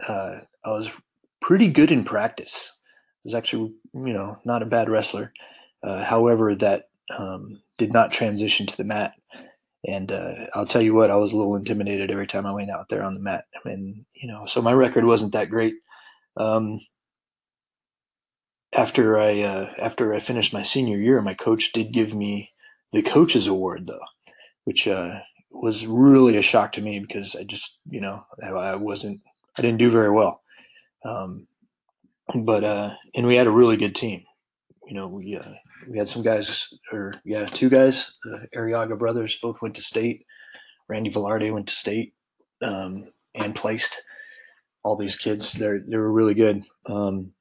Uh, 0.06 0.40
I 0.64 0.70
was 0.70 0.90
pretty 1.42 1.68
good 1.70 1.92
in 1.92 2.04
practice. 2.04 2.72
I 2.74 3.22
was 3.24 3.34
actually, 3.34 3.74
you 3.94 4.14
know, 4.14 4.38
not 4.46 4.62
a 4.62 4.68
bad 4.68 4.90
wrestler. 4.90 5.34
Uh, 5.84 6.04
however, 6.04 6.56
that 6.56 6.90
um, 7.16 7.62
did 7.78 7.94
not 7.94 8.12
transition 8.12 8.66
to 8.68 8.78
the 8.78 8.84
mat 8.84 9.14
and 9.88 10.12
uh, 10.12 10.34
I'll 10.54 10.66
tell 10.66 10.82
you 10.82 10.94
what, 10.94 11.12
I 11.12 11.16
was 11.16 11.32
a 11.32 11.38
little 11.38 11.56
intimidated 11.56 12.10
every 12.10 12.28
time 12.28 12.46
I 12.46 12.54
went 12.54 12.72
out 12.72 12.90
there 12.90 13.04
on 13.04 13.14
the 13.14 13.20
mat. 13.20 13.46
And, 13.66 14.06
you 14.14 14.28
know, 14.28 14.46
so 14.46 14.62
my 14.62 14.74
record 14.74 15.06
wasn't 15.06 15.34
that 15.34 15.50
great. 15.50 15.76
Um, 16.38 16.80
after 18.74 19.18
I 19.20 19.42
uh, 19.42 19.74
after 19.80 20.14
I 20.14 20.20
finished 20.20 20.54
my 20.54 20.64
senior 20.64 20.98
year, 20.98 21.22
my 21.22 21.34
coach 21.34 21.72
did 21.72 21.94
give 21.94 22.14
me 22.14 22.52
the 22.92 23.02
coaches 23.02 23.48
award 23.48 23.88
though, 23.88 24.04
which 24.66 24.88
uh, 24.88 25.20
was 25.62 25.88
really 25.88 26.38
a 26.38 26.42
shock 26.42 26.74
to 26.74 26.82
me 26.82 27.00
because 27.00 27.36
I 27.36 27.44
just 27.44 27.80
you 27.90 28.02
know 28.02 28.26
I 28.44 28.76
wasn't 28.76 29.22
I 29.58 29.62
didn't 29.62 29.80
do 29.80 29.90
very 29.90 30.12
well, 30.12 30.42
um, 31.04 31.48
but 32.34 32.64
uh, 32.64 32.92
and 33.14 33.28
we 33.28 33.36
had 33.36 33.48
a 33.48 33.52
really 33.52 33.78
good 33.78 33.96
team. 33.96 34.24
You 34.88 34.96
know 34.96 35.08
we 35.08 35.38
uh, 35.38 35.54
we 35.90 35.98
had 35.98 36.10
some 36.10 36.22
guys, 36.22 36.68
or 36.92 37.14
yeah, 37.24 37.46
two 37.46 37.70
guys, 37.70 38.14
the 38.24 38.48
Arriaga 38.56 38.98
brothers, 38.98 39.38
both 39.42 39.62
went 39.62 39.76
to 39.76 39.82
state. 39.82 40.26
Randy 40.88 41.10
Velarde 41.10 41.52
went 41.52 41.68
to 41.68 41.76
state 41.76 42.14
um, 42.62 43.12
and 43.34 43.56
placed. 43.56 44.02
All 44.84 44.96
these 44.96 45.16
kids, 45.16 45.54
they're 45.54 45.80
they 45.80 45.98
were 45.98 46.12
really 46.12 46.36
good. 46.36 46.64
Um, 46.86 47.32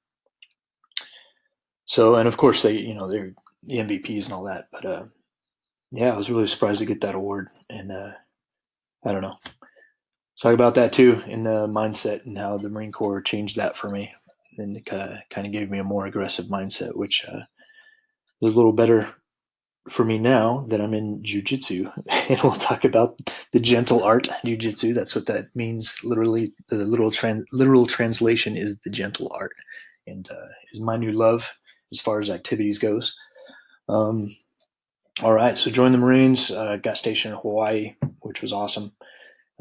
so, 1.84 2.14
and 2.14 2.26
of 2.26 2.36
course, 2.36 2.62
they 2.62 2.72
you 2.72 2.94
know 2.94 3.08
they're 3.08 3.34
the 3.62 3.78
MVPs 3.78 4.24
and 4.24 4.32
all 4.32 4.44
that. 4.44 4.68
But 4.72 4.86
uh, 4.86 5.02
yeah, 5.94 6.12
I 6.12 6.16
was 6.16 6.30
really 6.30 6.48
surprised 6.48 6.80
to 6.80 6.86
get 6.86 7.02
that 7.02 7.14
award, 7.14 7.50
and 7.70 7.92
uh, 7.92 8.10
I 9.06 9.12
don't 9.12 9.22
know. 9.22 9.36
Talk 10.42 10.54
about 10.54 10.74
that 10.74 10.92
too 10.92 11.22
in 11.26 11.44
the 11.44 11.68
mindset 11.68 12.26
and 12.26 12.36
how 12.36 12.58
the 12.58 12.68
Marine 12.68 12.92
Corps 12.92 13.22
changed 13.22 13.56
that 13.56 13.76
for 13.76 13.88
me, 13.88 14.12
and 14.58 14.84
kind 14.86 15.46
of 15.46 15.52
gave 15.52 15.70
me 15.70 15.78
a 15.78 15.84
more 15.84 16.06
aggressive 16.06 16.46
mindset, 16.46 16.96
which 16.96 17.24
uh, 17.28 17.42
is 18.42 18.52
a 18.52 18.56
little 18.56 18.72
better 18.72 19.14
for 19.88 20.04
me 20.04 20.18
now 20.18 20.66
that 20.70 20.80
I'm 20.80 20.94
in 20.94 21.22
jujitsu, 21.22 21.92
and 22.08 22.40
we'll 22.42 22.54
talk 22.54 22.84
about 22.84 23.18
the 23.52 23.60
gentle 23.60 24.02
art 24.02 24.28
jujitsu. 24.44 24.94
That's 24.94 25.14
what 25.14 25.26
that 25.26 25.54
means. 25.54 25.94
Literally, 26.02 26.54
the 26.70 26.76
literal 26.76 27.12
trans- 27.12 27.46
literal 27.52 27.86
translation 27.86 28.56
is 28.56 28.76
the 28.84 28.90
gentle 28.90 29.30
art, 29.32 29.52
and 30.08 30.28
uh, 30.30 30.48
is 30.72 30.80
my 30.80 30.96
new 30.96 31.12
love 31.12 31.56
as 31.92 32.00
far 32.00 32.18
as 32.18 32.30
activities 32.30 32.80
goes. 32.80 33.14
Um, 33.88 34.34
all 35.22 35.32
right, 35.32 35.56
so 35.56 35.70
joined 35.70 35.94
the 35.94 35.98
Marines. 35.98 36.50
Uh, 36.50 36.76
got 36.76 36.96
stationed 36.96 37.34
in 37.34 37.40
Hawaii, 37.40 37.94
which 38.20 38.42
was 38.42 38.52
awesome. 38.52 38.92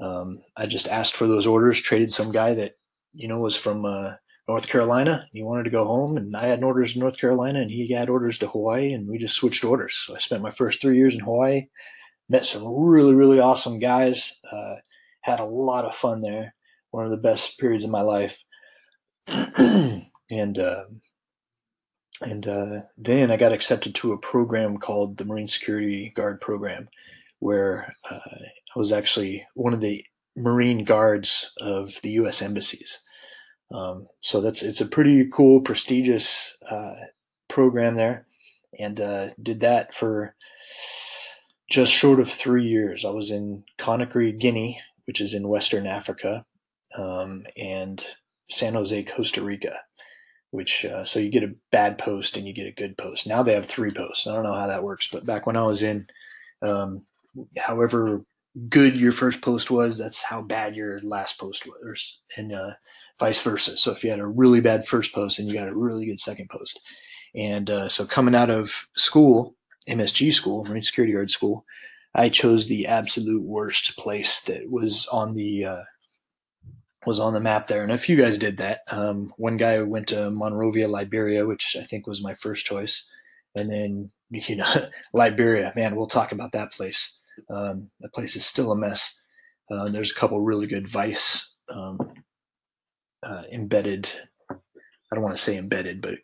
Um, 0.02 0.42
I 0.58 0.66
just 0.66 0.88
asked 0.88 1.14
for 1.14 1.28
those 1.28 1.46
orders. 1.46 1.80
Traded 1.80 2.12
some 2.12 2.32
guy 2.32 2.56
that 2.56 2.74
you 3.14 3.28
know 3.28 3.38
was 3.38 3.56
from 3.56 3.86
uh, 3.86 4.14
North 4.48 4.68
Carolina. 4.68 5.28
He 5.32 5.44
wanted 5.44 5.66
to 5.66 5.70
go 5.70 5.86
home, 5.86 6.18
and 6.18 6.36
I 6.36 6.48
had 6.48 6.64
orders 6.64 6.96
in 6.96 7.02
North 7.02 7.18
Carolina, 7.18 7.62
and 7.62 7.70
he 7.70 7.92
had 7.92 8.10
orders 8.10 8.40
to 8.40 8.48
Hawaii, 8.48 8.94
and 8.94 9.08
we 9.08 9.20
just 9.20 9.36
switched 9.36 9.64
orders. 9.64 9.96
So 9.96 10.16
I 10.16 10.20
spent 10.20 10.42
my 10.42 10.50
first 10.50 10.82
three 10.82 10.98
years 10.98 11.14
in 11.14 11.20
Hawaii, 11.20 11.68
met 12.30 12.48
some 12.48 12.66
really, 12.66 13.14
really 13.14 13.40
awesome 13.40 13.78
guys, 13.78 14.34
uh, 14.52 14.76
had 15.22 15.40
a 15.40 15.46
lot 15.46 15.86
of 15.86 15.94
fun 15.94 16.22
there. 16.22 16.56
One 16.90 17.06
of 17.06 17.12
the 17.12 17.18
best 17.18 17.60
periods 17.60 17.84
of 17.84 17.92
my 17.92 18.02
life, 18.02 18.40
and 19.28 20.60
uh, 20.60 20.84
and 22.22 22.48
uh, 22.48 22.82
then 22.98 23.32
I 23.32 23.38
got 23.38 23.52
accepted 23.52 23.96
to 23.96 24.14
a 24.14 24.18
program 24.18 24.78
called 24.78 25.18
the 25.18 25.26
Marine 25.26 25.48
Security 25.48 26.12
Guard 26.16 26.40
Program, 26.42 26.90
where 27.40 27.96
uh, 28.10 28.20
I 28.76 28.80
was 28.80 28.92
actually 28.92 29.46
one 29.56 29.74
of 29.74 29.82
the 29.82 30.06
Marine 30.36 30.84
guards 30.84 31.52
of 31.60 32.00
the 32.02 32.12
U.S. 32.12 32.42
embassies. 32.42 33.00
Um, 33.72 34.08
so 34.20 34.42
that's 34.42 34.62
it's 34.62 34.82
a 34.82 34.86
pretty 34.86 35.28
cool, 35.32 35.62
prestigious 35.62 36.56
uh, 36.70 36.94
program 37.48 37.96
there, 37.96 38.28
and 38.80 39.00
uh, 39.02 39.30
did 39.42 39.60
that 39.62 39.94
for 39.94 40.36
just 41.70 41.92
short 41.92 42.20
of 42.20 42.32
three 42.32 42.68
years. 42.68 43.04
I 43.04 43.10
was 43.10 43.32
in 43.32 43.64
Conakry, 43.80 44.38
Guinea, 44.38 44.80
which 45.06 45.20
is 45.20 45.34
in 45.34 45.48
Western 45.48 45.88
Africa, 45.88 46.46
um, 46.98 47.46
and 47.58 48.06
San 48.50 48.76
Jose, 48.76 49.04
Costa 49.04 49.44
Rica. 49.44 49.80
Which 50.54 50.86
uh, 50.86 51.04
so 51.04 51.20
you 51.20 51.30
get 51.30 51.44
a 51.44 51.56
bad 51.72 51.98
post 51.98 52.38
and 52.38 52.48
you 52.48 52.54
get 52.54 52.68
a 52.68 52.72
good 52.72 52.96
post. 52.96 53.26
Now 53.26 53.42
they 53.42 53.56
have 53.56 53.66
three 53.66 53.90
posts. 53.90 54.28
I 54.28 54.36
don't 54.36 54.44
know 54.44 54.54
how 54.54 54.68
that 54.68 54.84
works, 54.84 55.10
but 55.12 55.26
back 55.26 55.48
when 55.48 55.58
I 55.58 55.64
was 55.64 55.82
in, 55.82 56.06
um, 56.62 57.02
however 57.58 58.24
good 58.70 58.96
your 58.96 59.12
first 59.12 59.42
post 59.42 59.72
was, 59.72 59.98
that's 59.98 60.22
how 60.22 60.44
bad 60.44 60.76
your 60.76 61.00
last 61.02 61.40
post 61.40 61.66
was, 61.66 62.22
and 62.38 62.54
uh, 62.54 62.74
vice 63.20 63.42
versa. 63.42 63.76
So 63.78 63.94
if 63.94 64.04
you 64.04 64.12
had 64.12 64.20
a 64.20 64.28
really 64.28 64.62
bad 64.62 64.86
first 64.86 65.12
post, 65.12 65.40
and 65.40 65.48
you 65.48 65.56
got 65.56 65.68
a 65.68 65.76
really 65.76 66.06
good 66.06 66.20
second 66.20 66.50
post, 66.52 66.80
and 67.34 67.68
uh, 67.72 67.90
so 67.90 68.06
coming 68.06 68.36
out 68.36 68.52
of 68.52 68.88
school, 68.94 69.56
MSG 69.90 70.32
school, 70.36 70.66
Marine 70.66 70.84
Security 70.84 71.14
Guard 71.14 71.32
school, 71.32 71.66
I 72.14 72.30
chose 72.30 72.68
the 72.68 72.86
absolute 72.86 73.42
worst 73.42 73.98
place 73.98 74.42
that 74.42 74.70
was 74.70 75.08
on 75.08 75.34
the 75.34 75.66
uh, 75.66 75.82
was 77.06 77.20
on 77.20 77.34
the 77.34 77.40
map 77.40 77.68
there. 77.68 77.84
And 77.84 77.92
a 77.92 77.98
few 77.98 78.16
guys 78.16 78.38
did 78.38 78.58
that. 78.58 78.82
Um, 78.90 79.34
one 79.38 79.58
guy 79.58 79.82
went 79.82 80.08
to 80.10 80.30
Monrovia, 80.32 80.88
Liberia, 80.88 81.46
which 81.46 81.76
I 81.80 81.84
think 81.84 82.08
was 82.08 82.22
my 82.22 82.34
first 82.34 82.66
choice. 82.66 83.06
And 83.56 83.72
then, 83.72 84.12
you 84.30 84.56
know, 84.56 84.88
Liberia, 85.14 85.74
man, 85.76 85.96
we'll 85.96 86.08
talk 86.08 86.32
about 86.32 86.52
that 86.54 86.74
place. 86.74 87.18
Um, 87.50 87.90
that 88.02 88.14
place 88.14 88.36
is 88.36 88.46
still 88.46 88.72
a 88.72 88.78
mess. 88.78 89.20
Uh, 89.72 89.90
there's 89.90 90.12
a 90.12 90.16
couple 90.16 90.40
really 90.42 90.68
good 90.68 90.88
Vice 90.88 91.56
um, 91.70 91.98
uh, 93.24 93.44
embedded, 93.52 94.10
I 94.52 95.16
don't 95.16 95.24
want 95.24 95.36
to 95.36 95.42
say 95.42 95.58
embedded, 95.58 96.02
but 96.02 96.16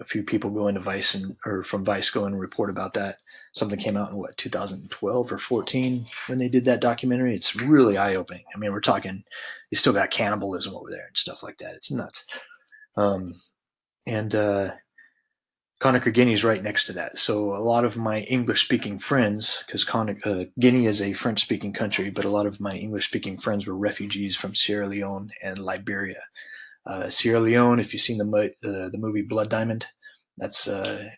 a 0.00 0.04
few 0.04 0.22
people 0.22 0.50
go 0.50 0.68
into 0.68 0.80
Vice 0.80 1.14
and, 1.14 1.36
or 1.44 1.62
from 1.62 1.84
Vice 1.84 2.10
go 2.10 2.24
and 2.24 2.38
report 2.38 2.70
about 2.70 2.94
that 2.94 3.18
something 3.54 3.78
came 3.78 3.96
out 3.96 4.10
in 4.10 4.16
what 4.16 4.36
2012 4.36 5.32
or 5.32 5.38
14 5.38 6.06
when 6.26 6.38
they 6.38 6.48
did 6.48 6.64
that 6.64 6.80
documentary. 6.80 7.34
It's 7.34 7.56
really 7.56 7.96
eye 7.96 8.16
opening. 8.16 8.44
I 8.54 8.58
mean, 8.58 8.72
we're 8.72 8.80
talking, 8.80 9.24
you 9.70 9.78
still 9.78 9.92
got 9.92 10.10
cannibalism 10.10 10.74
over 10.74 10.90
there 10.90 11.06
and 11.06 11.16
stuff 11.16 11.42
like 11.42 11.58
that. 11.58 11.74
It's 11.74 11.90
nuts. 11.90 12.26
Um, 12.96 13.32
and 14.06 14.34
uh, 14.34 14.72
Conakry 15.80 16.12
Guinea 16.12 16.32
is 16.32 16.44
right 16.44 16.62
next 16.62 16.86
to 16.86 16.92
that. 16.94 17.18
So 17.18 17.54
a 17.54 17.62
lot 17.62 17.84
of 17.84 17.96
my 17.96 18.20
English 18.22 18.64
speaking 18.64 18.98
friends, 18.98 19.62
because 19.66 19.88
uh, 19.88 20.44
Guinea 20.58 20.86
is 20.86 21.00
a 21.00 21.12
French 21.12 21.40
speaking 21.40 21.72
country, 21.72 22.10
but 22.10 22.24
a 22.24 22.30
lot 22.30 22.46
of 22.46 22.60
my 22.60 22.74
English 22.74 23.06
speaking 23.06 23.38
friends 23.38 23.66
were 23.66 23.76
refugees 23.76 24.34
from 24.34 24.54
Sierra 24.54 24.88
Leone 24.88 25.30
and 25.42 25.58
Liberia. 25.58 26.22
Uh, 26.86 27.08
Sierra 27.08 27.40
Leone, 27.40 27.80
if 27.80 27.92
you've 27.92 28.02
seen 28.02 28.18
the 28.18 28.54
uh, 28.64 28.88
the 28.90 28.98
movie 28.98 29.22
Blood 29.22 29.48
Diamond, 29.48 29.86
that's 30.36 30.66
uh, 30.68 31.08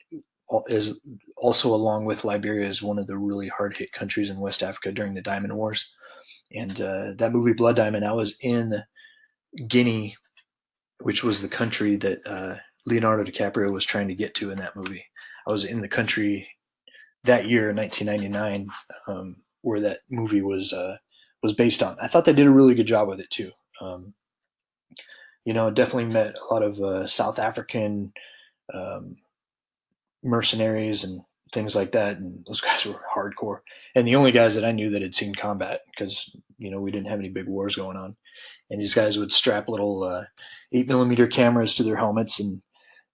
is 0.66 1.00
also 1.36 1.74
along 1.74 2.04
with 2.04 2.24
Liberia 2.24 2.68
is 2.68 2.82
one 2.82 2.98
of 2.98 3.06
the 3.06 3.16
really 3.16 3.48
hard 3.48 3.76
hit 3.76 3.92
countries 3.92 4.30
in 4.30 4.38
West 4.38 4.62
Africa 4.62 4.92
during 4.92 5.14
the 5.14 5.22
Diamond 5.22 5.56
Wars. 5.56 5.90
And 6.54 6.80
uh, 6.80 7.12
that 7.16 7.32
movie 7.32 7.52
Blood 7.52 7.76
Diamond, 7.76 8.04
I 8.04 8.12
was 8.12 8.36
in 8.40 8.82
Guinea, 9.66 10.16
which 11.02 11.24
was 11.24 11.42
the 11.42 11.48
country 11.48 11.96
that 11.96 12.26
uh, 12.26 12.56
Leonardo 12.86 13.24
DiCaprio 13.24 13.72
was 13.72 13.84
trying 13.84 14.08
to 14.08 14.14
get 14.14 14.34
to 14.36 14.50
in 14.50 14.58
that 14.58 14.76
movie. 14.76 15.04
I 15.46 15.52
was 15.52 15.64
in 15.64 15.80
the 15.80 15.88
country 15.88 16.48
that 17.24 17.48
year, 17.48 17.72
1999, 17.72 18.70
um, 19.08 19.36
where 19.62 19.80
that 19.80 20.00
movie 20.10 20.42
was 20.42 20.72
uh, 20.72 20.96
was 21.42 21.52
based 21.52 21.82
on. 21.82 21.96
I 22.00 22.06
thought 22.06 22.24
they 22.24 22.32
did 22.32 22.46
a 22.46 22.50
really 22.50 22.74
good 22.74 22.86
job 22.86 23.08
with 23.08 23.20
it 23.20 23.30
too. 23.30 23.50
Um, 23.80 24.14
you 25.44 25.52
know, 25.52 25.70
definitely 25.70 26.12
met 26.12 26.36
a 26.38 26.52
lot 26.52 26.62
of 26.62 26.80
uh, 26.80 27.06
South 27.06 27.38
African 27.38 28.12
um, 28.72 29.16
mercenaries 30.26 31.04
and 31.04 31.20
things 31.52 31.74
like 31.74 31.92
that. 31.92 32.18
And 32.18 32.44
those 32.46 32.60
guys 32.68 32.84
were 32.84 33.00
hardcore. 33.14 33.60
And 33.94 34.06
the 34.06 34.16
only 34.16 34.32
guys 34.32 34.54
that 34.54 34.64
I 34.64 34.72
knew 34.72 34.90
that 34.90 35.02
had 35.02 35.14
seen 35.14 35.34
combat 35.34 35.80
because, 35.90 36.34
you 36.58 36.70
know, 36.70 36.80
we 36.80 36.90
didn't 36.90 37.08
have 37.08 37.18
any 37.18 37.28
big 37.28 37.46
wars 37.46 37.76
going 37.76 37.96
on. 37.96 38.16
And 38.70 38.80
these 38.80 38.94
guys 38.94 39.18
would 39.18 39.32
strap 39.32 39.68
little 39.68 40.02
uh, 40.02 40.24
eight 40.72 40.88
millimeter 40.88 41.26
cameras 41.26 41.74
to 41.76 41.82
their 41.82 41.96
helmets 41.96 42.40
and, 42.40 42.60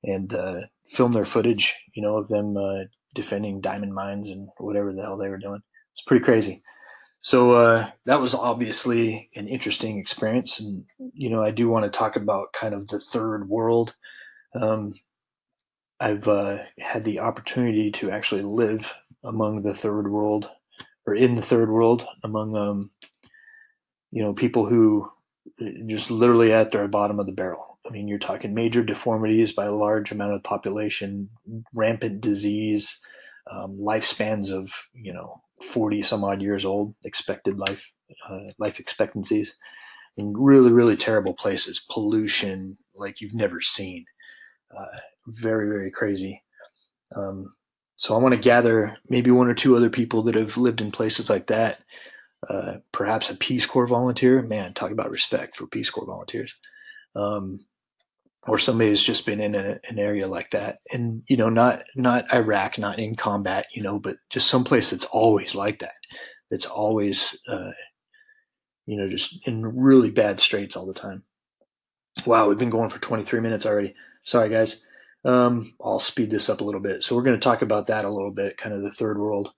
and 0.03 0.33
uh, 0.33 0.61
film 0.89 1.13
their 1.13 1.25
footage, 1.25 1.77
you 1.95 2.03
know, 2.03 2.17
of 2.17 2.29
them 2.29 2.57
uh, 2.57 2.85
defending 3.15 3.61
diamond 3.61 3.95
mines 3.95 4.31
and 4.31 4.49
whatever 4.59 4.93
the 4.93 5.03
hell 5.03 5.19
they 5.19 5.29
were 5.29 5.39
doing. 5.39 5.61
It's 5.93 6.03
pretty 6.03 6.25
crazy. 6.25 6.63
So 7.21 7.53
uh, 7.53 7.89
that 8.07 8.21
was 8.21 8.35
obviously 8.35 9.31
an 9.37 9.47
interesting 9.47 9.99
experience. 9.99 10.59
And, 10.59 10.85
you 11.15 11.31
know, 11.31 11.43
I 11.43 11.53
do 11.53 11.69
want 11.69 11.85
to 11.85 11.97
talk 11.97 12.17
about 12.17 12.53
kind 12.53 12.75
of 12.75 12.89
the 12.89 12.99
third 12.99 13.49
world. 13.49 13.95
Um, 14.61 14.95
I've 16.03 16.27
uh, 16.27 16.59
had 16.81 17.05
the 17.05 17.21
opportunity 17.21 17.93
to 17.93 18.11
actually 18.11 18.43
live 18.43 18.93
among 19.23 19.63
the 19.63 19.75
third 19.75 20.11
world 20.11 20.51
or 21.07 21.15
in 21.15 21.37
the 21.37 21.43
third 21.43 21.71
world 21.71 22.05
among 22.25 22.57
um, 22.57 22.91
you 24.11 24.21
know 24.21 24.33
people 24.33 24.67
who 24.67 25.09
uh, 25.61 25.67
just 25.87 26.11
literally 26.11 26.53
at 26.53 26.71
their 26.71 26.89
bottom 26.89 27.21
of 27.21 27.27
the 27.27 27.33
barrel. 27.33 27.79
I 27.87 27.91
mean, 27.91 28.09
you're 28.09 28.19
talking 28.19 28.53
major 28.53 28.83
deformities 28.83 29.53
by 29.53 29.67
a 29.67 29.75
large 29.75 30.11
amount 30.11 30.35
of 30.35 30.43
population, 30.43 31.31
rampant 31.73 32.21
disease, 32.21 33.01
um, 33.49 33.79
lifespans 33.81 34.51
of 34.51 34.73
you 34.93 35.13
know 35.13 35.41
40 35.73 36.03
some 36.03 36.25
odd 36.25 36.43
years 36.43 36.65
old, 36.65 36.97
expected 37.05 37.61
life 37.61 37.93
uh, 38.29 38.51
life 38.59 38.81
expectancies, 38.81 39.55
in 40.17 40.33
really 40.37 40.73
really 40.73 40.97
terrible 40.97 41.35
places, 41.35 41.87
pollution 41.89 42.77
like 42.93 43.21
you've 43.21 43.35
never 43.35 43.61
seen. 43.61 44.05
Uh, 44.77 44.99
very 45.27 45.69
very 45.69 45.91
crazy. 45.91 46.43
Um, 47.15 47.51
so 47.97 48.17
I 48.17 48.19
want 48.19 48.35
to 48.35 48.41
gather 48.41 48.97
maybe 49.09 49.31
one 49.31 49.49
or 49.49 49.55
two 49.55 49.77
other 49.77 49.91
people 49.91 50.23
that 50.25 50.35
have 50.35 50.57
lived 50.57 50.81
in 50.81 50.91
places 50.91 51.31
like 51.31 51.47
that. 51.49 51.79
Uh, 52.49 52.79
perhaps 52.91 53.31
a 53.31 53.37
Peace 53.37 53.67
Corps 53.67 53.87
volunteer. 53.87 54.43
Man, 54.43 54.75
talk 54.75 54.91
about 54.91 55.11
respect 55.11 55.57
for 55.57 55.67
Peace 55.67 55.91
Corps 55.91 56.07
volunteers. 56.07 56.55
Um, 57.15 57.61
or 58.49 58.59
somebody 58.59 58.91
who's 58.91 59.03
just 59.03 59.25
been 59.25 59.41
in 59.41 59.55
a, 59.55 59.79
an 59.89 59.99
area 59.99 60.27
like 60.27 60.51
that, 60.51 60.81
and 60.93 61.23
you 61.29 61.37
know, 61.37 61.49
not 61.49 61.85
not 61.95 62.33
Iraq, 62.35 62.77
not 62.77 62.99
in 62.99 63.15
combat, 63.15 63.67
you 63.73 63.83
know, 63.83 63.99
but 63.99 64.17
just 64.31 64.49
someplace 64.49 64.91
that's 64.91 65.05
always 65.05 65.55
like 65.55 65.79
that. 65.79 65.95
That's 66.51 66.67
always, 66.67 67.37
uh, 67.49 67.71
you 68.87 68.97
know, 68.97 69.09
just 69.09 69.47
in 69.47 69.65
really 69.65 70.11
bad 70.11 70.41
straits 70.41 70.77
all 70.77 70.87
the 70.87 70.93
time. 70.93 71.23
Wow, 72.27 72.49
we've 72.49 72.59
been 72.59 72.69
going 72.69 72.91
for 72.91 72.99
23 72.99 73.41
minutes 73.41 73.65
already. 73.65 73.95
Sorry, 74.25 74.49
guys. 74.49 74.83
Um, 75.25 75.75
I'll 75.83 76.01
speed 76.01 76.31
this 76.31 76.49
up 76.49 76.61
a 76.61 76.65
little 76.65 76.81
bit. 76.81 77.03
So 77.03 77.15
we're 77.15 77.23
going 77.23 77.39
to 77.39 77.45
talk 77.45 77.63
about 77.63 77.87
that 77.87 78.05
a 78.05 78.11
little 78.11 78.31
bit, 78.31 78.57
kind 78.57 78.75
of 78.75 78.83
the 78.83 78.91
third 78.91 79.19
world. 79.19 79.53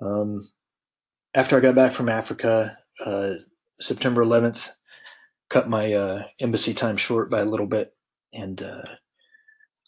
Um, 0.00 0.42
after 1.34 1.56
I 1.56 1.60
got 1.60 1.74
back 1.74 1.92
from 1.92 2.08
Africa, 2.08 2.78
uh, 3.04 3.34
September 3.80 4.24
11th, 4.24 4.70
cut 5.50 5.68
my 5.68 5.92
uh, 5.92 6.22
embassy 6.40 6.72
time 6.72 6.96
short 6.96 7.30
by 7.30 7.40
a 7.40 7.44
little 7.44 7.66
bit, 7.66 7.94
and 8.32 8.62
uh, 8.62 8.82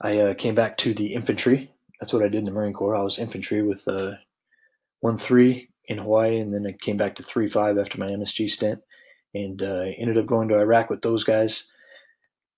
I 0.02 0.18
uh, 0.18 0.34
came 0.34 0.54
back 0.54 0.76
to 0.78 0.94
the 0.94 1.14
infantry. 1.14 1.72
That's 2.00 2.12
what 2.12 2.22
I 2.22 2.28
did 2.28 2.38
in 2.38 2.44
the 2.44 2.50
Marine 2.50 2.72
Corps. 2.72 2.96
I 2.96 3.02
was 3.02 3.18
infantry 3.18 3.62
with 3.62 3.86
uh, 3.88 4.12
one 5.00 5.16
three 5.16 5.70
in 5.86 5.98
Hawaii, 5.98 6.38
and 6.38 6.52
then 6.52 6.66
I 6.66 6.72
came 6.72 6.96
back 6.96 7.16
to 7.16 7.22
three 7.22 7.48
five 7.48 7.78
after 7.78 7.98
my 7.98 8.08
MSG 8.08 8.50
stint, 8.50 8.80
and 9.34 9.62
uh, 9.62 9.86
ended 9.98 10.18
up 10.18 10.26
going 10.26 10.48
to 10.48 10.58
Iraq 10.58 10.90
with 10.90 11.02
those 11.02 11.24
guys. 11.24 11.64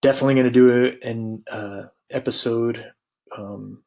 Definitely 0.03 0.35
going 0.35 0.47
to 0.47 0.51
do 0.51 0.85
it 0.85 1.01
in 1.03 1.45
episode, 2.11 2.93
um, 3.37 3.83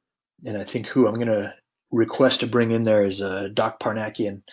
and 0.45 0.57
I 0.57 0.63
think 0.63 0.87
who 0.87 1.07
I'm 1.07 1.15
going 1.15 1.27
to 1.27 1.53
request 1.91 2.41
to 2.41 2.47
bring 2.47 2.71
in 2.71 2.83
there 2.83 3.05
is 3.05 3.21
uh, 3.21 3.49
Doc 3.53 3.79
Parnakian, 3.79 4.43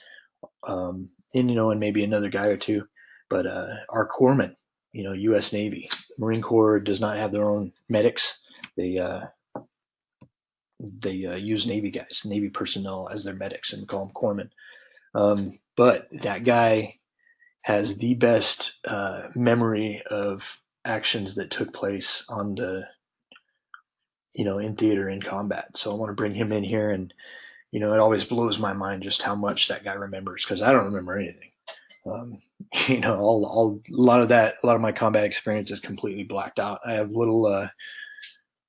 um, 0.67 1.11
and 1.35 1.51
you 1.51 1.57
know, 1.57 1.71
and 1.71 1.81
maybe 1.81 2.05
another 2.05 2.29
guy 2.29 2.47
or 2.47 2.57
two. 2.57 2.87
But 3.29 3.47
uh, 3.47 3.69
our 3.89 4.09
corpsmen, 4.09 4.55
you 4.93 5.05
know, 5.05 5.13
U.S. 5.13 5.53
Navy, 5.53 5.91
Marine 6.19 6.43
Corps 6.43 6.81
does 6.81 7.01
not 7.01 7.17
have 7.17 7.33
their 7.33 7.49
own 7.49 7.73
medics. 7.89 8.41
They 8.77 8.99
uh, 8.99 9.27
they 10.81 11.25
uh, 11.27 11.37
use 11.37 11.67
Navy 11.67 11.91
guys, 11.91 12.23
Navy 12.25 12.49
personnel 12.49 13.09
as 13.13 13.25
their 13.25 13.35
medics, 13.35 13.73
and 13.73 13.89
call 13.89 14.07
them 14.07 14.15
corpsmen. 14.15 14.51
Um, 15.15 15.59
but 15.77 16.09
that 16.13 16.45
guy 16.45 16.99
has 17.63 17.97
the 17.97 18.15
best 18.15 18.79
uh, 18.87 19.23
memory 19.35 20.03
of 20.11 20.61
actions 20.85 21.35
that 21.35 21.51
took 21.51 21.75
place 21.75 22.25
on 22.29 22.55
the 22.55 22.85
you 24.37 24.45
know, 24.45 24.59
in 24.59 24.77
theater 24.77 25.09
in 25.09 25.21
combat. 25.21 25.77
So 25.77 25.91
I 25.91 25.95
want 25.95 26.11
to 26.11 26.15
bring 26.15 26.35
him 26.35 26.53
in 26.53 26.63
here, 26.63 26.91
and 26.91 27.13
you 27.73 27.81
know, 27.81 27.93
it 27.95 28.01
always 28.01 28.23
blows 28.23 28.59
my 28.59 28.73
mind 28.73 29.03
just 29.03 29.23
how 29.23 29.35
much 29.35 29.69
that 29.69 29.83
guy 29.83 29.95
remembers 29.95 30.45
because 30.45 30.63
I 30.63 30.73
don't 30.73 30.85
remember 30.85 31.19
anything. 31.19 31.51
Um, 32.07 32.39
you 32.87 33.01
know, 33.01 33.19
all, 33.19 33.81
a 33.89 33.93
lot 33.93 34.21
of 34.21 34.29
that, 34.29 34.57
a 34.63 34.67
lot 34.67 34.77
of 34.77 34.83
my 34.83 34.93
combat 34.93 35.25
experience 35.25 35.71
is 35.71 35.81
completely 35.81 36.23
blacked 36.23 36.59
out. 36.59 36.81
I 36.87 36.93
have 36.93 37.11
little, 37.11 37.47
uh, 37.47 37.69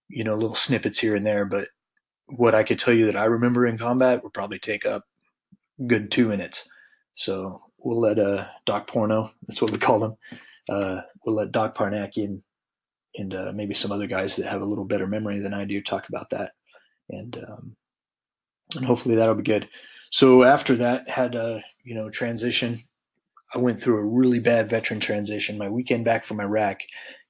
you 0.08 0.24
know, 0.24 0.36
little 0.36 0.56
snippets 0.56 1.00
here 1.00 1.16
and 1.16 1.26
there, 1.26 1.46
but 1.46 1.68
what 2.28 2.56
I 2.56 2.64
could 2.64 2.80
tell 2.80 2.94
you 2.94 3.06
that 3.06 3.18
I 3.18 3.26
remember 3.26 3.66
in 3.68 3.78
combat 3.78 4.24
would 4.24 4.34
probably 4.34 4.60
take 4.60 4.86
up 4.86 5.06
good 5.86 6.12
two 6.12 6.30
minutes. 6.30 6.68
So 7.16 7.62
we'll 7.78 8.00
let 8.00 8.20
uh, 8.20 8.48
Doc 8.66 8.88
Porno, 8.88 9.32
that's 9.48 9.62
what 9.62 9.72
we 9.72 9.78
call 9.78 10.04
him, 10.04 10.16
uh, 10.70 11.02
we'll 11.26 11.36
let 11.36 11.52
Doc 11.52 11.78
Parnakian 11.78 12.42
and 13.18 13.34
uh, 13.34 13.52
maybe 13.54 13.74
some 13.74 13.92
other 13.92 14.08
guys 14.08 14.36
that 14.36 14.48
have 14.48 14.62
a 14.62 14.66
little 14.66 14.86
better 14.86 15.08
memory 15.08 15.40
than 15.40 15.54
I 15.54 15.66
do 15.66 15.82
talk 15.82 16.08
about 16.08 16.30
that, 16.30 16.52
and 17.10 17.36
um, 17.48 17.76
and 18.76 18.86
hopefully 18.86 19.16
that'll 19.16 19.36
be 19.36 19.44
good. 19.44 19.68
So 20.12 20.44
after 20.44 20.76
that, 20.78 21.10
had 21.10 21.36
a 21.36 21.62
you 21.84 21.96
know 21.96 22.10
transition. 22.10 22.84
I 23.54 23.60
went 23.60 23.82
through 23.82 23.98
a 23.98 24.06
really 24.06 24.40
bad 24.40 24.70
veteran 24.70 25.00
transition. 25.00 25.58
My 25.58 25.70
weekend 25.70 26.06
back 26.06 26.26
from 26.26 26.40
Iraq, 26.40 26.80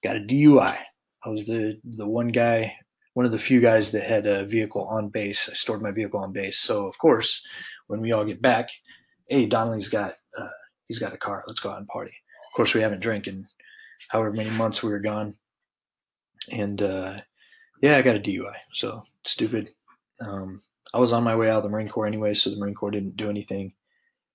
got 0.03 0.15
a 0.15 0.19
DUI. 0.19 0.77
I 1.23 1.29
was 1.29 1.45
the 1.45 1.79
the 1.83 2.07
one 2.07 2.29
guy, 2.29 2.75
one 3.13 3.25
of 3.25 3.31
the 3.31 3.39
few 3.39 3.61
guys 3.61 3.91
that 3.91 4.03
had 4.03 4.27
a 4.27 4.45
vehicle 4.45 4.85
on 4.87 5.09
base. 5.09 5.49
I 5.49 5.55
stored 5.55 5.81
my 5.81 5.91
vehicle 5.91 6.19
on 6.19 6.33
base, 6.33 6.59
so 6.59 6.87
of 6.87 6.97
course, 6.97 7.45
when 7.87 8.01
we 8.01 8.11
all 8.11 8.25
get 8.25 8.41
back, 8.41 8.69
hey, 9.27 9.45
Donnelly's 9.45 9.89
got 9.89 10.15
uh, 10.37 10.49
he's 10.87 10.99
got 10.99 11.13
a 11.13 11.17
car. 11.17 11.43
Let's 11.47 11.59
go 11.59 11.69
out 11.69 11.79
and 11.79 11.87
party. 11.87 12.13
Of 12.51 12.55
course, 12.55 12.73
we 12.73 12.81
haven't 12.81 13.01
drank 13.01 13.27
in 13.27 13.45
however 14.09 14.31
many 14.31 14.49
months 14.49 14.83
we 14.83 14.91
were 14.91 14.99
gone, 14.99 15.35
and 16.51 16.81
uh, 16.81 17.17
yeah, 17.81 17.97
I 17.97 18.01
got 18.01 18.15
a 18.15 18.19
DUI. 18.19 18.53
So 18.73 19.03
stupid. 19.25 19.69
Um, 20.19 20.61
I 20.93 20.99
was 20.99 21.13
on 21.13 21.23
my 21.23 21.35
way 21.35 21.49
out 21.49 21.57
of 21.57 21.63
the 21.63 21.69
Marine 21.69 21.89
Corps 21.89 22.07
anyway, 22.07 22.33
so 22.33 22.49
the 22.49 22.57
Marine 22.57 22.75
Corps 22.75 22.91
didn't 22.91 23.17
do 23.17 23.29
anything. 23.29 23.73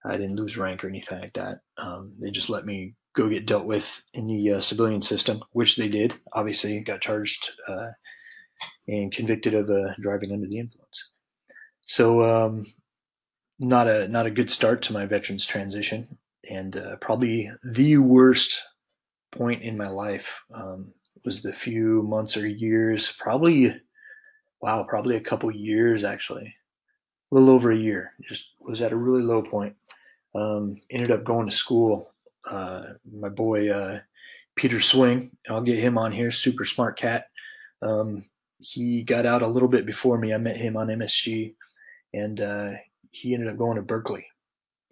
I 0.04 0.16
didn't 0.16 0.36
lose 0.36 0.56
rank 0.56 0.84
or 0.84 0.88
anything 0.88 1.20
like 1.20 1.34
that. 1.34 1.60
Um, 1.78 2.14
they 2.18 2.30
just 2.30 2.50
let 2.50 2.66
me 2.66 2.94
go 3.14 3.28
get 3.28 3.46
dealt 3.46 3.66
with 3.66 4.02
in 4.14 4.26
the 4.26 4.52
uh, 4.52 4.60
civilian 4.60 5.02
system, 5.02 5.42
which 5.52 5.76
they 5.76 5.88
did. 5.88 6.14
Obviously, 6.32 6.80
got 6.80 7.00
charged 7.00 7.50
uh, 7.68 7.88
and 8.88 9.12
convicted 9.12 9.54
of 9.54 9.70
uh, 9.70 9.94
driving 10.00 10.32
under 10.32 10.48
the 10.48 10.58
influence. 10.58 11.10
So, 11.86 12.22
um, 12.24 12.66
not 13.58 13.86
a 13.86 14.08
not 14.08 14.26
a 14.26 14.30
good 14.30 14.50
start 14.50 14.82
to 14.82 14.92
my 14.92 15.06
veterans 15.06 15.46
transition, 15.46 16.18
and 16.48 16.76
uh, 16.76 16.96
probably 16.96 17.50
the 17.62 17.98
worst 17.98 18.62
point 19.30 19.62
in 19.62 19.76
my 19.76 19.88
life 19.88 20.42
um, 20.52 20.92
was 21.24 21.42
the 21.42 21.52
few 21.52 22.02
months 22.02 22.36
or 22.36 22.46
years, 22.46 23.12
probably 23.18 23.74
wow, 24.60 24.84
probably 24.84 25.16
a 25.16 25.20
couple 25.20 25.50
years 25.50 26.04
actually, 26.04 26.54
a 27.30 27.34
little 27.34 27.50
over 27.50 27.72
a 27.72 27.76
year. 27.76 28.12
Just 28.22 28.50
was 28.60 28.80
at 28.80 28.92
a 28.92 28.96
really 28.96 29.22
low 29.22 29.42
point. 29.42 29.74
Um, 30.34 30.76
ended 30.90 31.10
up 31.10 31.24
going 31.24 31.46
to 31.46 31.52
school. 31.52 32.10
Uh, 32.48 32.84
my 33.12 33.28
boy 33.28 33.70
uh, 33.70 34.00
Peter 34.56 34.80
Swing, 34.80 35.36
I'll 35.48 35.62
get 35.62 35.78
him 35.78 35.98
on 35.98 36.12
here. 36.12 36.30
Super 36.30 36.64
smart 36.64 36.98
cat. 36.98 37.26
Um, 37.82 38.24
he 38.58 39.02
got 39.02 39.26
out 39.26 39.42
a 39.42 39.46
little 39.46 39.68
bit 39.68 39.84
before 39.84 40.18
me. 40.18 40.32
I 40.32 40.38
met 40.38 40.56
him 40.56 40.76
on 40.76 40.86
MSG, 40.86 41.54
and 42.14 42.40
uh, 42.40 42.70
he 43.10 43.34
ended 43.34 43.48
up 43.48 43.58
going 43.58 43.76
to 43.76 43.82
Berkeley, 43.82 44.26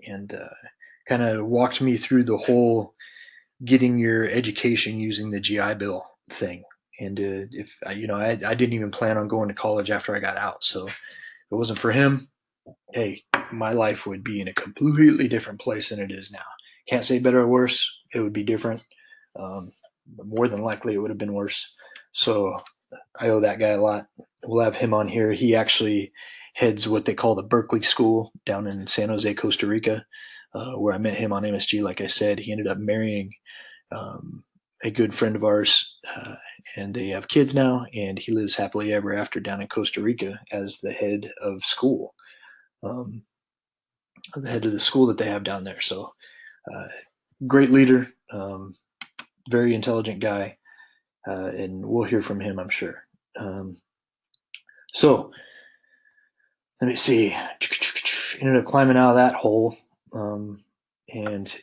and 0.07 0.33
uh, 0.35 0.69
kind 1.09 1.23
of 1.23 1.47
walked 1.47 1.81
me 1.81 1.97
through 1.97 2.25
the 2.25 2.37
whole 2.37 2.95
getting 3.65 3.99
your 3.99 4.29
education 4.29 4.99
using 4.99 5.31
the 5.31 5.41
GI 5.41 5.75
Bill 5.75 6.10
thing. 6.33 6.65
And 6.99 7.19
uh, 7.19 7.47
if 7.51 7.75
you 7.97 8.07
know, 8.07 8.17
I, 8.17 8.39
I 8.47 8.55
didn't 8.55 8.75
even 8.75 8.91
plan 8.91 9.17
on 9.17 9.29
going 9.29 9.49
to 9.49 9.55
college 9.55 9.91
after 9.91 10.15
I 10.15 10.21
got 10.21 10.37
out. 10.37 10.63
So 10.65 10.87
if 10.87 10.95
it 11.51 11.55
wasn't 11.55 11.79
for 11.79 11.93
him, 11.93 12.29
hey, 12.93 13.25
my 13.53 13.73
life 13.73 14.07
would 14.07 14.23
be 14.23 14.41
in 14.41 14.49
a 14.49 14.55
completely 14.55 15.29
different 15.29 15.61
place 15.61 15.89
than 15.89 16.01
it 16.01 16.11
is 16.11 16.31
now. 16.31 16.39
Can't 16.89 17.05
say 17.05 17.19
better 17.19 17.41
or 17.41 17.49
worse. 17.49 17.91
It 18.13 18.21
would 18.21 18.33
be 18.33 18.43
different. 18.43 18.85
Um, 19.39 19.73
more 20.25 20.49
than 20.49 20.63
likely, 20.63 20.95
it 20.95 20.99
would 20.99 21.11
have 21.11 21.19
been 21.19 21.33
worse. 21.33 21.73
So 22.13 22.57
I 23.19 23.29
owe 23.29 23.41
that 23.41 23.59
guy 23.59 23.69
a 23.69 23.81
lot. 23.81 24.07
We'll 24.45 24.65
have 24.65 24.77
him 24.77 24.93
on 24.95 25.09
here. 25.09 25.33
He 25.33 25.55
actually 25.55 26.13
heads 26.55 26.89
what 26.89 27.05
they 27.05 27.15
call 27.15 27.35
the 27.35 27.43
Berkeley 27.43 27.83
School 27.83 28.33
down 28.45 28.67
in 28.67 28.87
San 28.87 29.09
Jose, 29.09 29.33
Costa 29.35 29.67
Rica, 29.67 30.05
uh, 30.55 30.73
where 30.73 30.95
I 30.95 30.99
met 30.99 31.17
him 31.17 31.33
on 31.33 31.45
MSG. 31.45 31.83
Like 31.83 32.01
I 32.01 32.07
said, 32.07 32.41
he 32.41 32.53
ended 32.53 32.67
up 32.67 32.79
marrying 32.79 33.33
um, 33.93 34.45
a 34.83 34.91
good 34.91 35.15
friend 35.15 35.37
of 35.37 35.45
ours, 35.45 35.97
uh, 36.17 36.35
and 36.77 36.95
they 36.95 37.09
have 37.09 37.29
kids 37.29 37.55
now, 37.55 37.85
and 37.95 38.19
he 38.19 38.33
lives 38.33 38.55
happily 38.55 38.93
ever 38.93 39.15
after 39.15 39.41
down 39.41 39.61
in 39.61 39.69
Costa 39.69 40.01
Rica 40.01 40.41
as 40.53 40.79
the 40.79 40.93
head 40.93 41.31
of 41.43 41.65
school, 41.65 42.15
um, 42.83 43.23
the 44.35 44.51
head 44.51 44.65
of 44.65 44.73
the 44.73 44.81
school 44.81 45.07
that 45.07 45.19
they 45.19 45.27
have 45.27 45.45
down 45.45 45.65
there. 45.65 45.81
So, 45.81 46.13
uh, 46.73 46.89
great 47.47 47.71
leader, 47.71 48.09
um, 48.33 48.75
very 49.51 49.75
intelligent 49.75 50.21
guy, 50.21 50.57
uh, 51.29 51.47
and 51.47 51.85
we'll 51.85 52.05
hear 52.09 52.23
from 52.23 52.41
him, 52.41 52.59
I'm 52.59 52.71
sure. 52.71 53.05
Um, 53.39 53.77
so, 54.93 55.33
let 56.81 56.89
me 56.89 56.97
see. 56.97 57.37
Ended 58.41 58.57
up 58.57 58.65
climbing 58.65 58.97
out 58.97 59.11
of 59.11 59.17
that 59.17 59.35
hole, 59.35 59.77
um, 60.15 60.65
and 61.13 61.55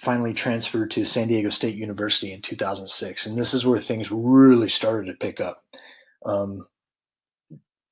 finally 0.00 0.32
transferred 0.32 0.90
to 0.90 1.04
San 1.04 1.28
Diego 1.28 1.50
State 1.50 1.74
University 1.74 2.32
in 2.32 2.40
2006, 2.40 3.26
and 3.26 3.36
this 3.36 3.52
is 3.52 3.66
where 3.66 3.78
things 3.78 4.10
really 4.10 4.68
started 4.68 5.06
to 5.08 5.12
pick 5.12 5.40
up. 5.40 5.62
Um, 6.24 6.66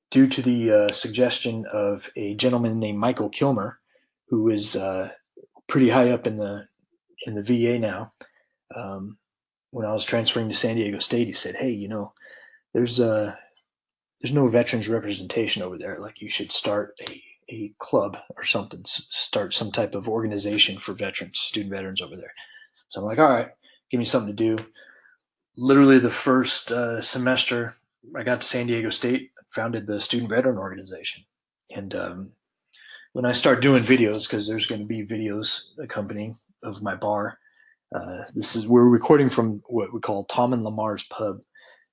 due 0.09 0.25
to 0.27 0.41
the 0.41 0.71
uh, 0.71 0.91
suggestion 0.91 1.67
of 1.71 2.09
a 2.15 2.33
gentleman 2.33 2.79
named 2.79 2.97
Michael 2.97 3.29
Kilmer, 3.29 3.79
who 4.29 4.49
is 4.49 4.75
uh, 4.75 5.11
pretty 5.67 5.89
high 5.89 6.09
up 6.09 6.25
in 6.25 6.37
the 6.37 6.67
in 7.27 7.35
the 7.35 7.43
VA 7.43 7.77
now. 7.77 8.11
Um, 8.75 9.19
when 9.69 9.85
I 9.85 9.93
was 9.93 10.03
transferring 10.03 10.49
to 10.49 10.55
San 10.55 10.77
Diego 10.77 10.97
State, 10.97 11.27
he 11.27 11.33
said, 11.33 11.57
"Hey, 11.57 11.69
you 11.69 11.87
know, 11.87 12.13
there's 12.73 12.99
uh, 12.99 13.35
there's 14.19 14.33
no 14.33 14.47
veterans 14.47 14.89
representation 14.89 15.61
over 15.61 15.77
there. 15.77 15.99
Like, 15.99 16.21
you 16.21 16.29
should 16.29 16.51
start 16.51 16.95
a 17.07 17.21
a 17.49 17.73
club 17.79 18.17
or 18.35 18.43
something, 18.43 18.81
start 18.85 19.53
some 19.53 19.71
type 19.71 19.95
of 19.95 20.07
organization 20.07 20.79
for 20.79 20.93
veterans, 20.93 21.39
student 21.39 21.71
veterans 21.71 22.01
over 22.01 22.15
there. 22.15 22.33
So 22.89 23.01
I'm 23.01 23.07
like, 23.07 23.19
all 23.19 23.29
right, 23.29 23.49
give 23.91 23.99
me 23.99 24.05
something 24.05 24.35
to 24.35 24.55
do. 24.55 24.63
Literally 25.57 25.99
the 25.99 26.09
first 26.09 26.71
uh, 26.71 27.01
semester, 27.01 27.75
I 28.15 28.23
got 28.23 28.41
to 28.41 28.47
San 28.47 28.67
Diego 28.67 28.89
State, 28.89 29.31
founded 29.51 29.87
the 29.87 29.99
student 29.99 30.29
veteran 30.29 30.57
organization. 30.57 31.23
And 31.71 31.95
um, 31.95 32.31
when 33.13 33.25
I 33.25 33.31
start 33.31 33.61
doing 33.61 33.83
videos, 33.83 34.23
because 34.23 34.47
there's 34.47 34.65
going 34.65 34.81
to 34.81 34.87
be 34.87 35.05
videos 35.05 35.69
accompanying 35.81 36.37
of 36.63 36.81
my 36.81 36.95
bar, 36.95 37.39
uh, 37.93 38.23
this 38.35 38.55
is 38.55 38.67
we're 38.67 38.83
recording 38.83 39.29
from 39.29 39.63
what 39.67 39.91
we 39.91 39.99
call 39.99 40.25
Tom 40.25 40.53
and 40.53 40.63
Lamar's 40.63 41.03
Pub, 41.03 41.41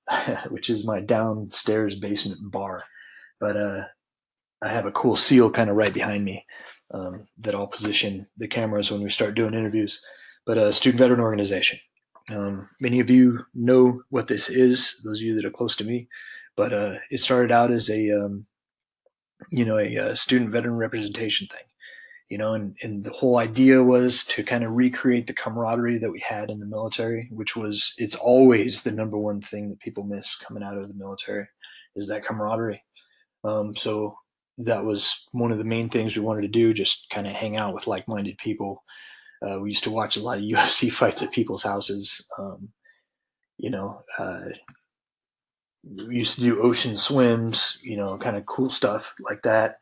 which 0.49 0.69
is 0.69 0.85
my 0.85 0.99
downstairs 0.99 1.95
basement 1.95 2.39
bar. 2.51 2.83
But 3.39 3.57
uh, 3.57 3.83
I 4.61 4.69
have 4.69 4.85
a 4.85 4.91
cool 4.91 5.15
seal 5.15 5.51
kind 5.51 5.69
of 5.69 5.75
right 5.75 5.93
behind 5.93 6.25
me 6.25 6.45
um, 6.93 7.27
that 7.39 7.55
I'll 7.55 7.67
position 7.67 8.27
the 8.37 8.47
cameras 8.47 8.91
when 8.91 9.01
we 9.01 9.09
start 9.09 9.35
doing 9.35 9.53
interviews. 9.53 10.01
But 10.45 10.57
a 10.57 10.73
student 10.73 10.99
veteran 10.99 11.19
organization. 11.19 11.79
Um, 12.29 12.69
many 12.79 12.99
of 12.99 13.09
you 13.09 13.45
know 13.53 14.01
what 14.09 14.27
this 14.27 14.49
is, 14.49 14.99
those 15.03 15.19
of 15.19 15.25
you 15.25 15.35
that 15.35 15.45
are 15.45 15.51
close 15.51 15.75
to 15.77 15.83
me. 15.83 16.07
But 16.55 16.73
uh, 16.73 16.95
it 17.11 17.19
started 17.19 17.51
out 17.51 17.71
as 17.71 17.89
a, 17.89 18.11
um, 18.11 18.47
you 19.51 19.63
know, 19.63 19.77
a, 19.77 19.95
a, 19.95 20.15
student 20.15 20.51
veteran 20.51 20.77
representation 20.77 21.47
thing. 21.47 21.59
You 22.29 22.37
know, 22.37 22.55
and, 22.55 22.75
and 22.81 23.05
the 23.05 23.11
whole 23.11 23.37
idea 23.37 23.81
was 23.83 24.25
to 24.25 24.43
kind 24.43 24.65
of 24.65 24.73
recreate 24.73 25.27
the 25.27 25.33
camaraderie 25.33 25.99
that 25.99 26.11
we 26.11 26.19
had 26.19 26.49
in 26.49 26.59
the 26.59 26.65
military, 26.65 27.29
which 27.31 27.55
was 27.55 27.93
it's 27.97 28.15
always 28.15 28.81
the 28.81 28.91
number 28.91 29.17
one 29.17 29.39
thing 29.41 29.69
that 29.69 29.79
people 29.79 30.03
miss 30.03 30.35
coming 30.35 30.63
out 30.63 30.77
of 30.77 30.89
the 30.89 30.93
military 30.93 31.47
is 31.95 32.07
that 32.07 32.25
camaraderie. 32.25 32.83
Um, 33.45 33.77
so 33.77 34.17
that 34.59 34.83
was 34.83 35.27
one 35.31 35.51
of 35.51 35.57
the 35.57 35.63
main 35.63 35.89
things 35.89 36.15
we 36.15 36.21
wanted 36.21 36.41
to 36.41 36.47
do 36.47 36.73
just 36.73 37.09
kind 37.09 37.27
of 37.27 37.33
hang 37.33 37.57
out 37.57 37.73
with 37.73 37.87
like-minded 37.87 38.37
people. 38.37 38.83
Uh, 39.45 39.59
we 39.59 39.69
used 39.69 39.83
to 39.83 39.91
watch 39.91 40.17
a 40.17 40.21
lot 40.21 40.39
of 40.39 40.43
ufc 40.53 40.91
fights 40.91 41.21
at 41.21 41.31
people's 41.31 41.61
houses 41.61 42.25
um, 42.39 42.69
you 43.57 43.69
know 43.69 44.01
uh, 44.17 44.45
we 46.07 46.15
used 46.15 46.35
to 46.35 46.41
do 46.41 46.61
ocean 46.63 46.97
swims 46.97 47.77
you 47.83 47.95
know 47.95 48.17
kind 48.17 48.35
of 48.35 48.45
cool 48.47 48.69
stuff 48.69 49.13
like 49.19 49.41
that 49.43 49.77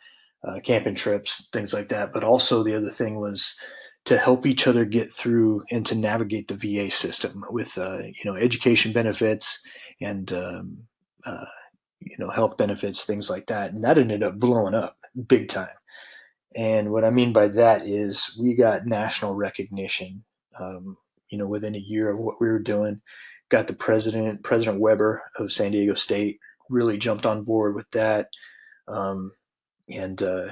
uh, 0.45 0.59
camping 0.59 0.95
trips 0.95 1.49
things 1.51 1.73
like 1.73 1.89
that. 1.89 2.13
But 2.13 2.23
also 2.23 2.63
the 2.63 2.75
other 2.75 2.91
thing 2.91 3.19
was 3.19 3.55
to 4.05 4.17
help 4.17 4.45
each 4.45 4.67
other 4.67 4.85
get 4.85 5.13
through 5.13 5.63
and 5.71 5.85
to 5.88 5.95
navigate 5.95 6.47
the 6.47 6.55
va 6.55 6.91
system 6.91 7.43
with 7.49 7.77
uh, 7.77 7.99
you 7.99 8.25
know 8.25 8.35
education 8.35 8.91
benefits 8.93 9.59
and 10.01 10.31
um, 10.31 10.77
uh, 11.25 11.45
you 11.99 12.15
know, 12.17 12.29
health 12.29 12.58
benefits, 12.58 13.03
things 13.03 13.29
like 13.29 13.47
that. 13.47 13.73
And 13.73 13.84
that 13.84 13.97
ended 13.97 14.23
up 14.23 14.39
blowing 14.39 14.73
up 14.73 14.97
big 15.27 15.49
time. 15.49 15.69
And 16.55 16.91
what 16.91 17.03
I 17.03 17.10
mean 17.10 17.34
by 17.34 17.49
that 17.49 17.86
is 17.86 18.38
we 18.39 18.55
got 18.55 18.86
national 18.86 19.36
recognition, 19.36 20.23
um, 20.60 20.97
you 21.29 21.38
know, 21.38 21.47
within 21.47 21.75
a 21.75 21.79
year 21.79 22.10
of 22.10 22.17
what 22.17 22.39
we 22.39 22.47
were 22.47 22.60
doing. 22.60 23.01
Got 23.49 23.67
the 23.67 23.73
president, 23.73 24.43
President 24.43 24.79
Weber 24.79 25.23
of 25.38 25.51
San 25.51 25.71
Diego 25.71 25.93
State, 25.93 26.39
really 26.69 26.97
jumped 26.97 27.25
on 27.25 27.43
board 27.43 27.75
with 27.75 27.89
that. 27.91 28.29
Um, 28.88 29.34
and 29.89 30.21
uh, 30.21 30.47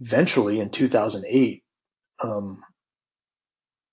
eventually 0.00 0.60
in 0.60 0.70
2008, 0.70 1.62
um, 2.20 2.62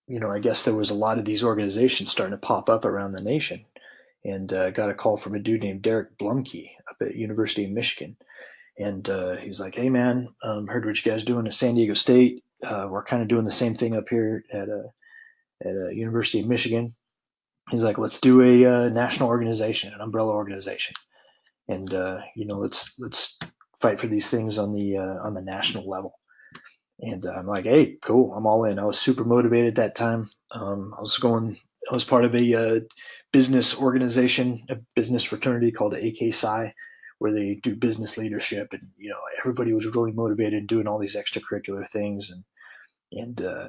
you 0.08 0.20
know, 0.20 0.32
I 0.32 0.40
guess 0.40 0.64
there 0.64 0.74
was 0.74 0.90
a 0.90 0.96
lot 0.96 1.20
of 1.20 1.26
these 1.26 1.44
organizations 1.44 2.12
starting 2.12 2.32
to 2.32 2.38
pop 2.38 2.70
up 2.70 2.86
around 2.86 3.12
the 3.12 3.22
nation 3.22 3.66
and 4.26 4.52
uh, 4.52 4.72
got 4.72 4.90
a 4.90 4.96
call 4.96 5.18
from 5.18 5.36
a 5.36 5.40
dude 5.40 5.62
named 5.62 5.84
Derek 5.84 6.18
Blumke 6.18 6.72
up 6.90 6.98
at 7.00 7.16
University 7.16 7.66
of 7.66 7.72
Michigan. 7.72 8.18
And 8.78 9.08
uh, 9.10 9.36
he's 9.38 9.60
like, 9.60 9.76
"Hey 9.76 9.90
man, 9.90 10.30
um, 10.44 10.68
heard 10.68 10.86
what 10.86 11.04
you 11.04 11.10
guys 11.10 11.24
doing 11.24 11.48
at 11.48 11.54
San 11.54 11.76
Diego 11.76 11.94
State. 11.94 12.44
Uh, 12.66 12.88
we're 12.90 13.04
kind 13.04 13.22
of 13.22 13.28
doing 13.28 13.46
the 13.46 13.52
same 13.52 13.76
thing 13.76 13.96
up 13.96 14.10
here 14.10 14.44
at 14.52 14.68
a 14.68 14.84
uh, 15.66 15.70
at 15.70 15.76
a 15.76 15.86
uh, 15.86 15.90
University 15.90 16.42
of 16.42 16.48
Michigan." 16.48 16.96
He's 17.70 17.84
like, 17.84 17.98
"Let's 17.98 18.20
do 18.20 18.42
a 18.42 18.66
uh, 18.66 18.90
national 18.90 19.30
organization, 19.30 19.94
an 19.94 20.02
umbrella 20.02 20.34
organization, 20.34 20.96
and 21.70 21.90
you 22.36 22.46
know, 22.46 22.58
let's 22.58 22.92
let's 23.00 23.38
fight 23.80 24.00
for 24.00 24.08
these 24.08 24.30
things 24.30 24.58
on 24.58 24.74
the 24.74 24.98
on 24.98 25.36
the 25.36 25.42
national 25.42 25.88
level." 25.88 26.20
And 27.00 27.26
I'm 27.26 27.48
like, 27.48 27.64
"Hey, 27.64 27.98
cool, 28.02 28.34
I'm 28.34 28.46
all 28.46 28.66
in." 28.66 28.78
I 28.78 28.84
was 28.84 29.00
super 29.00 29.24
motivated 29.24 29.70
at 29.70 29.76
that 29.76 29.96
time. 29.96 30.30
Um, 30.52 30.94
I 30.98 31.00
was 31.00 31.18
going. 31.18 31.58
I 31.90 31.94
was 31.94 32.04
part 32.04 32.26
of 32.26 32.36
a 32.36 32.82
business 33.32 33.78
organization, 33.78 34.64
a 34.70 34.78
business 34.96 35.24
fraternity 35.24 35.72
called 35.72 35.94
AK 35.94 36.34
Psi, 36.34 36.74
where 37.20 37.34
they 37.34 37.60
do 37.64 37.76
business 37.76 38.18
leadership, 38.18 38.70
and 38.72 38.82
you 38.98 39.10
know 39.10 39.20
everybody 39.40 39.74
was 39.74 39.86
really 39.86 40.12
motivated 40.12 40.68
doing 40.68 40.88
all 40.88 41.00
these 41.00 41.16
extracurricular 41.16 41.90
things, 41.90 42.32
and 42.32 42.44
and 43.12 43.42
uh, 43.42 43.68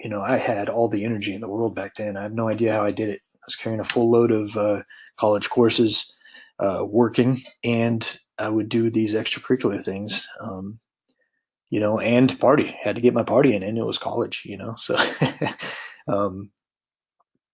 you 0.00 0.10
know 0.10 0.20
I 0.20 0.36
had 0.36 0.68
all 0.68 0.88
the 0.88 1.04
energy 1.04 1.34
in 1.34 1.40
the 1.40 1.48
world 1.48 1.74
back 1.74 1.94
then. 1.94 2.16
I 2.16 2.22
have 2.22 2.34
no 2.34 2.48
idea 2.48 2.72
how 2.72 2.84
I 2.84 2.90
did 2.90 3.08
it. 3.08 3.20
I 3.36 3.46
was 3.46 3.56
carrying 3.56 3.80
a 3.80 3.84
full 3.84 4.10
load 4.10 4.30
of 4.30 4.56
uh, 4.56 4.82
college 5.16 5.50
courses, 5.50 6.12
uh, 6.58 6.84
working, 6.84 7.42
and 7.62 8.18
I 8.38 8.48
would 8.48 8.68
do 8.68 8.90
these 8.90 9.14
extracurricular 9.14 9.84
things. 9.84 10.26
Um, 10.40 10.80
you 11.70 11.80
know, 11.80 11.98
and 11.98 12.38
party. 12.38 12.76
Had 12.82 12.94
to 12.96 13.00
get 13.00 13.14
my 13.14 13.24
party 13.24 13.54
in, 13.54 13.62
and 13.62 13.78
it 13.78 13.84
was 13.84 13.98
college. 13.98 14.42
You 14.44 14.58
know, 14.58 14.76
so 14.78 14.96
um, 16.08 16.50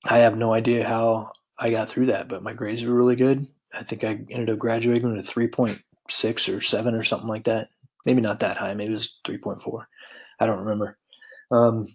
I 0.04 0.18
have 0.18 0.36
no 0.36 0.52
idea 0.52 0.86
how 0.86 1.32
I 1.58 1.70
got 1.70 1.88
through 1.88 2.06
that, 2.06 2.28
but 2.28 2.42
my 2.42 2.54
grades 2.54 2.84
were 2.84 2.94
really 2.94 3.16
good. 3.16 3.46
I 3.72 3.84
think 3.84 4.02
I 4.02 4.20
ended 4.30 4.50
up 4.50 4.58
graduating 4.58 5.14
with 5.14 5.28
a 5.28 5.32
3.6 5.32 6.56
or 6.56 6.60
7 6.60 6.94
or 6.94 7.04
something 7.04 7.28
like 7.28 7.44
that. 7.44 7.68
Maybe 8.06 8.20
not 8.20 8.40
that 8.40 8.56
high. 8.56 8.74
Maybe 8.74 8.92
it 8.92 8.96
was 8.96 9.18
3.4. 9.26 9.84
I 10.40 10.46
don't 10.46 10.60
remember. 10.60 10.98
Um, 11.50 11.86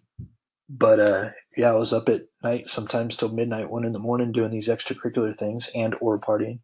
but 0.69 0.99
uh, 0.99 1.29
yeah, 1.55 1.69
I 1.69 1.75
was 1.75 1.93
up 1.93 2.09
at 2.09 2.23
night 2.43 2.69
sometimes 2.69 3.15
till 3.15 3.29
midnight, 3.29 3.69
one 3.69 3.85
in 3.85 3.93
the 3.93 3.99
morning, 3.99 4.31
doing 4.31 4.51
these 4.51 4.67
extracurricular 4.67 5.35
things 5.35 5.69
and 5.75 5.95
or 6.01 6.19
partying, 6.19 6.59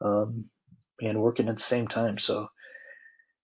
um, 0.00 0.46
and 1.00 1.20
working 1.20 1.48
at 1.48 1.56
the 1.56 1.62
same 1.62 1.88
time. 1.88 2.18
So, 2.18 2.48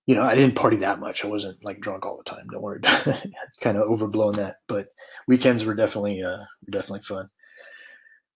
you 0.08 0.14
know, 0.14 0.22
I 0.22 0.34
didn't 0.34 0.54
party 0.54 0.78
that 0.78 1.00
much. 1.00 1.22
I 1.22 1.28
wasn't 1.28 1.62
like 1.62 1.80
drunk 1.80 2.06
all 2.06 2.16
the 2.16 2.24
time. 2.24 2.46
Don't 2.50 2.62
worry 2.62 2.80
kind 3.60 3.76
of 3.76 3.82
overblown 3.82 4.36
that. 4.36 4.56
But 4.66 4.86
weekends 5.26 5.66
were 5.66 5.74
definitely 5.74 6.22
uh, 6.22 6.38
were 6.38 6.72
definitely 6.72 7.02
fun. 7.02 7.28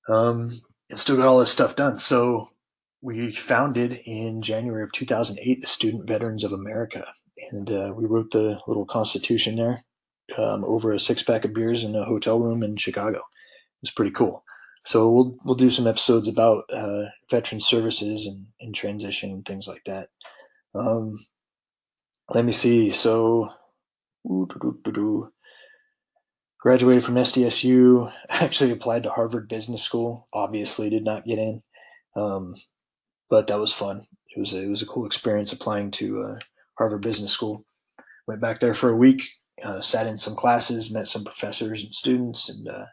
Um, 0.06 0.50
and 0.90 0.98
still 0.98 1.16
got 1.16 1.26
all 1.26 1.40
this 1.40 1.50
stuff 1.50 1.74
done. 1.74 1.98
So 1.98 2.50
we 3.00 3.34
founded 3.34 4.02
in 4.04 4.42
January 4.42 4.82
of 4.82 4.92
2008 4.92 5.62
the 5.62 5.66
Student 5.66 6.06
Veterans 6.06 6.44
of 6.44 6.52
America, 6.52 7.06
and 7.50 7.70
uh, 7.70 7.94
we 7.96 8.04
wrote 8.04 8.32
the 8.32 8.58
little 8.66 8.84
constitution 8.84 9.56
there 9.56 9.82
um, 10.36 10.66
over 10.66 10.92
a 10.92 11.00
six 11.00 11.22
pack 11.22 11.46
of 11.46 11.54
beers 11.54 11.84
in 11.84 11.96
a 11.96 12.04
hotel 12.04 12.38
room 12.38 12.62
in 12.62 12.76
Chicago. 12.76 13.16
It 13.16 13.84
was 13.84 13.92
pretty 13.92 14.12
cool. 14.12 14.44
So 14.84 15.10
we'll 15.10 15.38
we'll 15.42 15.54
do 15.54 15.70
some 15.70 15.86
episodes 15.86 16.28
about 16.28 16.64
uh, 16.70 17.04
veteran 17.30 17.62
services 17.62 18.26
and, 18.26 18.48
and 18.60 18.74
transition 18.74 19.30
and 19.30 19.42
things 19.46 19.66
like 19.66 19.84
that. 19.86 20.10
Um, 20.74 21.16
let 22.34 22.44
me 22.44 22.52
see. 22.52 22.90
So, 22.90 23.50
graduated 26.58 27.04
from 27.04 27.16
SDSU. 27.16 28.12
Actually 28.30 28.70
applied 28.70 29.02
to 29.02 29.10
Harvard 29.10 29.48
Business 29.48 29.82
School. 29.82 30.28
Obviously, 30.32 30.88
did 30.88 31.04
not 31.04 31.26
get 31.26 31.38
in. 31.38 31.62
Um, 32.16 32.54
but 33.28 33.46
that 33.46 33.58
was 33.58 33.72
fun. 33.72 34.06
It 34.34 34.40
was 34.40 34.52
a, 34.54 34.62
it 34.62 34.68
was 34.68 34.82
a 34.82 34.86
cool 34.86 35.06
experience 35.06 35.52
applying 35.52 35.90
to 35.92 36.22
uh, 36.22 36.38
Harvard 36.78 37.02
Business 37.02 37.32
School. 37.32 37.64
Went 38.26 38.40
back 38.40 38.60
there 38.60 38.74
for 38.74 38.90
a 38.90 38.96
week, 38.96 39.28
uh, 39.62 39.80
sat 39.80 40.06
in 40.06 40.16
some 40.16 40.36
classes, 40.36 40.90
met 40.90 41.08
some 41.08 41.24
professors 41.24 41.84
and 41.84 41.94
students, 41.94 42.48
and 42.48 42.68
uh, 42.68 42.86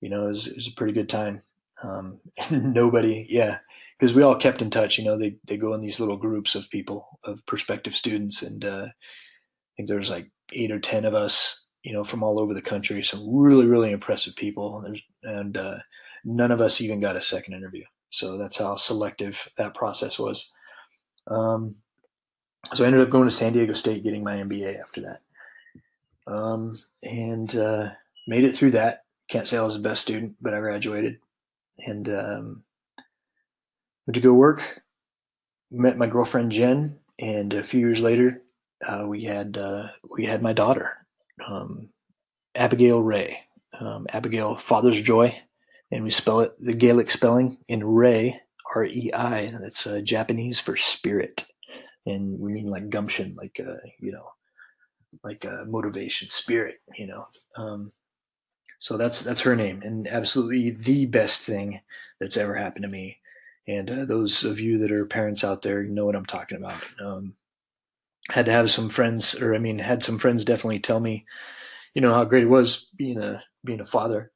you 0.00 0.10
know 0.10 0.26
it 0.26 0.28
was, 0.28 0.46
it 0.46 0.56
was, 0.56 0.68
a 0.68 0.74
pretty 0.76 0.92
good 0.92 1.08
time. 1.08 1.42
Um, 1.82 2.20
nobody, 2.50 3.26
yeah, 3.28 3.58
because 3.98 4.14
we 4.14 4.22
all 4.22 4.36
kept 4.36 4.62
in 4.62 4.70
touch. 4.70 4.98
You 4.98 5.04
know, 5.04 5.18
they 5.18 5.36
they 5.46 5.56
go 5.56 5.74
in 5.74 5.80
these 5.80 6.00
little 6.00 6.16
groups 6.16 6.54
of 6.54 6.70
people 6.70 7.18
of 7.24 7.44
prospective 7.46 7.96
students, 7.96 8.42
and 8.42 8.64
uh, 8.64 8.86
I 8.86 9.70
think 9.76 9.88
there's 9.88 10.10
like 10.10 10.30
eight 10.52 10.70
or 10.70 10.78
ten 10.78 11.04
of 11.04 11.14
us, 11.14 11.64
you 11.82 11.92
know, 11.92 12.04
from 12.04 12.22
all 12.22 12.38
over 12.38 12.54
the 12.54 12.62
country. 12.62 13.02
Some 13.02 13.34
really 13.34 13.66
really 13.66 13.90
impressive 13.90 14.36
people, 14.36 14.82
and, 14.84 14.98
and 15.22 15.56
uh, 15.56 15.78
none 16.24 16.50
of 16.50 16.60
us 16.60 16.80
even 16.80 17.00
got 17.00 17.16
a 17.16 17.22
second 17.22 17.54
interview. 17.54 17.84
So 18.10 18.38
that's 18.38 18.58
how 18.58 18.76
selective 18.76 19.48
that 19.58 19.74
process 19.74 20.18
was. 20.18 20.50
Um, 21.26 21.76
so 22.72 22.84
I 22.84 22.86
ended 22.86 23.02
up 23.02 23.10
going 23.10 23.28
to 23.28 23.34
San 23.34 23.52
Diego 23.52 23.74
State, 23.74 24.02
getting 24.02 24.24
my 24.24 24.36
MBA 24.36 24.80
after 24.80 25.02
that, 25.02 26.32
um, 26.32 26.78
and 27.02 27.54
uh, 27.54 27.90
made 28.26 28.44
it 28.44 28.56
through 28.56 28.72
that. 28.72 29.04
Can't 29.28 29.46
say 29.46 29.58
I 29.58 29.62
was 29.62 29.74
the 29.74 29.80
best 29.80 30.00
student, 30.00 30.36
but 30.40 30.54
I 30.54 30.60
graduated 30.60 31.18
and 31.86 32.08
um, 32.08 32.62
went 34.08 34.14
to 34.14 34.20
go 34.20 34.32
work. 34.32 34.80
Met 35.70 35.98
my 35.98 36.06
girlfriend 36.06 36.50
Jen, 36.50 36.98
and 37.18 37.52
a 37.52 37.62
few 37.62 37.80
years 37.80 38.00
later, 38.00 38.42
uh, 38.84 39.04
we 39.06 39.24
had 39.24 39.58
uh, 39.58 39.88
we 40.10 40.24
had 40.24 40.42
my 40.42 40.54
daughter, 40.54 41.06
um, 41.46 41.90
Abigail 42.54 43.02
Rei. 43.02 43.40
Um, 43.78 44.06
Abigail, 44.12 44.56
Father's 44.56 45.00
Joy, 45.00 45.38
and 45.92 46.02
we 46.02 46.10
spell 46.10 46.40
it 46.40 46.52
the 46.58 46.72
Gaelic 46.72 47.10
spelling 47.10 47.58
in 47.68 47.84
Rei, 47.84 48.40
R 48.74 48.84
E 48.84 49.12
I. 49.14 49.52
That's 49.60 49.86
uh, 49.86 50.00
Japanese 50.02 50.58
for 50.58 50.74
spirit, 50.74 51.46
and 52.06 52.40
we 52.40 52.52
mean 52.52 52.66
like 52.66 52.88
gumption, 52.90 53.36
like 53.36 53.60
uh, 53.60 53.76
you 54.00 54.10
know, 54.10 54.30
like 55.22 55.44
uh, 55.44 55.64
motivation, 55.66 56.30
spirit. 56.30 56.76
You 56.96 57.08
know, 57.08 57.26
um, 57.56 57.92
so 58.80 58.96
that's 58.96 59.20
that's 59.20 59.42
her 59.42 59.54
name, 59.54 59.82
and 59.82 60.08
absolutely 60.08 60.70
the 60.70 61.06
best 61.06 61.42
thing 61.42 61.80
that's 62.18 62.38
ever 62.38 62.54
happened 62.54 62.84
to 62.84 62.88
me. 62.88 63.18
And 63.68 63.90
uh, 63.90 64.04
those 64.06 64.44
of 64.44 64.58
you 64.58 64.78
that 64.78 64.90
are 64.90 65.04
parents 65.06 65.44
out 65.44 65.62
there 65.62 65.84
know 65.84 66.06
what 66.06 66.16
I'm 66.16 66.26
talking 66.26 66.58
about. 66.58 66.82
Um, 67.00 67.34
had 68.30 68.46
to 68.46 68.52
have 68.52 68.70
some 68.70 68.88
friends, 68.88 69.34
or 69.34 69.54
I 69.54 69.58
mean, 69.58 69.78
had 69.78 70.02
some 70.02 70.18
friends 70.18 70.44
definitely 70.44 70.80
tell 70.80 71.00
me, 71.00 71.26
you 71.94 72.02
know, 72.02 72.12
how 72.14 72.24
great 72.24 72.42
it 72.42 72.48
was 72.48 72.88
being 72.96 73.18
a 73.18 73.42
being 73.64 73.80
a 73.80 73.84
father 73.84 74.32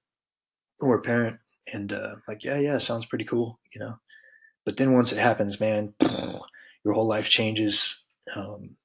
or 0.80 0.96
a 0.96 1.02
parent. 1.02 1.38
And 1.72 1.92
uh, 1.92 2.16
like 2.28 2.44
yeah 2.44 2.58
yeah 2.58 2.78
sounds 2.78 3.06
pretty 3.06 3.24
cool 3.24 3.58
you 3.72 3.80
know. 3.80 3.98
But 4.64 4.76
then 4.76 4.92
once 4.92 5.12
it 5.12 5.18
happens 5.18 5.60
man 5.60 5.94
your 6.00 6.94
whole 6.94 7.06
life 7.06 7.28
changes. 7.28 7.96
Um, 8.34 8.76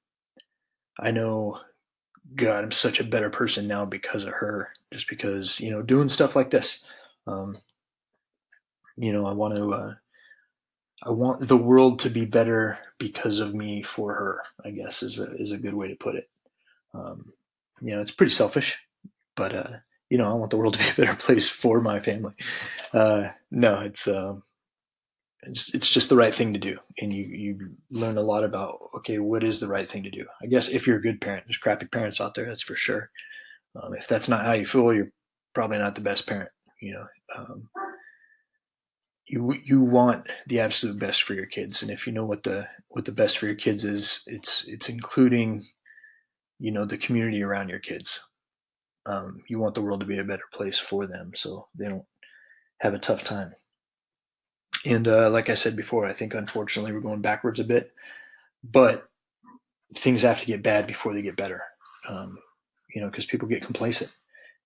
i 1.00 1.12
know 1.12 1.60
god 2.34 2.64
i'm 2.64 2.72
such 2.72 2.98
a 2.98 3.04
better 3.04 3.30
person 3.30 3.68
now 3.68 3.84
because 3.84 4.24
of 4.24 4.32
her 4.34 4.70
just 4.92 5.08
because 5.08 5.60
you 5.60 5.70
know 5.70 5.82
doing 5.82 6.08
stuff 6.08 6.34
like 6.34 6.50
this. 6.50 6.84
Um, 7.26 7.58
you 8.96 9.12
know 9.12 9.26
i 9.26 9.32
want 9.32 9.54
to 9.54 9.72
uh, 9.72 9.94
i 11.04 11.10
want 11.10 11.46
the 11.46 11.56
world 11.56 12.00
to 12.00 12.10
be 12.10 12.24
better 12.24 12.78
because 12.98 13.40
of 13.40 13.54
me 13.54 13.82
for 13.82 14.14
her 14.14 14.42
i 14.64 14.70
guess 14.70 15.02
is 15.02 15.18
a 15.18 15.34
is 15.36 15.52
a 15.52 15.58
good 15.58 15.74
way 15.74 15.88
to 15.88 15.96
put 15.96 16.14
it 16.14 16.28
um, 16.94 17.32
you 17.80 17.94
know 17.94 18.00
it's 18.00 18.10
pretty 18.10 18.32
selfish 18.32 18.78
but 19.36 19.54
uh, 19.54 19.68
you 20.10 20.18
know, 20.18 20.30
I 20.30 20.34
want 20.34 20.50
the 20.50 20.56
world 20.56 20.74
to 20.74 20.78
be 20.80 20.88
a 20.88 21.06
better 21.06 21.14
place 21.16 21.48
for 21.48 21.80
my 21.80 22.00
family. 22.00 22.34
Uh, 22.92 23.28
no, 23.50 23.80
it's, 23.80 24.08
um, 24.08 24.42
it's 25.42 25.72
it's 25.72 25.88
just 25.88 26.08
the 26.08 26.16
right 26.16 26.34
thing 26.34 26.52
to 26.52 26.58
do, 26.58 26.78
and 27.00 27.12
you 27.12 27.24
you 27.24 27.70
learn 27.90 28.18
a 28.18 28.22
lot 28.22 28.42
about 28.42 28.80
okay, 28.96 29.20
what 29.20 29.44
is 29.44 29.60
the 29.60 29.68
right 29.68 29.88
thing 29.88 30.02
to 30.02 30.10
do. 30.10 30.26
I 30.42 30.46
guess 30.46 30.68
if 30.68 30.86
you're 30.86 30.98
a 30.98 31.02
good 31.02 31.20
parent, 31.20 31.44
there's 31.46 31.58
crappy 31.58 31.86
parents 31.86 32.20
out 32.20 32.34
there, 32.34 32.46
that's 32.46 32.62
for 32.62 32.74
sure. 32.74 33.10
Um, 33.80 33.94
if 33.94 34.08
that's 34.08 34.28
not 34.28 34.44
how 34.44 34.54
you 34.54 34.66
feel, 34.66 34.92
you're 34.92 35.12
probably 35.54 35.78
not 35.78 35.94
the 35.94 36.00
best 36.00 36.26
parent. 36.26 36.50
You 36.80 36.94
know, 36.94 37.06
um, 37.36 37.68
you 39.28 39.54
you 39.64 39.80
want 39.80 40.26
the 40.46 40.60
absolute 40.60 40.98
best 40.98 41.22
for 41.22 41.34
your 41.34 41.46
kids, 41.46 41.82
and 41.82 41.90
if 41.90 42.06
you 42.06 42.12
know 42.12 42.24
what 42.24 42.42
the 42.42 42.68
what 42.88 43.04
the 43.04 43.12
best 43.12 43.38
for 43.38 43.46
your 43.46 43.54
kids 43.54 43.84
is, 43.84 44.22
it's 44.26 44.66
it's 44.68 44.88
including, 44.88 45.64
you 46.58 46.70
know, 46.72 46.84
the 46.84 46.98
community 46.98 47.42
around 47.42 47.68
your 47.68 47.78
kids 47.78 48.20
um, 49.08 49.42
you 49.48 49.58
want 49.58 49.74
the 49.74 49.82
world 49.82 50.00
to 50.00 50.06
be 50.06 50.18
a 50.18 50.24
better 50.24 50.44
place 50.52 50.78
for 50.78 51.06
them 51.06 51.32
so 51.34 51.66
they 51.74 51.88
don't 51.88 52.04
have 52.80 52.92
a 52.92 52.98
tough 52.98 53.24
time. 53.24 53.54
And 54.84 55.08
uh, 55.08 55.30
like 55.30 55.48
I 55.48 55.54
said 55.54 55.74
before, 55.76 56.06
I 56.06 56.12
think 56.12 56.34
unfortunately 56.34 56.92
we're 56.92 57.00
going 57.00 57.22
backwards 57.22 57.58
a 57.58 57.64
bit, 57.64 57.92
but 58.62 59.08
things 59.96 60.22
have 60.22 60.40
to 60.40 60.46
get 60.46 60.62
bad 60.62 60.86
before 60.86 61.14
they 61.14 61.22
get 61.22 61.36
better. 61.36 61.62
Um, 62.06 62.38
you 62.94 63.00
know, 63.00 63.08
because 63.08 63.24
people 63.24 63.48
get 63.48 63.64
complacent. 63.64 64.10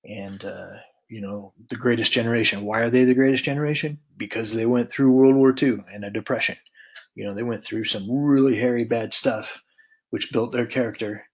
And, 0.04 0.44
uh, 0.44 0.70
you 1.12 1.20
know, 1.20 1.52
the 1.68 1.76
greatest 1.76 2.10
generation, 2.10 2.64
why 2.64 2.80
are 2.80 2.88
they 2.88 3.04
the 3.04 3.12
greatest 3.12 3.44
generation? 3.44 3.98
Because 4.16 4.54
they 4.54 4.64
went 4.64 4.90
through 4.90 5.12
World 5.12 5.34
War 5.34 5.54
II 5.62 5.84
and 5.92 6.06
a 6.06 6.10
depression. 6.10 6.56
You 7.14 7.26
know, 7.26 7.34
they 7.34 7.42
went 7.42 7.62
through 7.62 7.84
some 7.84 8.10
really 8.10 8.56
hairy, 8.56 8.84
bad 8.84 9.12
stuff, 9.12 9.60
which 10.08 10.32
built 10.32 10.52
their 10.52 10.64
character. 10.64 11.26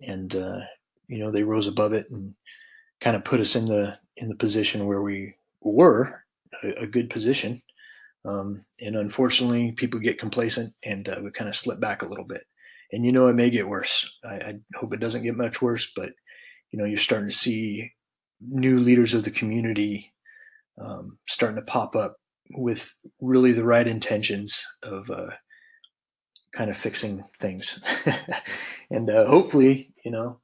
And, 0.00 0.32
uh, 0.32 0.60
you 1.08 1.18
know, 1.18 1.32
they 1.32 1.42
rose 1.42 1.66
above 1.66 1.92
it 1.92 2.08
and 2.08 2.34
kind 3.00 3.16
of 3.16 3.24
put 3.24 3.40
us 3.40 3.56
in 3.56 3.66
the 3.66 3.98
in 4.16 4.28
the 4.28 4.36
position 4.36 4.86
where 4.86 5.02
we 5.02 5.34
were 5.60 6.22
a, 6.62 6.82
a 6.82 6.86
good 6.86 7.10
position. 7.10 7.62
Um, 8.24 8.64
and 8.80 8.94
unfortunately, 8.94 9.72
people 9.72 9.98
get 9.98 10.20
complacent 10.20 10.72
and 10.84 11.08
uh, 11.08 11.16
we 11.20 11.32
kind 11.32 11.48
of 11.48 11.56
slip 11.56 11.80
back 11.80 12.02
a 12.02 12.06
little 12.06 12.24
bit. 12.24 12.46
And 12.92 13.04
you 13.04 13.10
know, 13.10 13.26
it 13.26 13.34
may 13.34 13.50
get 13.50 13.68
worse. 13.68 14.08
I, 14.24 14.34
I 14.34 14.54
hope 14.76 14.94
it 14.94 15.00
doesn't 15.00 15.24
get 15.24 15.36
much 15.36 15.60
worse, 15.60 15.90
but 15.96 16.12
you 16.70 16.78
know, 16.78 16.84
you're 16.84 16.96
starting 16.96 17.28
to 17.28 17.36
see 17.36 17.90
new 18.40 18.78
leaders 18.78 19.14
of 19.14 19.24
the 19.24 19.30
community 19.30 20.12
um, 20.80 21.18
starting 21.28 21.56
to 21.56 21.62
pop 21.62 21.96
up 21.96 22.16
with 22.50 22.94
really 23.20 23.52
the 23.52 23.64
right 23.64 23.86
intentions 23.86 24.64
of 24.82 25.10
uh, 25.10 25.30
kind 26.54 26.70
of 26.70 26.76
fixing 26.76 27.24
things. 27.40 27.80
and 28.90 29.10
uh, 29.10 29.26
hopefully, 29.26 29.92
you 30.04 30.10
know, 30.10 30.38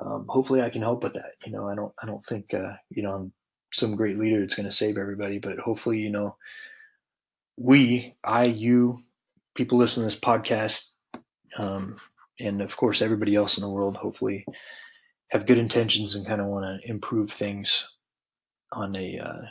um, 0.00 0.26
hopefully 0.28 0.62
I 0.62 0.70
can 0.70 0.82
help 0.82 1.02
with 1.02 1.14
that. 1.14 1.32
You 1.44 1.52
know, 1.52 1.68
I 1.68 1.74
don't, 1.74 1.92
I 2.02 2.06
don't 2.06 2.24
think, 2.24 2.54
uh, 2.54 2.74
you 2.90 3.02
know, 3.02 3.12
I'm 3.12 3.32
some 3.72 3.96
great 3.96 4.18
leader 4.18 4.40
that's 4.40 4.54
going 4.54 4.68
to 4.68 4.74
save 4.74 4.98
everybody. 4.98 5.38
But 5.38 5.58
hopefully, 5.58 5.98
you 5.98 6.10
know, 6.10 6.36
we, 7.56 8.14
I, 8.24 8.44
you, 8.44 9.00
people 9.54 9.78
listening 9.78 10.08
to 10.08 10.14
this 10.14 10.20
podcast, 10.20 10.84
um, 11.58 11.96
and 12.38 12.62
of 12.62 12.76
course 12.76 13.02
everybody 13.02 13.34
else 13.34 13.56
in 13.56 13.62
the 13.62 13.68
world, 13.68 13.96
hopefully, 13.96 14.46
have 15.28 15.46
good 15.46 15.58
intentions 15.58 16.14
and 16.14 16.26
kind 16.26 16.40
of 16.40 16.46
want 16.46 16.64
to 16.64 16.90
improve 16.90 17.30
things 17.32 17.86
on 18.72 18.96
a 18.96 19.18
uh, 19.18 19.42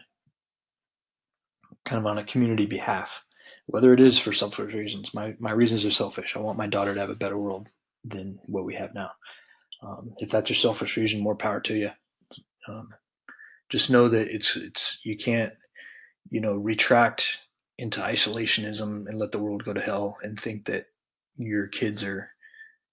kind 1.86 2.00
of 2.00 2.06
on 2.06 2.18
a 2.18 2.24
community 2.24 2.66
behalf, 2.66 3.24
whether 3.68 3.94
it 3.94 4.00
is 4.00 4.20
for 4.20 4.34
selfish 4.34 4.74
reasons. 4.74 5.14
My 5.14 5.36
my 5.40 5.52
reasons 5.52 5.86
are 5.86 5.92
selfish. 5.92 6.36
I 6.36 6.40
want 6.40 6.58
my 6.58 6.68
daughter 6.68 6.94
to 6.94 7.00
have 7.00 7.10
a 7.10 7.16
better 7.16 7.38
world 7.38 7.70
than 8.04 8.40
what 8.46 8.66
we 8.66 8.76
have 8.76 8.94
now. 8.94 9.12
Um, 9.82 10.14
if 10.18 10.32
that's 10.32 10.50
your 10.50 10.58
selfish 10.58 10.98
reason, 10.98 11.22
more 11.22 11.36
power 11.36 11.60
to 11.62 11.76
you. 11.76 11.92
Um, 12.68 12.90
just 13.70 13.90
know 13.90 14.10
that 14.10 14.28
it's 14.28 14.56
it's 14.56 15.00
you 15.04 15.18
can't 15.18 15.54
you 16.30 16.42
know 16.42 16.56
retract 16.56 17.40
into 17.78 18.02
isolationism 18.02 19.08
and 19.08 19.20
let 19.20 19.32
the 19.32 19.40
world 19.40 19.64
go 19.64 19.74
to 19.74 19.82
hell 19.82 20.18
and 20.24 20.40
think 20.40 20.66
that 20.66 20.88
your 21.38 21.68
kids 21.68 22.04
are 22.04 22.32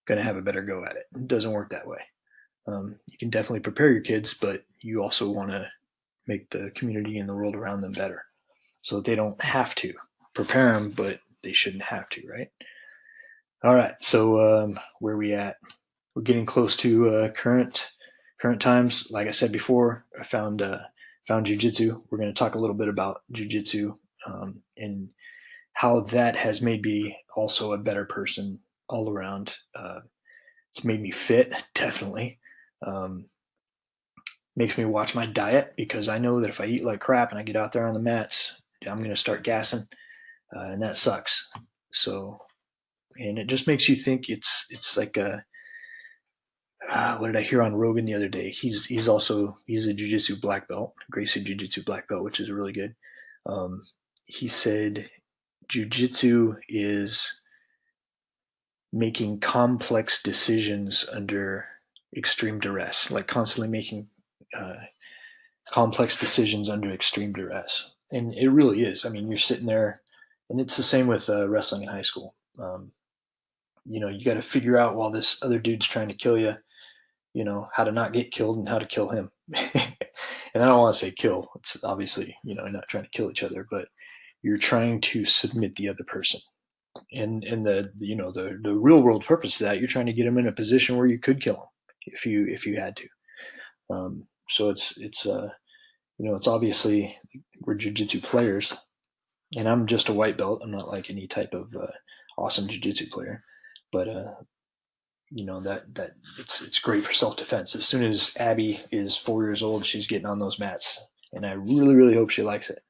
going 0.07 0.19
to 0.19 0.25
have 0.25 0.37
a 0.37 0.43
better 0.43 0.63
go 0.63 0.85
at 0.85 0.97
it. 0.97 1.05
It 1.15 1.27
doesn't 1.27 1.51
work 1.51 1.71
that 1.71 1.87
way. 1.87 2.01
Um, 2.67 2.97
you 3.07 3.19
can 3.19 3.31
definitely 3.31 3.61
prepare 3.61 3.91
your 3.91 4.01
kids, 4.01 4.35
but 4.35 4.65
you 4.81 5.03
also 5.03 5.31
want 5.31 5.51
to 5.51 5.69
make 6.27 6.49
the 6.51 6.71
community 6.75 7.19
and 7.19 7.29
the 7.29 7.35
world 7.35 7.55
around 7.55 7.83
them 7.83 7.93
better 7.93 8.25
so 8.85 9.01
they 9.01 9.15
don't 9.15 9.43
have 9.43 9.75
to 9.77 9.95
prepare 10.35 10.75
them, 10.75 10.91
but 10.91 11.21
they 11.43 11.53
shouldn't 11.53 11.85
have 11.85 12.09
to, 12.11 12.23
right? 12.29 12.51
All 13.63 13.75
right, 13.75 13.95
so 14.01 14.63
um, 14.63 14.79
where 15.01 15.17
we 15.17 15.33
at? 15.33 15.57
We're 16.15 16.23
getting 16.23 16.45
close 16.47 16.77
to 16.79 17.09
uh, 17.09 17.29
current 17.31 17.91
current 18.41 18.61
times. 18.61 19.09
Like 19.11 19.27
I 19.27 19.31
said 19.31 19.53
before, 19.53 20.05
I 20.19 20.23
found 20.23 20.61
uh, 20.61 20.81
found 21.27 21.47
jujitsu. 21.47 22.03
We're 22.11 22.19
going 22.19 22.33
to 22.33 22.39
talk 22.39 22.55
a 22.55 22.59
little 22.59 22.77
bit 22.77 22.89
about 22.89 23.23
jujitsu 23.33 23.97
um, 24.27 24.61
and 24.77 25.09
how 25.73 26.01
that 26.01 26.37
has 26.37 26.61
made 26.61 26.85
me 26.85 27.17
also 27.35 27.73
a 27.73 27.79
better 27.79 28.05
person 28.05 28.61
all 28.89 29.11
around. 29.11 29.55
Uh, 29.75 30.01
it's 30.71 30.85
made 30.85 31.01
me 31.01 31.11
fit, 31.11 31.55
definitely. 31.75 32.39
Um, 32.85 33.27
makes 34.57 34.79
me 34.79 34.85
watch 34.85 35.15
my 35.15 35.27
diet 35.27 35.75
because 35.77 36.09
I 36.09 36.19
know 36.19 36.41
that 36.41 36.51
if 36.51 36.61
I 36.61 36.67
eat 36.67 36.85
like 36.85 37.01
crap 37.01 37.31
and 37.31 37.39
I 37.39 37.43
get 37.43 37.57
out 37.57 37.73
there 37.73 37.87
on 37.87 37.95
the 37.95 38.01
mats, 38.01 38.53
I'm 38.87 38.99
going 38.99 39.11
to 39.11 39.17
start 39.17 39.45
gassing, 39.45 39.87
uh, 40.55 40.61
and 40.61 40.83
that 40.83 40.97
sucks. 40.97 41.49
So, 41.93 42.39
and 43.17 43.39
it 43.39 43.47
just 43.47 43.67
makes 43.67 43.89
you 43.89 43.97
think 43.97 44.29
it's 44.29 44.67
it's 44.71 44.97
like 44.97 45.17
a 45.17 45.45
uh, 46.89 47.17
what 47.17 47.29
did 47.29 47.37
I 47.37 47.43
hear 47.43 47.63
on 47.63 47.75
Rogan 47.75 48.05
the 48.05 48.15
other 48.15 48.29
day? 48.29 48.51
He's 48.51 48.87
he's 48.87 49.09
also 49.09 49.57
he's 49.67 49.87
a 49.87 49.95
jujitsu 49.95 50.41
black 50.41 50.69
belt, 50.69 50.95
Gracie 51.11 51.45
jujitsu 51.45 51.85
black 51.85 52.09
belt, 52.09 52.25
which 52.25 52.41
is 52.41 52.51
really 52.51 52.73
good. 52.73 52.95
Um, 53.47 53.83
he 54.27 54.49
said 54.49 55.11
jujitsu 55.73 56.57
is 56.69 57.41
making 58.93 59.41
complex 59.41 60.23
decisions 60.23 61.05
under 61.13 61.67
extreme 62.17 62.61
duress, 62.61 63.11
like 63.11 63.27
constantly 63.27 63.69
making 63.69 64.09
uh, 64.57 64.75
complex 65.71 66.17
decisions 66.17 66.69
under 66.69 66.93
extreme 66.93 67.33
duress. 67.33 67.95
And 68.13 68.35
it 68.35 68.49
really 68.49 68.83
is. 68.83 69.05
I 69.05 69.09
mean, 69.09 69.29
you're 69.29 69.39
sitting 69.39 69.67
there, 69.67 70.03
and 70.51 70.61
it's 70.61 70.77
the 70.77 70.83
same 70.83 71.07
with 71.07 71.29
uh, 71.29 71.49
wrestling 71.49 71.83
in 71.83 71.89
high 71.89 72.03
school. 72.03 72.35
Um, 72.59 72.93
you 73.85 74.01
know, 74.01 74.09
you 74.09 74.25
got 74.25 74.35
to 74.35 74.43
figure 74.43 74.77
out 74.77 74.95
while 74.95 75.11
this 75.11 75.39
other 75.43 75.59
dude's 75.59 75.87
trying 75.87 76.09
to 76.09 76.15
kill 76.15 76.39
you, 76.39 76.55
you 77.35 77.45
know, 77.45 77.69
how 77.73 77.85
to 77.85 77.93
not 77.93 78.13
get 78.13 78.33
killed 78.33 78.59
and 78.59 78.69
how 78.69 78.79
to 78.79 78.87
kill 78.87 79.09
him. 79.09 79.31
and 79.55 79.63
I 80.55 80.67
don't 80.67 80.81
want 80.81 80.95
to 80.95 81.01
say 81.01 81.11
kill. 81.11 81.51
It's 81.57 81.83
obviously, 81.83 82.37
you 82.45 82.55
know, 82.55 82.67
not 82.69 82.89
trying 82.89 83.05
to 83.05 83.11
kill 83.11 83.31
each 83.31 83.43
other, 83.43 83.67
but 83.71 83.89
you're 84.43 84.59
trying 84.59 85.01
to 85.01 85.25
submit 85.25 85.77
the 85.77 85.89
other 85.89 86.05
person. 86.05 86.41
And 87.13 87.43
and 87.43 87.67
the 87.67 87.91
you 87.99 88.15
know 88.15 88.31
the 88.31 88.57
the 88.63 88.73
real 88.73 89.03
world 89.03 89.25
purpose 89.25 89.61
of 89.61 89.65
that, 89.65 89.81
you're 89.81 89.89
trying 89.89 90.07
to 90.07 90.13
get 90.13 90.27
him 90.27 90.39
in 90.39 90.47
a 90.47 90.53
position 90.53 90.97
where 90.97 91.09
you 91.09 91.19
could 91.19 91.43
kill 91.43 91.57
him 91.57 91.67
if 92.07 92.27
you 92.27 92.47
if 92.49 92.67
you 92.67 92.79
had 92.79 92.97
to. 92.97 93.09
Um, 93.91 94.27
so 94.49 94.71
it's 94.71 94.97
it's 94.99 95.27
uh 95.27 95.49
you 96.19 96.29
know 96.29 96.37
it's 96.37 96.49
obviously 96.49 97.17
we're 97.61 97.77
jujitsu 97.77 98.23
players, 98.23 98.73
and 99.57 99.69
I'm 99.69 99.87
just 99.87 100.09
a 100.09 100.15
white 100.15 100.39
belt. 100.39 100.61
I'm 100.63 100.71
not 100.71 100.89
like 100.89 101.11
any 101.11 101.27
type 101.27 101.55
of 101.55 101.75
uh, 101.75 101.87
awesome 102.39 102.69
jujitsu 102.69 103.11
player, 103.11 103.43
but 103.93 104.09
uh, 104.09 104.35
you 105.31 105.45
know 105.45 105.61
that 105.61 105.95
that 105.95 106.13
it's 106.39 106.63
it's 106.63 106.79
great 106.79 107.05
for 107.05 107.13
self 107.13 107.37
defense. 107.37 107.75
As 107.75 107.87
soon 107.87 108.05
as 108.05 108.35
Abby 108.39 108.81
is 108.93 109.17
four 109.17 109.45
years 109.45 109.63
old, 109.63 109.85
she's 109.85 110.07
getting 110.07 110.27
on 110.27 110.39
those 110.39 110.59
mats, 110.59 111.01
and 111.33 111.45
I 111.45 111.53
really 111.53 111.95
really 111.95 112.15
hope 112.15 112.31
she 112.31 112.43
likes 112.43 112.71
it. 112.71 112.83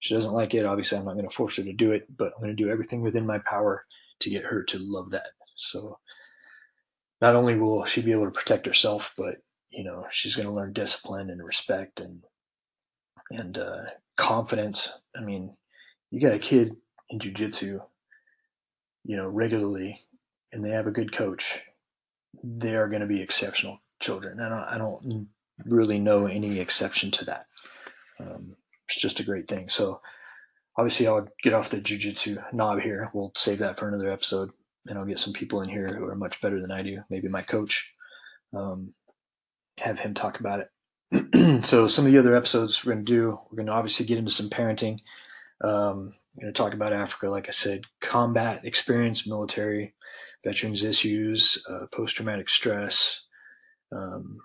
She 0.00 0.14
doesn't 0.14 0.32
like 0.32 0.52
it. 0.54 0.66
Obviously, 0.66 0.98
I'm 0.98 1.04
not 1.04 1.14
going 1.14 1.28
to 1.28 1.34
force 1.34 1.56
her 1.56 1.62
to 1.62 1.72
do 1.72 1.92
it, 1.92 2.06
but 2.16 2.32
I'm 2.34 2.42
going 2.42 2.56
to 2.56 2.62
do 2.62 2.70
everything 2.70 3.02
within 3.02 3.24
my 3.26 3.38
power 3.38 3.84
to 4.20 4.30
get 4.30 4.44
her 4.44 4.64
to 4.64 4.78
love 4.78 5.10
that. 5.10 5.28
So 5.56 5.98
not 7.22 7.36
only 7.36 7.54
will 7.54 7.84
she 7.86 8.02
be 8.02 8.12
able 8.12 8.26
to 8.26 8.30
protect 8.30 8.66
herself, 8.66 9.14
but 9.16 9.36
you 9.70 9.84
know 9.84 10.04
she's 10.10 10.36
going 10.36 10.48
to 10.48 10.54
learn 10.54 10.74
discipline 10.74 11.30
and 11.30 11.42
respect 11.42 12.00
and 12.00 12.22
and 13.30 13.56
uh, 13.56 13.84
confidence. 14.16 14.92
I 15.16 15.20
mean, 15.20 15.56
you 16.10 16.20
got 16.20 16.34
a 16.34 16.38
kid 16.38 16.76
in 17.08 17.18
jujitsu, 17.18 17.80
you 19.04 19.16
know, 19.16 19.28
regularly, 19.28 20.00
and 20.52 20.64
they 20.64 20.70
have 20.70 20.86
a 20.86 20.92
good 20.92 21.12
coach. 21.12 21.62
They 22.42 22.74
are 22.74 22.88
going 22.88 23.00
to 23.00 23.06
be 23.06 23.22
exceptional 23.22 23.80
children. 24.00 24.40
I 24.40 24.48
don't, 24.48 24.64
I 24.64 24.78
don't 24.78 25.28
really 25.64 25.98
know 25.98 26.26
any 26.26 26.58
exception 26.58 27.10
to 27.12 27.24
that. 27.26 27.46
Um, 28.20 28.56
it's 28.88 29.00
just 29.00 29.20
a 29.20 29.24
great 29.24 29.48
thing. 29.48 29.68
So, 29.68 30.00
obviously, 30.76 31.06
I'll 31.06 31.28
get 31.42 31.54
off 31.54 31.70
the 31.70 31.78
jujitsu 31.78 32.52
knob 32.52 32.80
here. 32.80 33.10
We'll 33.14 33.32
save 33.36 33.58
that 33.60 33.78
for 33.78 33.88
another 33.88 34.10
episode, 34.10 34.50
and 34.86 34.98
I'll 34.98 35.04
get 35.04 35.18
some 35.18 35.32
people 35.32 35.62
in 35.62 35.68
here 35.68 35.88
who 35.88 36.04
are 36.06 36.14
much 36.14 36.40
better 36.40 36.60
than 36.60 36.70
I 36.70 36.82
do. 36.82 37.02
Maybe 37.10 37.28
my 37.28 37.42
coach. 37.42 37.92
Um, 38.54 38.94
have 39.80 39.98
him 39.98 40.14
talk 40.14 40.40
about 40.40 40.60
it. 40.60 41.64
so 41.64 41.88
some 41.88 42.06
of 42.06 42.12
the 42.12 42.18
other 42.18 42.36
episodes 42.36 42.84
we're 42.84 42.92
going 42.92 43.04
to 43.04 43.12
do, 43.12 43.38
we're 43.50 43.56
going 43.56 43.66
to 43.66 43.72
obviously 43.72 44.06
get 44.06 44.18
into 44.18 44.30
some 44.30 44.50
parenting. 44.50 44.98
Um, 45.62 46.14
we're 46.34 46.42
going 46.42 46.52
to 46.54 46.58
talk 46.58 46.74
about 46.74 46.92
Africa, 46.92 47.28
like 47.28 47.48
I 47.48 47.52
said, 47.52 47.82
combat 48.00 48.64
experience, 48.64 49.26
military, 49.26 49.94
veterans 50.44 50.82
issues, 50.82 51.62
uh, 51.68 51.86
post 51.92 52.16
traumatic 52.16 52.48
stress, 52.48 53.26
um, 53.92 54.38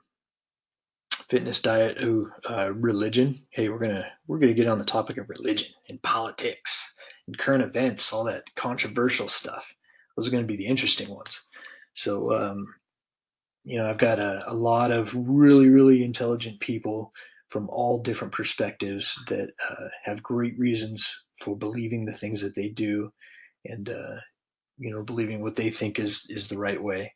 fitness, 1.29 1.61
diet, 1.61 1.97
ooh, 2.01 2.31
uh, 2.49 2.71
religion. 2.73 3.41
Hey, 3.49 3.69
we're 3.69 3.79
gonna 3.79 4.05
we're 4.27 4.39
gonna 4.39 4.53
get 4.53 4.67
on 4.67 4.79
the 4.79 4.85
topic 4.85 5.17
of 5.17 5.29
religion 5.29 5.69
and 5.89 6.01
politics 6.01 6.93
and 7.25 7.37
current 7.37 7.63
events, 7.63 8.13
all 8.13 8.23
that 8.25 8.43
controversial 8.55 9.27
stuff. 9.27 9.73
Those 10.17 10.27
are 10.27 10.31
going 10.31 10.43
to 10.43 10.47
be 10.47 10.57
the 10.57 10.67
interesting 10.67 11.09
ones. 11.09 11.41
So 11.93 12.35
um, 12.35 12.67
you 13.67 13.77
know, 13.77 13.89
I've 13.89 13.97
got 13.97 14.17
a, 14.17 14.45
a 14.47 14.53
lot 14.53 14.91
of 14.91 15.13
really, 15.13 15.67
really 15.67 16.01
intelligent 16.01 16.61
people 16.61 17.11
from 17.49 17.67
all 17.69 18.01
different 18.01 18.31
perspectives 18.31 19.19
that 19.27 19.49
uh, 19.69 19.89
have 20.05 20.23
great 20.23 20.57
reasons 20.57 21.13
for 21.41 21.53
believing 21.53 22.05
the 22.05 22.13
things 22.13 22.39
that 22.39 22.55
they 22.55 22.69
do 22.69 23.11
and, 23.65 23.89
uh, 23.89 24.15
you 24.77 24.89
know, 24.89 25.03
believing 25.03 25.41
what 25.41 25.57
they 25.57 25.69
think 25.69 25.99
is, 25.99 26.25
is 26.29 26.47
the 26.47 26.57
right 26.57 26.81
way. 26.81 27.13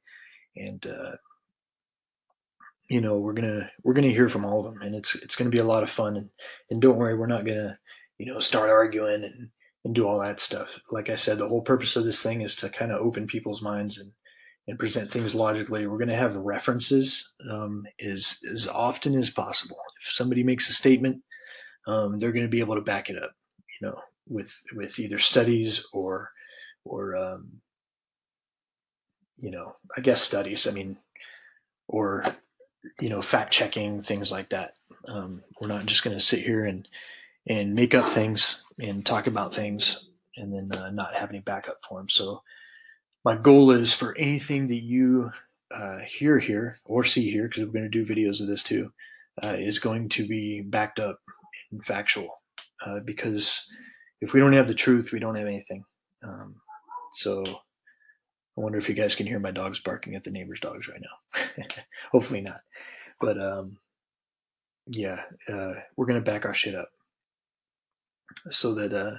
And, 0.58 0.86
uh, 0.86 1.16
you 2.90 3.00
know, 3.00 3.18
we're 3.18 3.32
going 3.32 3.48
to, 3.48 3.70
we're 3.84 3.94
going 3.94 4.10
to 4.10 4.14
hear 4.14 4.28
from 4.28 4.44
all 4.44 4.68
of 4.68 4.74
them 4.74 4.82
and 4.82 4.94
it's, 4.94 5.16
it's 5.16 5.38
going 5.38 5.50
to 5.50 5.56
be 5.56 5.62
a 5.62 5.64
lot 5.64 5.84
of 5.84 5.90
fun 5.90 6.18
and, 6.18 6.30
and 6.70 6.82
don't 6.82 6.98
worry, 6.98 7.18
we're 7.18 7.28
not 7.28 7.46
going 7.46 7.60
to, 7.60 7.78
you 8.18 8.26
know, 8.26 8.40
start 8.40 8.70
arguing 8.70 9.24
and, 9.24 9.52
and 9.84 9.96
do 9.96 10.08
all 10.08 10.20
that 10.20 10.40
stuff. 10.40 10.80
Like 10.92 11.10
I 11.10 11.16
said, 11.16 11.38
the 11.38 11.48
whole 11.48 11.62
purpose 11.62 11.96
of 11.96 12.04
this 12.04 12.22
thing 12.22 12.42
is 12.42 12.56
to 12.58 12.70
kind 12.70 12.92
of 12.92 13.02
open 13.02 13.28
people's 13.28 13.62
minds 13.62 13.98
and, 13.98 14.12
and 14.68 14.78
present 14.78 15.12
things 15.12 15.34
logically. 15.34 15.88
We're 15.88 15.98
going 15.98 16.08
to 16.10 16.16
have 16.16 16.36
references 16.36 17.32
um, 17.50 17.86
as 18.00 18.40
as 18.52 18.68
often 18.68 19.16
as 19.16 19.30
possible. 19.30 19.78
If 20.00 20.14
somebody 20.14 20.44
makes 20.44 20.70
a 20.70 20.74
statement, 20.74 21.24
um, 21.88 22.20
they're 22.20 22.32
going 22.32 22.46
to 22.46 22.50
be 22.50 22.60
able 22.60 22.76
to 22.76 22.82
back 22.82 23.10
it 23.10 23.22
up, 23.22 23.32
you 23.80 23.88
know, 23.88 24.00
with 24.28 24.56
with 24.76 25.00
either 25.00 25.18
studies 25.18 25.84
or 25.94 26.32
or 26.86 27.16
um, 27.16 27.62
you 29.38 29.50
know, 29.50 29.76
I 29.98 30.02
guess 30.02 30.22
studies. 30.22 30.68
I 30.68 30.72
mean, 30.72 30.98
or 31.88 32.24
you 33.00 33.10
know, 33.10 33.22
fact 33.22 33.52
checking 33.52 34.04
things 34.04 34.32
like 34.32 34.50
that. 34.50 34.76
Um, 35.08 35.42
we're 35.60 35.68
not 35.68 35.88
just 35.88 36.04
going 36.04 36.16
to 36.16 36.22
sit 36.24 36.42
here 36.42 36.66
and 36.66 36.88
and 37.48 37.74
make 37.74 37.96
up 37.96 38.10
things 38.10 38.62
and 38.82 39.06
talk 39.06 39.28
about 39.28 39.54
things 39.54 40.06
and 40.36 40.54
then 40.54 40.80
uh, 40.80 40.90
not 40.90 41.14
have 41.14 41.30
any 41.30 41.40
backup 41.40 41.80
for 41.88 42.00
them. 42.00 42.10
So 42.10 42.42
my 43.24 43.38
goal 43.38 43.72
is 43.72 43.94
for 43.94 44.18
anything 44.18 44.68
that 44.70 44.82
you 44.82 45.32
uh, 45.74 46.00
hear 46.08 46.40
here 46.40 46.80
or 46.86 47.04
see 47.04 47.30
here, 47.30 47.48
because 47.48 47.64
we're 47.64 47.72
going 47.72 47.90
to 47.90 48.04
do 48.04 48.06
videos 48.06 48.42
of 48.42 48.48
this 48.48 48.64
too, 48.64 48.92
uh, 49.44 49.56
is 49.60 49.80
going 49.80 50.10
to 50.10 50.28
be 50.28 50.62
backed 50.62 51.00
up 51.00 51.20
and 51.72 51.84
factual. 51.86 52.42
Uh, 52.86 53.00
because 53.06 53.68
if 54.20 54.34
we 54.34 54.40
don't 54.40 54.54
have 54.54 54.68
the 54.68 54.74
truth, 54.74 55.12
we 55.12 55.20
don't 55.20 55.36
have 55.36 55.48
anything. 55.48 55.86
Um, 56.24 56.56
so 57.14 57.44
I 57.46 58.62
wonder 58.62 58.80
if 58.80 58.90
you 58.90 58.96
guys 58.96 59.16
can 59.16 59.28
hear 59.28 59.40
my 59.40 59.52
dogs 59.52 59.80
barking 59.80 60.16
at 60.16 60.24
the 60.24 60.32
neighbor's 60.32 60.60
dogs 60.60 60.88
right 60.88 61.02
now. 61.02 61.66
Hopefully 62.12 62.42
not. 62.42 62.62
But 63.20 63.40
um, 63.40 63.78
yeah, 64.88 65.22
uh, 65.48 65.74
we're 65.96 66.08
gonna 66.08 66.22
back 66.22 66.46
our 66.46 66.54
shit 66.54 66.74
up 66.74 66.90
so 68.50 68.76
that 68.76 68.94
uh, 68.94 69.18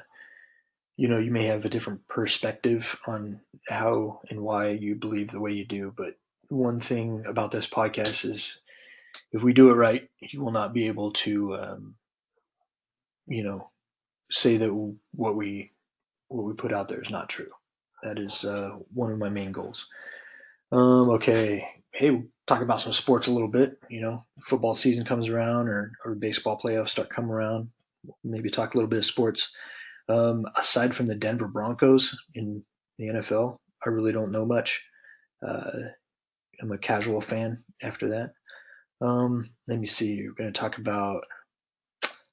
you 0.97 1.09
know 1.09 1.19
you 1.19 1.31
may 1.31 1.47
have 1.47 1.65
a 1.65 1.71
different 1.71 2.07
perspective 2.09 2.99
on 3.07 3.41
how 3.69 4.21
and 4.31 4.41
why 4.41 4.71
you 4.71 4.95
believe 4.95 5.31
the 5.31 5.41
way 5.41 5.53
you 5.53 5.65
do. 5.65 5.93
But 5.97 6.17
one 6.49 6.81
thing 6.81 7.25
about 7.27 7.51
this 7.51 7.67
podcast 7.67 8.25
is, 8.25 8.61
if 9.33 9.43
we 9.43 9.53
do 9.53 9.71
it 9.71 9.75
right, 9.75 10.09
you 10.21 10.43
will 10.43 10.53
not 10.53 10.75
be 10.75 10.87
able 10.87 11.13
to, 11.13 11.55
um, 11.57 11.95
you 13.27 13.43
know, 13.43 13.71
say 14.31 14.57
that 14.59 14.95
what 15.13 15.37
we 15.37 15.73
what 16.29 16.45
we 16.45 16.53
put 16.55 16.73
out 16.73 16.89
there 16.89 17.01
is 17.01 17.11
not 17.11 17.29
true. 17.29 17.51
That 18.03 18.19
is 18.19 18.45
uh, 18.45 18.71
one 18.93 19.13
of 19.13 19.19
my 19.19 19.29
main 19.29 19.53
goals. 19.53 19.87
Um, 20.73 21.11
okay, 21.11 21.69
hey, 21.93 22.11
we'll 22.11 22.25
talk 22.47 22.63
about 22.63 22.81
some 22.81 22.93
sports 22.93 23.27
a 23.27 23.31
little 23.31 23.49
bit. 23.49 23.79
You 23.89 24.01
know, 24.01 24.25
football 24.43 24.75
season 24.75 25.05
comes 25.05 25.29
around, 25.29 25.69
or 25.69 25.93
or 26.05 26.15
baseball 26.15 26.61
playoffs 26.63 26.91
start 26.91 27.11
coming 27.11 27.31
around. 27.31 27.71
Maybe 28.25 28.51
talk 28.51 28.75
a 28.75 28.77
little 28.77 28.91
bit 28.91 28.99
of 28.99 29.05
sports. 29.05 29.53
Um, 30.09 30.47
aside 30.57 30.95
from 30.95 31.07
the 31.07 31.15
Denver 31.15 31.49
Broncos 31.49 32.17
in 32.35 32.63
the 32.99 33.07
NFL, 33.07 33.57
I 33.85 33.89
really 33.89 34.13
don't 34.13 34.33
know 34.33 34.45
much. 34.45 34.85
Uh, 35.47 35.71
I'm 36.61 36.73
a 36.73 36.79
casual 36.79 37.21
fan 37.21 37.63
after 37.83 38.09
that. 38.11 38.33
Um, 39.05 39.51
let 39.67 39.79
me 39.79 39.87
see. 39.87 40.23
We're 40.23 40.35
going 40.35 40.53
to 40.53 40.59
talk 40.59 40.79
about 40.79 41.25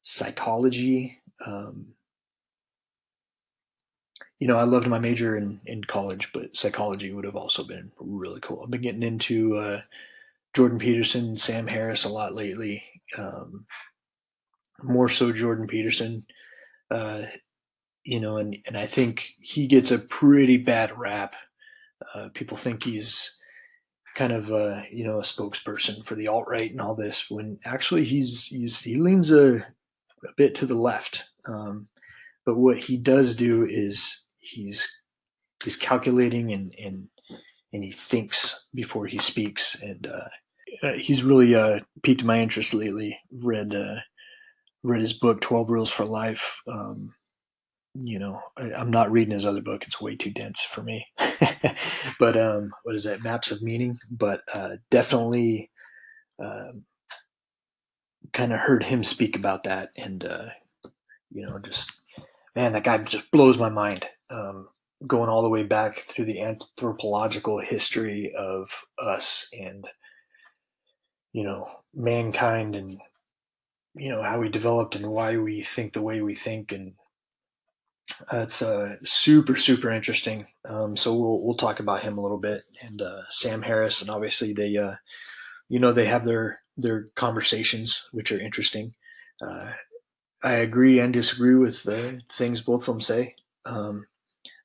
psychology. 0.04 1.20
Um, 1.46 1.88
you 4.40 4.48
know, 4.48 4.58
I 4.58 4.64
loved 4.64 4.88
my 4.88 5.00
major 5.00 5.36
in, 5.38 5.60
in 5.66 5.84
college, 5.84 6.32
but 6.34 6.56
psychology 6.56 7.12
would 7.12 7.26
have 7.26 7.36
also 7.36 7.64
been 7.64 7.92
really 8.00 8.40
cool. 8.40 8.62
I've 8.64 8.72
been 8.72 8.82
getting 8.82 9.04
into 9.04 9.58
uh, 9.58 9.82
Jordan 10.54 10.80
Peterson, 10.80 11.36
Sam 11.36 11.68
Harris 11.68 12.06
a 12.06 12.10
lot 12.10 12.34
lately. 12.34 12.84
Um, 13.18 13.66
more 14.84 15.10
so 15.10 15.32
Jordan 15.32 15.68
Peterson. 15.68 16.26
Uh, 16.92 17.24
you 18.04 18.20
know, 18.20 18.38
and, 18.38 18.58
and 18.66 18.78
I 18.78 18.88
think 18.88 19.34
he 19.40 19.68
gets 19.68 19.92
a 19.92 20.00
pretty 20.00 20.58
bad 20.58 20.98
rap. 20.98 21.36
Uh, 22.16 22.30
people 22.34 22.58
think 22.58 22.84
he's 22.84 23.36
kind 24.16 24.34
of 24.34 24.52
uh, 24.52 24.82
you 24.92 25.06
know 25.06 25.18
a 25.20 25.24
spokesperson 25.24 26.06
for 26.06 26.16
the 26.16 26.28
alt 26.28 26.46
right 26.48 26.72
and 26.72 26.82
all 26.82 26.96
this, 26.96 27.26
when 27.30 27.60
actually 27.66 28.06
he's 28.06 28.46
he's 28.46 28.82
he 28.82 28.96
leans 28.96 29.32
a, 29.32 29.58
a 29.58 30.34
bit 30.38 30.56
to 30.56 30.66
the 30.66 30.76
left. 30.76 31.26
Um, 31.48 31.88
but 32.46 32.58
what 32.58 32.86
he 32.86 32.98
does 32.98 33.36
do 33.36 33.66
is 33.66 34.26
he's 34.40 34.90
he's 35.64 35.76
calculating 35.76 36.52
and 36.52 36.74
and 36.84 37.08
and 37.72 37.84
he 37.84 37.92
thinks 37.92 38.66
before 38.74 39.06
he 39.06 39.18
speaks, 39.18 39.76
and 39.82 40.08
uh, 40.08 40.88
uh 40.88 40.94
he's 40.94 41.24
really 41.24 41.54
uh, 41.56 41.80
piqued 42.02 42.24
my 42.24 42.42
interest 42.42 42.74
lately. 42.74 43.18
Read 43.32 43.76
uh, 43.76 43.96
read 44.84 45.02
his 45.02 45.14
book 45.14 45.42
Twelve 45.42 45.70
Rules 45.70 45.92
for 45.92 46.06
Life. 46.06 46.62
Um, 46.68 47.14
you 47.96 48.20
know, 48.20 48.40
I, 48.58 48.72
am 48.80 48.92
not 48.92 49.12
reading 49.12 49.34
his 49.34 49.46
other 49.46 49.62
book; 49.62 49.84
it's 49.86 50.02
way 50.02 50.16
too 50.16 50.32
dense 50.32 50.62
for 50.62 50.82
me. 50.82 51.06
but 52.20 52.38
um, 52.38 52.72
what 52.84 52.96
is 52.96 53.04
that? 53.04 53.24
Maps 53.24 53.52
of 53.52 53.62
Meaning. 53.62 54.00
But 54.10 54.42
uh, 54.54 54.78
definitely, 54.92 55.72
um, 56.44 56.84
kind 58.34 58.54
of 58.54 58.60
heard 58.60 58.84
him 58.84 59.04
speak 59.04 59.36
about 59.36 59.64
that, 59.64 59.90
and 59.98 60.24
uh, 60.24 60.46
you 61.32 61.46
know, 61.46 61.60
just 61.60 61.92
man, 62.56 62.74
that 62.74 62.84
guy 62.84 62.98
just 63.00 63.32
blows 63.32 63.58
my 63.58 63.70
mind. 63.70 64.06
Um, 64.30 64.68
going 65.08 65.30
all 65.30 65.42
the 65.42 65.50
way 65.50 65.64
back 65.64 66.02
through 66.02 66.26
the 66.26 66.42
anthropological 66.42 67.60
history 67.60 68.34
of 68.38 68.84
us 69.02 69.48
and 69.54 69.88
you 71.32 71.44
know 71.44 71.68
mankind 71.94 72.76
and 72.76 73.00
you 73.96 74.10
know 74.10 74.22
how 74.22 74.40
we 74.40 74.50
developed 74.50 74.96
and 74.96 75.08
why 75.08 75.38
we 75.38 75.62
think 75.62 75.94
the 75.94 76.02
way 76.02 76.22
we 76.22 76.36
think 76.36 76.72
and 76.72 76.94
that's 78.32 78.62
uh, 78.62 78.96
super 79.04 79.56
super 79.56 79.92
interesting. 79.92 80.48
Um, 80.68 80.96
so 80.96 81.14
we'll 81.16 81.44
we'll 81.44 81.56
talk 81.56 81.80
about 81.80 82.02
him 82.02 82.18
a 82.18 82.22
little 82.22 82.40
bit 82.40 82.64
and 82.82 83.02
uh, 83.02 83.22
sam 83.30 83.62
harris 83.62 84.02
and 84.02 84.10
obviously 84.10 84.54
they 84.54 84.76
uh, 84.78 84.96
you 85.68 85.80
know 85.80 85.92
they 85.92 86.06
have 86.06 86.26
their 86.26 86.62
their 86.78 87.08
conversations 87.16 88.08
which 88.12 88.32
are 88.32 88.40
interesting. 88.40 88.94
Uh, 89.42 89.72
i 90.44 90.54
agree 90.54 91.00
and 91.00 91.14
disagree 91.14 91.56
with 91.56 91.84
the 91.84 92.22
things 92.38 92.62
both 92.62 92.82
of 92.82 92.86
them 92.88 93.02
say. 93.02 93.36
Um, 93.66 94.08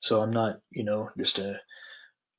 so 0.00 0.22
i'm 0.22 0.32
not 0.32 0.60
you 0.70 0.84
know 0.84 1.10
just 1.18 1.38
a 1.38 1.60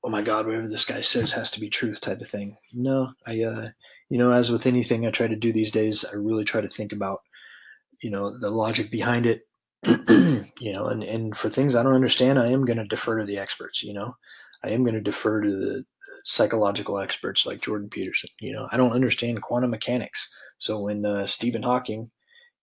oh 0.03 0.09
my 0.09 0.21
god 0.21 0.45
whatever 0.45 0.67
this 0.67 0.85
guy 0.85 1.01
says 1.01 1.31
has 1.33 1.51
to 1.51 1.59
be 1.59 1.69
truth 1.69 2.01
type 2.01 2.21
of 2.21 2.29
thing. 2.29 2.57
No 2.73 3.13
i 3.25 3.41
uh, 3.41 3.69
you 4.09 4.17
know, 4.17 4.31
as 4.31 4.51
with 4.51 4.65
anything 4.65 5.05
I 5.05 5.11
try 5.11 5.27
to 5.27 5.35
do 5.35 5.51
these 5.51 5.71
days, 5.71 6.05
I 6.05 6.15
really 6.15 6.43
try 6.43 6.61
to 6.61 6.67
think 6.67 6.93
about, 6.93 7.21
you 8.01 8.09
know, 8.09 8.37
the 8.37 8.49
logic 8.49 8.91
behind 8.91 9.25
it. 9.25 9.47
you 10.59 10.73
know, 10.73 10.87
and, 10.87 11.03
and 11.03 11.37
for 11.37 11.49
things 11.49 11.75
I 11.75 11.83
don't 11.83 11.93
understand, 11.93 12.39
I 12.39 12.47
am 12.47 12.65
going 12.65 12.77
to 12.77 12.85
defer 12.85 13.19
to 13.19 13.25
the 13.25 13.37
experts, 13.37 13.83
you 13.83 13.93
know, 13.93 14.15
I 14.63 14.69
am 14.69 14.83
going 14.83 14.95
to 14.95 15.01
defer 15.01 15.41
to 15.41 15.49
the 15.49 15.85
psychological 16.23 16.99
experts 16.99 17.45
like 17.45 17.61
Jordan 17.61 17.89
Peterson. 17.89 18.29
You 18.39 18.53
know, 18.53 18.67
I 18.71 18.77
don't 18.77 18.93
understand 18.93 19.43
quantum 19.43 19.69
mechanics. 19.69 20.27
So 20.57 20.79
when 20.79 21.05
uh, 21.05 21.27
Stephen 21.27 21.63
Hawking, 21.63 22.09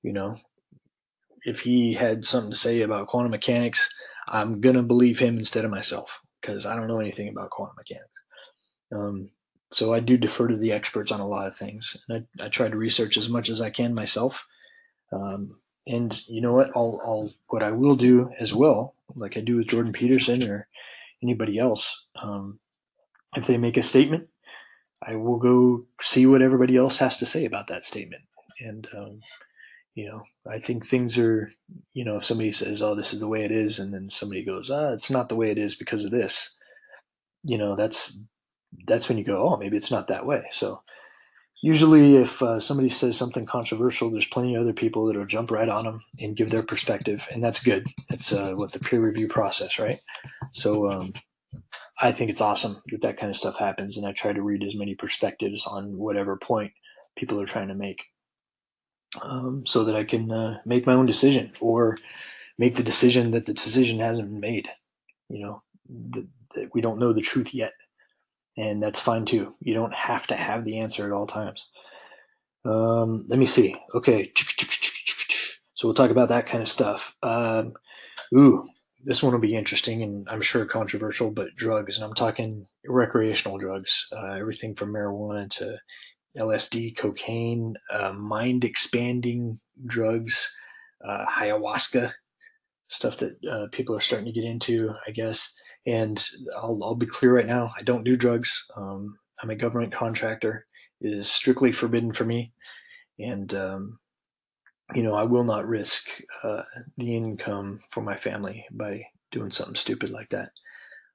you 0.03 0.12
know, 0.12 0.36
if 1.45 1.61
he 1.61 1.95
had 1.95 2.24
something 2.24 2.51
to 2.51 2.59
say 2.59 2.82
about 2.82 3.07
quantum 3.07 3.30
mechanics, 3.30 3.88
I'm 4.28 4.61
going 4.61 4.76
to 4.76 4.82
believe 4.82 5.18
him 5.18 5.38
instead 5.38 5.64
of 5.64 5.70
myself 5.70 6.20
because 6.40 6.66
I 6.66 6.76
don't 6.76 6.88
know 6.88 7.01
anything 7.01 7.28
about 7.28 7.51
quantum 7.51 7.76
mechanics. 7.76 8.22
Um, 8.93 9.30
so 9.74 9.94
I 9.94 10.00
do 10.00 10.16
defer 10.16 10.48
to 10.48 10.56
the 10.56 10.72
experts 10.72 11.10
on 11.10 11.20
a 11.20 11.26
lot 11.26 11.46
of 11.46 11.56
things. 11.56 11.96
And 12.08 12.26
I, 12.40 12.46
I 12.46 12.48
try 12.48 12.68
to 12.68 12.76
research 12.76 13.16
as 13.16 13.28
much 13.28 13.48
as 13.48 13.60
I 13.60 13.70
can 13.70 13.94
myself. 13.94 14.46
Um, 15.12 15.56
and 15.86 16.20
you 16.28 16.40
know 16.40 16.52
what? 16.52 16.70
I'll, 16.76 17.00
I'll, 17.04 17.30
what 17.48 17.62
I 17.62 17.70
will 17.72 17.96
do 17.96 18.30
as 18.38 18.54
well, 18.54 18.94
like 19.14 19.36
I 19.36 19.40
do 19.40 19.56
with 19.56 19.68
Jordan 19.68 19.92
Peterson 19.92 20.48
or 20.48 20.68
anybody 21.22 21.58
else, 21.58 22.06
um, 22.22 22.58
if 23.34 23.46
they 23.46 23.56
make 23.56 23.76
a 23.76 23.82
statement, 23.82 24.28
I 25.02 25.16
will 25.16 25.38
go 25.38 25.86
see 26.00 26.26
what 26.26 26.42
everybody 26.42 26.76
else 26.76 26.98
has 26.98 27.16
to 27.18 27.26
say 27.26 27.44
about 27.44 27.66
that 27.68 27.84
statement. 27.84 28.22
And, 28.60 28.86
um, 28.96 29.20
you 29.94 30.08
know, 30.08 30.22
I 30.50 30.58
think 30.58 30.86
things 30.86 31.18
are, 31.18 31.50
you 31.92 32.04
know, 32.04 32.16
if 32.16 32.24
somebody 32.24 32.52
says, 32.52 32.82
oh, 32.82 32.94
this 32.94 33.12
is 33.12 33.20
the 33.20 33.28
way 33.28 33.42
it 33.42 33.50
is, 33.50 33.78
and 33.78 33.92
then 33.92 34.08
somebody 34.10 34.44
goes, 34.44 34.70
ah, 34.70 34.92
it's 34.92 35.10
not 35.10 35.28
the 35.28 35.36
way 35.36 35.50
it 35.50 35.58
is 35.58 35.74
because 35.74 36.04
of 36.04 36.10
this, 36.10 36.56
you 37.42 37.58
know, 37.58 37.74
that's 37.74 38.22
that's 38.86 39.08
when 39.08 39.18
you 39.18 39.24
go, 39.24 39.48
oh, 39.48 39.56
maybe 39.56 39.76
it's 39.76 39.90
not 39.90 40.08
that 40.08 40.26
way. 40.26 40.44
So 40.50 40.82
usually, 41.62 42.16
if 42.16 42.42
uh, 42.42 42.60
somebody 42.60 42.88
says 42.88 43.16
something 43.16 43.46
controversial, 43.46 44.10
there's 44.10 44.26
plenty 44.26 44.54
of 44.54 44.62
other 44.62 44.72
people 44.72 45.06
that'll 45.06 45.26
jump 45.26 45.50
right 45.50 45.68
on 45.68 45.84
them 45.84 46.00
and 46.20 46.36
give 46.36 46.50
their 46.50 46.62
perspective, 46.62 47.26
and 47.32 47.42
that's 47.42 47.62
good. 47.62 47.86
That's 48.10 48.32
uh, 48.32 48.52
what 48.54 48.72
the 48.72 48.80
peer 48.80 49.04
review 49.04 49.28
process, 49.28 49.78
right? 49.78 50.00
So 50.52 50.90
um, 50.90 51.12
I 52.00 52.12
think 52.12 52.30
it's 52.30 52.40
awesome 52.40 52.82
that 52.90 53.02
that 53.02 53.18
kind 53.18 53.30
of 53.30 53.36
stuff 53.36 53.56
happens, 53.56 53.96
and 53.96 54.06
I 54.06 54.12
try 54.12 54.32
to 54.32 54.42
read 54.42 54.64
as 54.64 54.74
many 54.74 54.94
perspectives 54.94 55.66
on 55.66 55.96
whatever 55.96 56.36
point 56.36 56.72
people 57.16 57.40
are 57.40 57.46
trying 57.46 57.68
to 57.68 57.74
make, 57.74 58.04
um, 59.22 59.64
so 59.66 59.84
that 59.84 59.96
I 59.96 60.04
can 60.04 60.30
uh, 60.30 60.58
make 60.66 60.86
my 60.86 60.94
own 60.94 61.06
decision 61.06 61.52
or 61.60 61.98
make 62.58 62.74
the 62.74 62.82
decision 62.82 63.30
that 63.30 63.46
the 63.46 63.54
decision 63.54 64.00
hasn't 64.00 64.30
been 64.30 64.40
made. 64.40 64.68
You 65.28 65.46
know, 65.46 65.62
that 66.54 66.74
we 66.74 66.80
don't 66.80 66.98
know 66.98 67.12
the 67.12 67.22
truth 67.22 67.54
yet 67.54 67.72
and 68.57 68.82
that's 68.82 69.00
fine 69.00 69.24
too. 69.24 69.55
You 69.61 69.74
don't 69.74 69.94
have 69.94 70.26
to 70.28 70.36
have 70.36 70.64
the 70.64 70.78
answer 70.78 71.07
at 71.07 71.12
all 71.12 71.26
times. 71.26 71.68
Um, 72.64 73.24
let 73.28 73.38
me 73.38 73.46
see. 73.46 73.76
Okay, 73.94 74.32
so 75.74 75.88
we'll 75.88 75.94
talk 75.94 76.11
about 76.11 76.28
that 76.28 76.46
kind 76.46 76.62
of 76.62 76.68
stuff. 76.68 77.14
Um, 77.22 77.72
ooh, 78.34 78.68
this 79.05 79.22
one 79.22 79.32
will 79.32 79.40
be 79.40 79.57
interesting 79.57 80.03
and 80.03 80.28
I'm 80.28 80.40
sure 80.40 80.64
controversial, 80.64 81.30
but 81.30 81.55
drugs, 81.57 81.96
and 81.96 82.05
I'm 82.05 82.14
talking 82.14 82.66
recreational 82.86 83.59
drugs, 83.59 84.07
uh, 84.16 84.34
everything 84.34 84.74
from 84.74 84.92
marijuana 84.92 85.50
to 85.59 85.78
LSD, 86.36 86.96
cocaine, 86.96 87.74
uh, 87.92 88.12
mind 88.12 88.64
expanding 88.64 89.59
drugs, 89.86 90.55
uh, 91.07 91.26
ayahuasca, 91.26 92.12
stuff 92.86 93.18
that 93.18 93.36
uh, 93.50 93.66
people 93.72 93.96
are 93.96 94.00
starting 94.00 94.26
to 94.26 94.32
get 94.32 94.48
into, 94.48 94.94
I 95.07 95.11
guess. 95.11 95.53
And 95.87 96.24
I'll, 96.57 96.78
I'll 96.83 96.95
be 96.95 97.07
clear 97.07 97.35
right 97.35 97.47
now 97.47 97.72
I 97.78 97.83
don't 97.83 98.05
do 98.05 98.16
drugs. 98.16 98.64
Um, 98.76 99.18
I'm 99.43 99.51
a 99.51 99.57
government 99.57 99.93
contractor. 99.93 100.66
It 101.01 101.12
is 101.12 101.30
strictly 101.30 101.72
forbidden 101.72 102.12
for 102.12 102.24
me. 102.24 102.53
And, 103.18 103.53
um, 103.55 103.99
you 104.95 105.03
know, 105.03 105.14
I 105.14 105.24
will 105.24 105.45
not 105.45 105.66
risk 105.66 106.09
uh, 106.45 106.62
the 106.97 107.16
income 107.16 107.80
for 107.91 108.03
my 108.03 108.16
family 108.16 108.66
by 108.70 109.07
doing 109.33 109.51
something 109.51 109.74
stupid 109.74 110.11
like 110.11 110.30
that. 110.30 110.51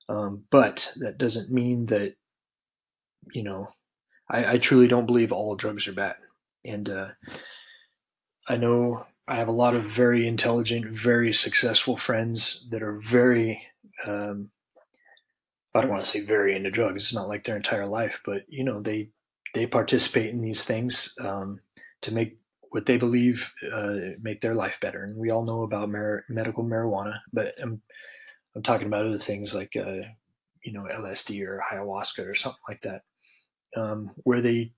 Um, 0.09 0.43
but 0.51 0.91
that 0.97 1.17
doesn't 1.17 1.51
mean 1.51 1.85
that, 1.87 2.15
you 3.33 3.43
know, 3.43 3.69
I, 4.29 4.53
I, 4.53 4.57
truly 4.57 4.87
don't 4.87 5.05
believe 5.05 5.31
all 5.31 5.55
drugs 5.55 5.87
are 5.87 5.93
bad. 5.93 6.15
And 6.63 6.89
uh, 6.89 7.09
I 8.47 8.55
know 8.55 9.05
I 9.27 9.35
have 9.35 9.49
a 9.49 9.53
lot 9.53 9.75
of 9.75 9.83
very 9.83 10.27
intelligent, 10.27 10.85
very 10.85 11.33
successful 11.33 11.97
friends 11.97 12.65
that 12.69 12.81
are 12.81 12.99
very 12.99 13.67
um, 14.05 14.49
I 15.75 15.81
don't 15.81 15.89
want 15.89 16.03
to 16.03 16.09
say 16.09 16.21
very 16.21 16.55
into 16.55 16.71
drugs. 16.71 17.03
It's 17.03 17.13
not 17.13 17.27
like 17.27 17.43
their 17.43 17.55
entire 17.55 17.87
life, 17.87 18.19
but 18.25 18.43
you 18.47 18.63
know, 18.63 18.81
they 18.81 19.09
they 19.53 19.65
participate 19.65 20.29
in 20.29 20.41
these 20.41 20.63
things 20.63 21.13
um, 21.19 21.59
to 22.01 22.13
make 22.13 22.37
what 22.69 22.85
they 22.85 22.97
believe 22.97 23.53
uh, 23.71 23.95
make 24.21 24.41
their 24.41 24.55
life 24.55 24.79
better. 24.81 25.03
And 25.03 25.17
we 25.17 25.29
all 25.29 25.45
know 25.45 25.63
about 25.63 25.89
mar- 25.89 26.25
medical 26.29 26.63
marijuana, 26.63 27.19
but 27.31 27.53
I'm 27.61 27.81
I'm 28.55 28.63
talking 28.63 28.87
about 28.87 29.05
other 29.05 29.19
things 29.19 29.53
like 29.53 29.75
uh, 29.75 30.07
you 30.63 30.73
know 30.73 30.87
LSD 30.91 31.45
or 31.45 31.63
ayahuasca 31.71 32.27
or 32.27 32.35
something 32.35 32.59
like 32.67 32.81
that, 32.81 33.01
um, 33.75 34.11
where 34.23 34.41
they 34.41 34.73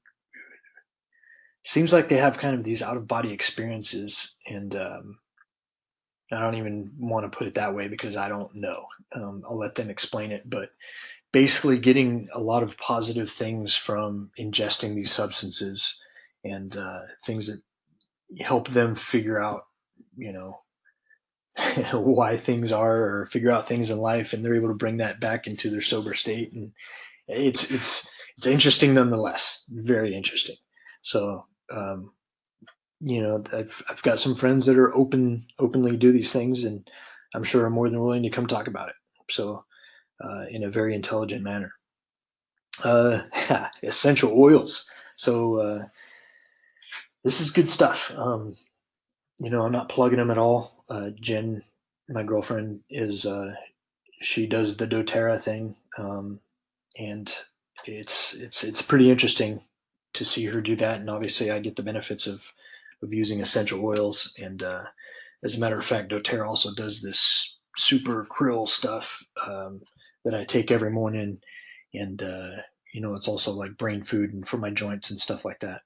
seems 1.63 1.93
like 1.93 2.07
they 2.07 2.17
have 2.17 2.37
kind 2.37 2.55
of 2.55 2.63
these 2.63 2.81
out 2.81 2.97
of 2.97 3.07
body 3.07 3.31
experiences 3.31 4.37
and 4.47 4.75
um, 4.75 5.19
I 6.31 6.39
don't 6.39 6.55
even 6.55 6.91
want 6.99 7.31
to 7.31 7.35
put 7.35 7.47
it 7.47 7.55
that 7.55 7.73
way 7.73 7.87
because 7.87 8.15
I 8.15 8.29
don't 8.29 8.53
know. 8.55 8.85
Um, 9.15 9.43
I'll 9.47 9.57
let 9.57 9.75
them 9.75 9.89
explain 9.89 10.31
it, 10.31 10.49
but 10.49 10.69
basically 11.31 11.77
getting 11.77 12.27
a 12.33 12.39
lot 12.39 12.63
of 12.63 12.77
positive 12.77 13.31
things 13.31 13.75
from 13.75 14.31
ingesting 14.39 14.95
these 14.95 15.11
substances 15.11 15.97
and 16.43 16.75
uh, 16.75 17.01
things 17.25 17.47
that 17.47 17.61
help 18.43 18.69
them 18.69 18.95
figure 18.95 19.41
out, 19.41 19.65
you 20.15 20.31
know, 20.31 20.61
why 21.93 22.37
things 22.37 22.71
are 22.71 22.97
or 22.97 23.29
figure 23.31 23.51
out 23.51 23.67
things 23.67 23.89
in 23.89 23.97
life, 23.97 24.33
and 24.33 24.43
they're 24.43 24.55
able 24.55 24.69
to 24.69 24.73
bring 24.73 24.97
that 24.97 25.19
back 25.19 25.47
into 25.47 25.69
their 25.69 25.81
sober 25.81 26.13
state, 26.13 26.53
and 26.53 26.71
it's 27.27 27.69
it's 27.71 28.07
it's 28.37 28.45
interesting 28.45 28.93
nonetheless, 28.93 29.63
very 29.69 30.15
interesting. 30.15 30.55
So 31.01 31.45
um, 31.71 32.11
you 33.01 33.21
know, 33.21 33.43
I've 33.53 33.81
I've 33.89 34.03
got 34.03 34.19
some 34.19 34.35
friends 34.35 34.65
that 34.65 34.77
are 34.77 34.93
open 34.95 35.45
openly 35.57 35.95
do 35.97 36.11
these 36.11 36.31
things, 36.31 36.63
and 36.63 36.89
I'm 37.33 37.43
sure 37.43 37.65
are 37.65 37.69
more 37.69 37.89
than 37.89 37.99
willing 37.99 38.23
to 38.23 38.29
come 38.29 38.47
talk 38.47 38.67
about 38.67 38.89
it. 38.89 38.95
So, 39.29 39.63
uh, 40.23 40.45
in 40.49 40.63
a 40.63 40.69
very 40.69 40.95
intelligent 40.95 41.43
manner. 41.43 41.73
Uh, 42.83 43.21
essential 43.83 44.31
oils. 44.39 44.89
So 45.15 45.55
uh, 45.57 45.85
this 47.23 47.41
is 47.41 47.51
good 47.51 47.69
stuff. 47.69 48.11
Um, 48.15 48.53
you 49.37 49.49
know, 49.49 49.63
I'm 49.63 49.71
not 49.71 49.89
plugging 49.89 50.19
them 50.19 50.31
at 50.31 50.37
all. 50.37 50.85
Uh, 50.89 51.09
Jen, 51.19 51.61
my 52.07 52.23
girlfriend, 52.23 52.81
is 52.89 53.25
uh, 53.25 53.53
she 54.21 54.47
does 54.47 54.77
the 54.77 54.87
doTERRA 54.87 55.41
thing, 55.41 55.75
um, 55.97 56.39
and 56.97 57.33
it's 57.85 58.33
it's 58.33 58.63
it's 58.63 58.81
pretty 58.81 59.11
interesting 59.11 59.61
to 60.13 60.25
see 60.25 60.45
her 60.45 60.61
do 60.61 60.75
that. 60.77 60.99
And 60.99 61.09
obviously, 61.09 61.51
I 61.51 61.59
get 61.59 61.75
the 61.75 61.83
benefits 61.83 62.27
of 62.27 62.43
of 63.01 63.13
using 63.13 63.41
essential 63.41 63.83
oils. 63.83 64.33
And 64.39 64.61
uh, 64.63 64.83
as 65.43 65.55
a 65.55 65.59
matter 65.59 65.77
of 65.77 65.85
fact, 65.85 66.11
doTERRA 66.11 66.47
also 66.47 66.73
does 66.73 67.01
this 67.01 67.57
super 67.77 68.27
krill 68.29 68.67
stuff 68.67 69.23
um, 69.45 69.81
that 70.25 70.33
I 70.33 70.43
take 70.43 70.71
every 70.71 70.91
morning, 70.91 71.39
and 71.93 72.21
uh, 72.21 72.51
you 72.93 73.01
know 73.01 73.13
it's 73.13 73.27
also 73.27 73.51
like 73.51 73.77
brain 73.77 74.03
food 74.03 74.33
and 74.33 74.47
for 74.47 74.57
my 74.57 74.69
joints 74.69 75.09
and 75.11 75.19
stuff 75.19 75.45
like 75.45 75.59
that. 75.61 75.81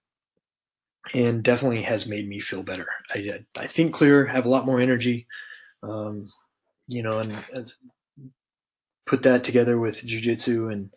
And 1.14 1.44
definitely 1.44 1.84
has 1.84 2.08
made 2.08 2.28
me 2.28 2.40
feel 2.40 2.64
better. 2.64 2.88
I 3.14 3.42
I 3.56 3.68
think 3.68 3.94
clearer, 3.94 4.26
have 4.26 4.46
a 4.46 4.50
lot 4.50 4.66
more 4.66 4.80
energy, 4.80 5.28
um, 5.84 6.26
you 6.88 7.04
know, 7.04 7.20
and 7.20 7.74
put 9.06 9.24
that 9.24 9.44
together 9.44 9.78
with 9.78 10.06
jujitsu 10.06 10.72
and 10.72 10.90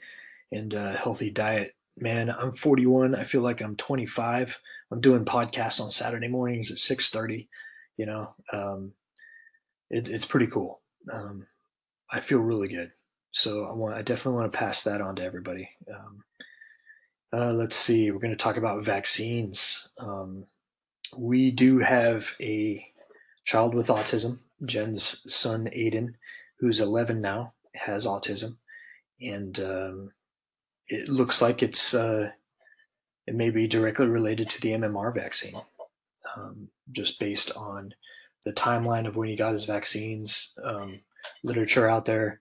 and 0.52 0.72
a 0.74 0.80
uh, 0.80 0.96
healthy 0.96 1.30
diet. 1.30 1.74
Man, 1.98 2.30
I'm 2.30 2.52
41. 2.52 3.14
I 3.14 3.24
feel 3.24 3.40
like 3.40 3.60
I'm 3.60 3.74
25 3.76 4.58
I'm 4.90 5.00
doing 5.00 5.24
podcasts 5.24 5.80
on 5.80 5.90
Saturday 5.90 6.28
mornings 6.28 6.70
at 6.70 6.78
6:30. 6.78 7.48
You 7.96 8.06
know, 8.06 8.34
um, 8.52 8.92
it, 9.90 10.08
it's 10.08 10.26
pretty 10.26 10.46
cool. 10.46 10.80
Um, 11.10 11.46
I 12.10 12.20
feel 12.20 12.38
really 12.38 12.68
good, 12.68 12.92
so 13.32 13.64
I 13.64 13.72
want 13.72 13.94
I 13.94 14.02
definitely 14.02 14.40
want 14.40 14.52
to 14.52 14.58
pass 14.58 14.82
that 14.82 15.00
on 15.00 15.16
to 15.16 15.24
everybody. 15.24 15.70
Um, 15.92 16.24
uh, 17.32 17.52
let's 17.52 17.76
see, 17.76 18.10
we're 18.10 18.20
going 18.20 18.30
to 18.30 18.36
talk 18.36 18.56
about 18.56 18.84
vaccines. 18.84 19.88
Um, 19.98 20.46
we 21.16 21.50
do 21.50 21.78
have 21.78 22.34
a 22.40 22.86
child 23.44 23.74
with 23.74 23.88
autism. 23.88 24.38
Jen's 24.64 25.22
son 25.32 25.68
Aiden, 25.76 26.14
who's 26.58 26.80
11 26.80 27.20
now, 27.20 27.52
has 27.74 28.06
autism, 28.06 28.56
and 29.20 29.58
um, 29.60 30.12
it 30.88 31.08
looks 31.08 31.42
like 31.42 31.62
it's 31.62 31.92
uh, 31.94 32.30
it 33.26 33.34
may 33.34 33.50
be 33.50 33.66
directly 33.66 34.06
related 34.06 34.48
to 34.50 34.60
the 34.60 34.70
MMR 34.72 35.14
vaccine, 35.14 35.56
um, 36.36 36.68
just 36.92 37.18
based 37.18 37.50
on 37.56 37.94
the 38.44 38.52
timeline 38.52 39.06
of 39.06 39.16
when 39.16 39.28
he 39.28 39.36
got 39.36 39.52
his 39.52 39.64
vaccines, 39.64 40.52
um, 40.62 41.00
literature 41.42 41.88
out 41.88 42.04
there. 42.04 42.40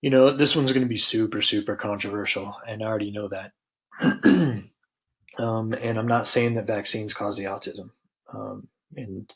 You 0.00 0.10
know, 0.10 0.30
this 0.30 0.54
one's 0.54 0.70
going 0.72 0.84
to 0.84 0.88
be 0.88 0.96
super, 0.96 1.42
super 1.42 1.74
controversial, 1.74 2.56
and 2.66 2.82
I 2.82 2.86
already 2.86 3.10
know 3.10 3.28
that. 3.28 3.52
um, 5.38 5.72
and 5.72 5.98
I'm 5.98 6.06
not 6.06 6.28
saying 6.28 6.54
that 6.54 6.66
vaccines 6.68 7.14
cause 7.14 7.36
the 7.36 7.44
autism. 7.44 7.90
Um, 8.32 8.68
and 8.94 9.32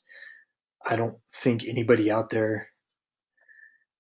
I 0.86 0.94
don't 0.94 1.16
think 1.34 1.64
anybody 1.64 2.10
out 2.10 2.30
there 2.30 2.68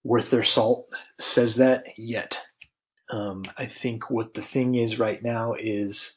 worth 0.04 0.30
their 0.30 0.44
salt 0.44 0.88
says 1.20 1.56
that 1.56 1.84
yet. 1.96 2.40
Um, 3.10 3.42
I 3.58 3.66
think 3.66 4.10
what 4.10 4.34
the 4.34 4.42
thing 4.42 4.76
is 4.76 4.98
right 4.98 5.22
now 5.22 5.54
is 5.54 6.16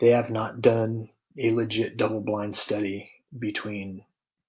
they 0.00 0.08
have 0.08 0.30
not 0.30 0.60
done 0.60 1.10
a 1.38 1.52
legit 1.52 1.96
double 1.96 2.20
blind 2.20 2.56
study 2.56 3.10
between 3.38 4.04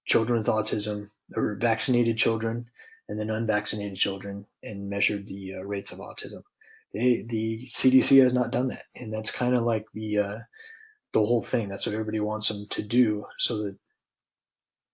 children 0.05 0.39
with 0.39 0.47
autism 0.47 1.09
or 1.35 1.55
vaccinated 1.55 2.17
children 2.17 2.67
and 3.07 3.19
then 3.19 3.29
unvaccinated 3.29 3.97
children 3.97 4.45
and 4.63 4.89
measured 4.89 5.27
the 5.27 5.55
uh, 5.55 5.61
rates 5.61 5.91
of 5.91 5.99
autism. 5.99 6.43
They, 6.93 7.23
the 7.27 7.67
CDC 7.71 8.21
has 8.21 8.33
not 8.33 8.51
done 8.51 8.67
that, 8.69 8.83
and 8.95 9.13
that's 9.13 9.31
kind 9.31 9.55
of 9.55 9.63
like 9.63 9.85
the 9.93 10.17
uh, 10.17 10.37
the 11.13 11.19
whole 11.19 11.43
thing. 11.43 11.69
That's 11.69 11.85
what 11.85 11.93
everybody 11.93 12.19
wants 12.19 12.47
them 12.47 12.67
to 12.69 12.81
do, 12.81 13.25
so 13.37 13.63
that 13.63 13.75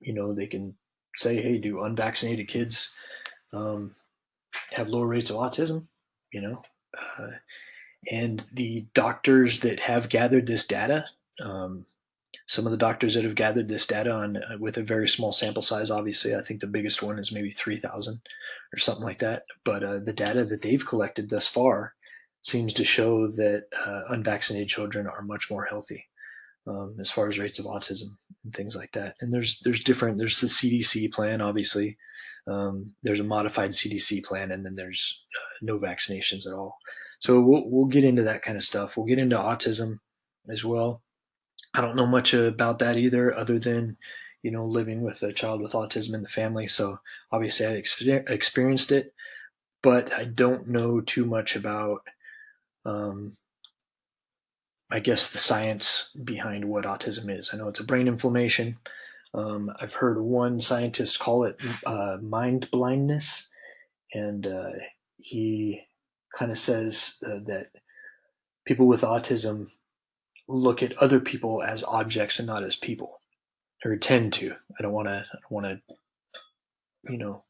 you 0.02 0.14
know 0.14 0.34
they 0.34 0.48
can 0.48 0.76
say, 1.16 1.42
"Hey, 1.42 1.58
do 1.58 1.84
unvaccinated 1.84 2.50
kids 2.50 2.92
um, 3.54 3.92
have 4.72 4.90
lower 4.90 5.08
rates 5.08 5.30
of 5.30 5.38
autism?" 5.38 5.88
You 6.34 6.42
know, 6.42 6.62
uh, 6.98 7.28
and 8.12 8.40
the 8.54 8.86
doctors 8.94 9.62
that 9.62 9.80
have 9.82 10.10
gathered 10.10 10.48
this 10.48 10.66
data, 10.66 11.06
um, 11.40 11.86
some 12.48 12.66
of 12.66 12.72
the 12.72 12.78
doctors 12.78 13.16
that 13.16 13.24
have 13.24 13.36
gathered 13.36 13.68
this 13.68 13.88
data 13.88 14.12
on 14.12 14.38
uh, 14.38 14.58
with 14.60 14.78
a 14.78 14.84
very 14.84 15.08
small 15.08 15.32
sample 15.32 15.64
size, 15.64 15.90
obviously, 15.90 16.36
I 16.36 16.42
think 16.42 16.60
the 16.60 16.68
biggest 16.68 17.02
one 17.02 17.18
is 17.18 17.32
maybe 17.32 17.52
3,000 17.52 18.22
or 18.74 18.78
something 18.78 19.04
like 19.04 19.20
that. 19.20 19.46
But 19.64 19.84
uh, 19.84 20.00
the 20.00 20.14
data 20.14 20.46
that 20.46 20.62
they've 20.62 20.86
collected 20.86 21.30
thus 21.30 21.48
far 21.48 21.94
seems 22.44 22.74
to 22.74 22.86
show 22.86 23.28
that 23.28 23.66
uh, 23.86 24.02
unvaccinated 24.10 24.68
children 24.68 25.08
are 25.08 25.24
much 25.24 25.50
more 25.50 25.66
healthy 25.66 26.06
um, 26.68 26.96
as 27.00 27.10
far 27.10 27.28
as 27.28 27.40
rates 27.40 27.58
of 27.58 27.66
autism 27.66 28.16
and 28.44 28.54
things 28.54 28.76
like 28.76 28.92
that. 28.92 29.16
And 29.22 29.34
there's 29.34 29.60
there's 29.62 29.84
different. 29.84 30.18
There's 30.18 30.40
the 30.40 30.48
CDC 30.48 31.12
plan, 31.12 31.42
obviously. 31.42 31.98
Um, 32.48 32.94
there's 33.02 33.20
a 33.20 33.24
modified 33.24 33.72
CDC 33.72 34.24
plan, 34.24 34.52
and 34.52 34.64
then 34.64 34.76
there's 34.76 35.26
uh, 35.36 35.58
no 35.64 35.80
vaccinations 35.80 36.46
at 36.46 36.54
all. 36.54 36.78
So 37.20 37.42
we'll 37.42 37.70
we'll 37.70 37.86
get 37.86 38.04
into 38.04 38.24
that 38.24 38.42
kind 38.42 38.58
of 38.58 38.64
stuff. 38.64 38.96
We'll 38.96 39.06
get 39.06 39.20
into 39.20 39.38
autism 39.38 40.00
as 40.50 40.64
well. 40.64 41.02
I 41.74 41.82
don't 41.82 41.96
know 41.96 42.08
much 42.08 42.34
about 42.34 42.80
that 42.80 42.98
either, 42.98 43.36
other 43.36 43.60
than 43.60 43.98
you 44.44 44.52
know 44.52 44.66
living 44.66 45.02
with 45.02 45.22
a 45.24 45.34
child 45.34 45.62
with 45.62 45.74
autism 45.74 46.14
in 46.14 46.22
the 46.22 46.30
family. 46.30 46.68
So 46.68 47.00
obviously 47.32 47.66
I 47.66 47.72
experienced 47.72 48.92
it, 48.92 49.14
but 49.82 50.14
I 50.14 50.26
don't 50.26 50.68
know 50.68 51.02
too 51.02 51.26
much 51.26 51.56
about. 51.56 52.02
Um, 52.86 53.38
I 54.92 55.00
guess 55.00 55.32
the 55.32 55.40
science 55.40 56.12
behind 56.24 56.64
what 56.64 56.86
autism 56.86 57.36
is. 57.36 57.50
I 57.52 57.58
know 57.58 57.70
it's 57.70 57.80
a 57.80 57.84
brain 57.84 58.08
inflammation. 58.08 58.78
Um, 59.34 59.72
I've 59.82 59.96
heard 59.96 60.22
one 60.22 60.62
scientist 60.62 61.20
call 61.20 61.44
it 61.44 61.58
uh, 61.86 62.18
mind 62.22 62.70
blindness, 62.72 63.50
and 64.14 64.48
uh, 64.48 64.70
he 65.18 65.82
kind 66.38 66.52
of 66.52 66.58
says 66.58 67.18
uh, 67.26 67.40
that 67.48 67.72
people 68.66 68.88
with 68.88 69.02
autism 69.02 69.70
look 70.48 70.84
at 70.84 70.98
other 70.98 71.20
people 71.20 71.64
as 71.64 71.84
objects 71.84 72.40
and 72.40 72.48
not 72.48 72.64
as 72.64 72.76
people, 72.76 73.22
or 73.84 73.96
tend 73.96 74.34
to. 74.34 74.56
I 74.78 74.84
don't 74.84 74.94
want 74.94 75.08
to. 75.08 75.26
Want 75.50 75.66
to. 75.66 75.96
You 77.10 77.18
know, 77.18 77.44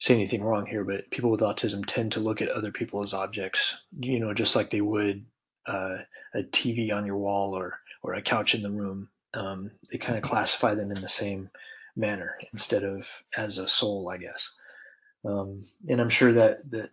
say 0.00 0.14
anything 0.14 0.42
wrong 0.42 0.66
here, 0.66 0.84
but 0.84 1.10
people 1.10 1.30
with 1.30 1.40
autism 1.40 1.84
tend 1.86 2.12
to 2.12 2.20
look 2.20 2.42
at 2.42 2.48
other 2.48 2.72
people 2.72 3.02
as 3.02 3.14
objects. 3.14 3.82
You 3.98 4.20
know, 4.20 4.34
just 4.34 4.56
like 4.56 4.70
they 4.70 4.80
would 4.80 5.24
uh, 5.66 5.98
a 6.34 6.42
TV 6.42 6.92
on 6.92 7.06
your 7.06 7.16
wall 7.16 7.56
or 7.56 7.78
or 8.02 8.14
a 8.14 8.22
couch 8.22 8.54
in 8.54 8.62
the 8.62 8.70
room. 8.70 9.08
Um, 9.32 9.72
they 9.90 9.98
kind 9.98 10.16
of 10.16 10.22
classify 10.22 10.74
them 10.74 10.92
in 10.92 11.00
the 11.02 11.08
same 11.08 11.50
manner 11.96 12.36
instead 12.52 12.84
of 12.84 13.08
as 13.36 13.58
a 13.58 13.68
soul, 13.68 14.08
I 14.08 14.18
guess. 14.18 14.50
Um, 15.24 15.62
and 15.88 16.00
I'm 16.00 16.10
sure 16.10 16.32
that 16.32 16.70
that 16.70 16.90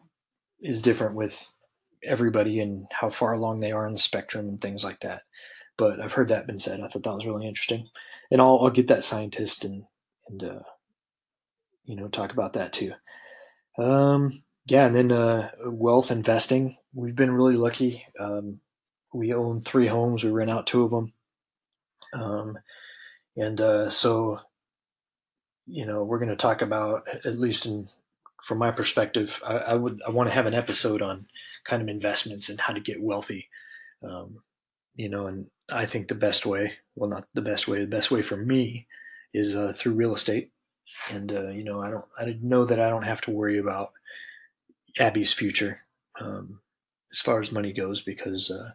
is 0.62 0.82
different 0.82 1.16
with 1.16 1.51
everybody 2.03 2.59
and 2.59 2.88
how 2.91 3.09
far 3.09 3.34
along 3.34 3.59
they 3.59 3.72
are 3.72 3.88
in 3.88 3.93
the 3.93 3.99
spectrum 3.99 4.47
and 4.47 4.62
things 4.62 4.84
like 4.84 4.99
that. 5.01 5.22
But 5.78 5.99
I've 5.99 6.14
heard 6.14 6.30
that 6.30 6.47
been 6.47 6.59
said. 6.59 6.82
I 6.82 6.88
thought 6.88 7.03
that 7.03 7.16
was 7.16 7.26
really 7.26 7.47
interesting, 7.47 7.88
and 8.30 8.41
I'll 8.41 8.59
I'll 8.62 8.70
get 8.70 8.88
that 8.88 9.03
scientist 9.03 9.66
and 9.66 9.86
and 10.30 10.43
uh, 10.43 10.59
you 11.86 11.95
know 11.95 12.07
talk 12.07 12.32
about 12.32 12.53
that 12.53 12.74
too. 12.74 12.93
Um, 13.78 14.43
yeah, 14.68 14.86
and 14.86 14.95
then 14.95 15.12
uh, 15.12 15.51
wealth 15.66 16.12
investing. 16.12 16.78
We've 16.93 17.16
been 17.16 17.32
really 17.32 17.55
lucky. 17.55 18.05
Um, 18.20 18.59
we 19.14 19.34
own 19.34 19.62
three 19.62 19.88
homes. 19.88 20.24
We 20.24 20.30
rent 20.30 20.51
out 20.51 20.68
two 20.68 20.84
of 20.84 20.91
them. 20.91 21.14
Um, 22.14 22.59
and 23.36 23.59
uh, 23.59 23.89
so, 23.89 24.39
you 25.66 25.86
know, 25.86 26.03
we're 26.03 26.20
going 26.20 26.30
to 26.30 26.36
talk 26.36 26.62
about 26.62 27.07
at 27.26 27.39
least 27.39 27.66
in 27.66 27.89
from 28.44 28.58
my 28.58 28.72
perspective, 28.72 29.42
I, 29.46 29.54
I 29.54 29.76
would 29.76 30.02
I 30.06 30.12
want 30.12 30.30
to 30.30 30.36
have 30.36 30.46
an 30.46 30.54
episode 30.54 31.02
on 31.02 31.28
kind 31.66 31.82
of 31.82 31.88
investments 31.88 32.50
and 32.50 32.60
how 32.60 32.74
to 32.74 32.80
get 32.80 33.02
wealthy. 33.02 33.50
Um, 34.08 34.39
you 34.96 35.10
know, 35.10 35.28
and 35.28 35.48
I 35.72 35.86
think 35.86 36.08
the 36.08 36.16
best 36.16 36.46
way, 36.46 36.74
well, 36.96 37.10
not 37.10 37.28
the 37.34 37.42
best 37.42 37.68
way, 37.68 37.80
the 37.80 37.88
best 37.88 38.12
way 38.12 38.22
for 38.22 38.38
me 38.38 38.88
is 39.34 39.56
uh, 39.56 39.74
through 39.76 39.94
real 39.94 40.16
estate. 40.16 40.52
And 41.10 41.32
uh, 41.32 41.50
you 41.50 41.64
know, 41.64 41.82
I 41.82 41.89
don't, 41.89 42.06
I 42.20 42.38
know 42.42 42.66
that 42.66 42.80
I 42.80 42.89
don't 42.89 43.04
have 43.04 43.22
to 43.22 43.32
worry 43.32 43.58
about 43.58 43.92
Abby's 45.00 45.34
future 45.34 45.80
um, 46.20 46.60
as 47.12 47.20
far 47.20 47.39
as 47.39 47.52
money 47.52 47.72
goes 47.74 48.02
because 48.02 48.52
uh, 48.52 48.72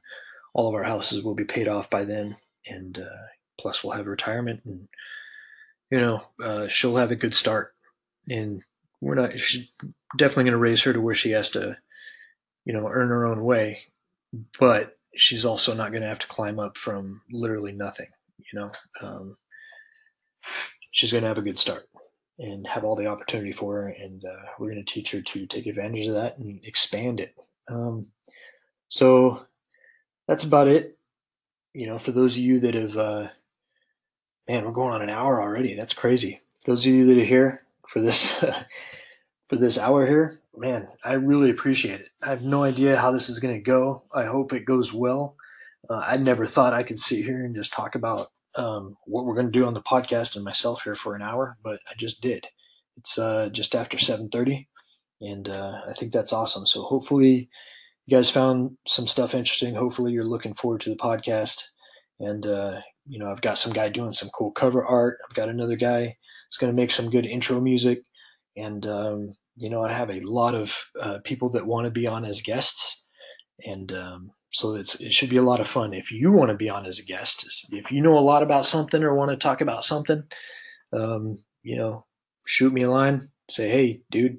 all 0.54 0.68
of 0.68 0.74
our 0.74 0.84
houses 0.84 1.22
will 1.22 1.34
be 1.34 1.44
paid 1.44 1.68
off 1.68 1.90
by 1.90 2.04
then, 2.04 2.36
and 2.66 2.98
uh, 2.98 3.26
plus 3.60 3.82
we'll 3.82 3.92
have 3.92 4.06
retirement, 4.06 4.60
and 4.64 4.88
you 5.90 6.00
know, 6.00 6.22
uh, 6.42 6.68
she'll 6.68 6.96
have 6.96 7.10
a 7.10 7.16
good 7.16 7.34
start. 7.34 7.74
And 8.28 8.62
we're 9.00 9.14
not 9.14 9.38
she's 9.38 9.68
definitely 10.16 10.44
going 10.44 10.52
to 10.52 10.58
raise 10.58 10.82
her 10.82 10.92
to 10.92 11.00
where 11.00 11.14
she 11.14 11.32
has 11.32 11.50
to, 11.50 11.76
you 12.64 12.72
know, 12.72 12.88
earn 12.90 13.08
her 13.08 13.26
own 13.26 13.44
way, 13.44 13.80
but 14.58 14.98
she's 15.14 15.44
also 15.44 15.74
not 15.74 15.90
going 15.90 16.02
to 16.02 16.08
have 16.08 16.18
to 16.20 16.26
climb 16.26 16.58
up 16.58 16.76
from 16.76 17.22
literally 17.30 17.72
nothing. 17.72 18.08
You 18.38 18.60
know, 18.60 18.72
um, 19.02 19.36
she's 20.90 21.12
going 21.12 21.22
to 21.22 21.28
have 21.28 21.38
a 21.38 21.42
good 21.42 21.58
start 21.58 21.88
and 22.38 22.66
have 22.66 22.84
all 22.84 22.96
the 22.96 23.06
opportunity 23.06 23.52
for 23.52 23.74
her, 23.74 23.88
and 23.88 24.24
uh, 24.24 24.46
we're 24.58 24.70
going 24.70 24.84
to 24.84 24.92
teach 24.92 25.12
her 25.12 25.20
to 25.22 25.46
take 25.46 25.66
advantage 25.66 26.08
of 26.08 26.14
that 26.14 26.38
and 26.38 26.60
expand 26.64 27.20
it. 27.20 27.34
Um, 27.68 28.06
so 28.88 29.46
that's 30.28 30.44
about 30.44 30.68
it. 30.68 30.98
You 31.72 31.86
know, 31.86 31.98
for 31.98 32.12
those 32.12 32.36
of 32.36 32.42
you 32.42 32.60
that 32.60 32.74
have, 32.74 32.96
uh, 32.96 33.28
man, 34.48 34.64
we're 34.64 34.72
going 34.72 34.94
on 34.94 35.02
an 35.02 35.10
hour 35.10 35.42
already. 35.42 35.74
That's 35.74 35.92
crazy. 35.92 36.40
those 36.66 36.86
of 36.86 36.92
you 36.92 37.06
that 37.06 37.20
are 37.20 37.24
here 37.24 37.65
for 37.88 38.00
this 38.00 38.32
for 39.48 39.56
this 39.56 39.78
hour 39.78 40.06
here, 40.06 40.40
man, 40.56 40.88
I 41.04 41.14
really 41.14 41.50
appreciate 41.50 42.00
it. 42.00 42.08
I 42.22 42.28
have 42.28 42.42
no 42.42 42.64
idea 42.64 42.96
how 42.96 43.12
this 43.12 43.28
is 43.28 43.38
going 43.38 43.54
to 43.54 43.60
go. 43.60 44.04
I 44.12 44.24
hope 44.24 44.52
it 44.52 44.64
goes 44.64 44.92
well. 44.92 45.36
Uh, 45.88 46.02
I 46.04 46.16
never 46.16 46.46
thought 46.46 46.72
I 46.72 46.82
could 46.82 46.98
sit 46.98 47.24
here 47.24 47.44
and 47.44 47.54
just 47.54 47.72
talk 47.72 47.94
about 47.94 48.32
um, 48.56 48.96
what 49.04 49.24
we're 49.24 49.34
going 49.34 49.46
to 49.46 49.52
do 49.52 49.66
on 49.66 49.74
the 49.74 49.82
podcast 49.82 50.34
and 50.34 50.44
myself 50.44 50.82
here 50.82 50.96
for 50.96 51.14
an 51.14 51.22
hour, 51.22 51.58
but 51.62 51.80
I 51.88 51.94
just 51.96 52.20
did. 52.20 52.46
It's 52.96 53.18
uh, 53.18 53.50
just 53.52 53.74
after 53.74 53.96
7:30, 53.98 54.66
and 55.20 55.48
uh, 55.48 55.80
I 55.88 55.92
think 55.92 56.12
that's 56.12 56.32
awesome. 56.32 56.66
So 56.66 56.82
hopefully, 56.82 57.48
you 58.06 58.16
guys 58.16 58.30
found 58.30 58.78
some 58.86 59.06
stuff 59.06 59.34
interesting. 59.34 59.74
Hopefully, 59.74 60.12
you're 60.12 60.24
looking 60.24 60.54
forward 60.54 60.80
to 60.82 60.90
the 60.90 60.96
podcast. 60.96 61.62
And 62.18 62.46
uh, 62.46 62.80
you 63.06 63.18
know, 63.18 63.30
I've 63.30 63.42
got 63.42 63.58
some 63.58 63.72
guy 63.72 63.90
doing 63.90 64.12
some 64.12 64.30
cool 64.30 64.50
cover 64.50 64.84
art. 64.84 65.18
I've 65.28 65.36
got 65.36 65.50
another 65.50 65.76
guy 65.76 66.16
that's 66.46 66.58
going 66.58 66.72
to 66.72 66.76
make 66.76 66.90
some 66.90 67.10
good 67.10 67.26
intro 67.26 67.60
music, 67.60 68.02
and 68.56 68.86
um, 68.86 69.34
you 69.56 69.70
know, 69.70 69.82
I 69.84 69.92
have 69.92 70.10
a 70.10 70.20
lot 70.20 70.54
of 70.54 70.76
uh, 71.00 71.18
people 71.24 71.50
that 71.50 71.66
want 71.66 71.86
to 71.86 71.90
be 71.90 72.06
on 72.06 72.24
as 72.24 72.40
guests, 72.42 73.04
and 73.64 73.92
um, 73.92 74.30
so 74.50 74.74
it's 74.74 75.00
it 75.00 75.12
should 75.12 75.30
be 75.30 75.38
a 75.38 75.42
lot 75.42 75.60
of 75.60 75.68
fun. 75.68 75.92
If 75.94 76.12
you 76.12 76.32
want 76.32 76.50
to 76.50 76.56
be 76.56 76.68
on 76.68 76.86
as 76.86 76.98
a 76.98 77.04
guest, 77.04 77.66
if 77.72 77.90
you 77.90 78.00
know 78.00 78.18
a 78.18 78.20
lot 78.20 78.42
about 78.42 78.66
something 78.66 79.02
or 79.02 79.14
want 79.14 79.30
to 79.30 79.36
talk 79.36 79.60
about 79.60 79.84
something, 79.84 80.24
um, 80.92 81.36
you 81.62 81.76
know, 81.76 82.06
shoot 82.46 82.72
me 82.72 82.82
a 82.82 82.90
line. 82.90 83.28
Say, 83.48 83.68
hey, 83.68 84.00
dude, 84.10 84.38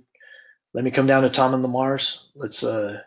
let 0.74 0.84
me 0.84 0.91
come 0.91 1.08
down 1.08 1.24
to 1.24 1.30
Tom 1.30 1.53
and 1.53 1.64
Lamar's. 1.64 2.30
Let's, 2.36 2.64
uh, 2.64 2.99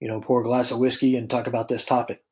you 0.00 0.08
know, 0.08 0.20
pour 0.20 0.40
a 0.40 0.44
glass 0.44 0.70
of 0.70 0.78
whiskey 0.78 1.16
and 1.16 1.30
talk 1.30 1.46
about 1.46 1.68
this 1.68 1.84
topic. 1.84 2.22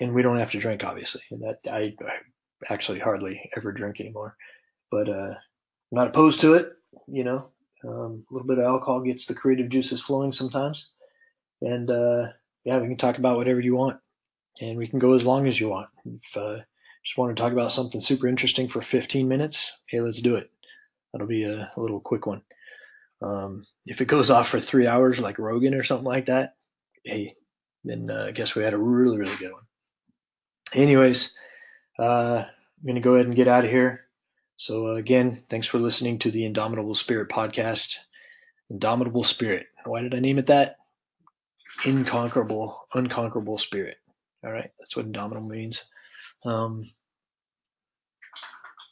And 0.00 0.14
we 0.14 0.22
don't 0.22 0.38
have 0.38 0.50
to 0.52 0.58
drink, 0.58 0.84
obviously. 0.84 1.22
And 1.30 1.42
that 1.42 1.58
I, 1.70 1.94
I 2.04 2.72
actually 2.72 2.98
hardly 2.98 3.50
ever 3.56 3.72
drink 3.72 4.00
anymore, 4.00 4.36
but 4.90 5.08
uh, 5.08 5.34
I'm 5.92 5.98
not 5.98 6.08
opposed 6.08 6.40
to 6.40 6.54
it. 6.54 6.72
You 7.06 7.24
know, 7.24 7.48
um, 7.86 8.24
a 8.30 8.34
little 8.34 8.48
bit 8.48 8.58
of 8.58 8.64
alcohol 8.64 9.00
gets 9.00 9.26
the 9.26 9.34
creative 9.34 9.68
juices 9.68 10.00
flowing 10.00 10.32
sometimes, 10.32 10.88
and 11.60 11.90
uh, 11.90 12.28
yeah, 12.64 12.78
we 12.78 12.88
can 12.88 12.96
talk 12.96 13.18
about 13.18 13.36
whatever 13.36 13.60
you 13.60 13.76
want, 13.76 13.98
and 14.60 14.78
we 14.78 14.88
can 14.88 14.98
go 14.98 15.14
as 15.14 15.24
long 15.24 15.46
as 15.46 15.60
you 15.60 15.68
want. 15.68 15.88
If 16.06 16.36
uh, 16.36 16.58
just 17.04 17.18
want 17.18 17.36
to 17.36 17.42
talk 17.42 17.52
about 17.52 17.72
something 17.72 18.00
super 18.00 18.26
interesting 18.26 18.68
for 18.68 18.80
15 18.80 19.28
minutes, 19.28 19.76
hey, 19.88 20.00
let's 20.00 20.22
do 20.22 20.36
it. 20.36 20.50
That'll 21.12 21.26
be 21.26 21.44
a, 21.44 21.70
a 21.76 21.80
little 21.80 22.00
quick 22.00 22.26
one. 22.26 22.42
Um, 23.20 23.62
if 23.86 24.00
it 24.00 24.06
goes 24.06 24.30
off 24.30 24.48
for 24.48 24.60
three 24.60 24.86
hours, 24.86 25.20
like 25.20 25.38
Rogan 25.38 25.74
or 25.74 25.84
something 25.84 26.06
like 26.06 26.26
that, 26.26 26.54
hey, 27.04 27.36
then 27.84 28.10
uh, 28.10 28.26
I 28.28 28.30
guess 28.30 28.54
we 28.54 28.62
had 28.62 28.74
a 28.74 28.78
really, 28.78 29.18
really 29.18 29.36
good 29.36 29.52
one. 29.52 29.62
Anyways, 30.72 31.34
uh, 31.98 32.44
I'm 32.44 32.84
going 32.84 32.94
to 32.94 33.00
go 33.00 33.14
ahead 33.14 33.26
and 33.26 33.36
get 33.36 33.48
out 33.48 33.64
of 33.64 33.70
here. 33.70 34.06
So, 34.62 34.90
uh, 34.90 34.94
again, 34.94 35.42
thanks 35.50 35.66
for 35.66 35.80
listening 35.80 36.20
to 36.20 36.30
the 36.30 36.44
Indomitable 36.44 36.94
Spirit 36.94 37.28
podcast. 37.28 37.96
Indomitable 38.70 39.24
Spirit. 39.24 39.66
Why 39.84 40.02
did 40.02 40.14
I 40.14 40.20
name 40.20 40.38
it 40.38 40.46
that? 40.46 40.76
inconquerable, 41.84 42.86
unconquerable 42.94 43.58
spirit. 43.58 43.96
All 44.44 44.52
right, 44.52 44.70
that's 44.78 44.96
what 44.96 45.06
indomitable 45.06 45.48
means. 45.48 45.84
Um, 46.44 46.80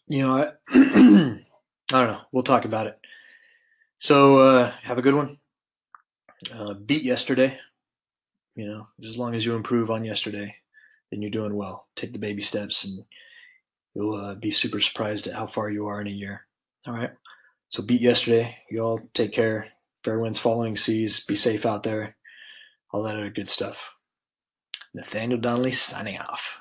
you 0.09 0.23
know, 0.23 0.37
I, 0.37 0.49
I 0.75 1.39
don't 1.89 2.09
know. 2.09 2.21
We'll 2.33 2.43
talk 2.43 2.65
about 2.65 2.89
it. 2.89 2.99
So 4.01 4.39
uh, 4.39 4.73
have 4.83 4.99
a 4.99 5.03
good 5.03 5.15
one. 5.15 5.39
Uh, 6.53 6.75
beat 6.75 7.05
yesterday. 7.05 7.59
You 8.57 8.67
know, 8.67 8.87
as 9.05 9.17
long 9.17 9.37
as 9.37 9.45
you 9.45 9.55
improve 9.55 9.89
on 9.89 10.05
yesterday, 10.05 10.57
then 11.11 11.23
you're 11.23 11.31
doing 11.31 11.55
well. 11.55 11.87
Take 11.95 12.13
the 12.13 12.19
baby 12.19 12.43
steps, 12.43 12.85
and 12.85 13.05
you'll 13.95 14.15
uh, 14.15 14.35
be 14.35 14.51
super 14.51 14.81
surprised 14.81 15.27
at 15.27 15.35
how 15.35 15.47
far 15.47 15.71
you 15.71 15.87
are 15.87 16.01
in 16.01 16.07
a 16.07 16.11
year. 16.11 16.47
All 16.87 16.95
right. 16.95 17.11
So 17.69 17.83
beat 17.83 18.01
yesterday. 18.01 18.57
You 18.71 18.81
all 18.81 19.01
take 19.15 19.33
care. 19.33 19.69
Fair 20.05 20.19
winds 20.19 20.39
following 20.39 20.77
seas. 20.77 21.25
Be 21.25 21.37
safe 21.37 21.67
out 21.67 21.83
there 21.83 22.17
all 22.93 23.03
that 23.05 23.17
other 23.17 23.31
good 23.31 23.49
stuff. 23.49 23.95
Nathaniel 24.95 25.41
Donnelly 25.41 25.73
signing 25.73 26.19
off. 26.19 26.60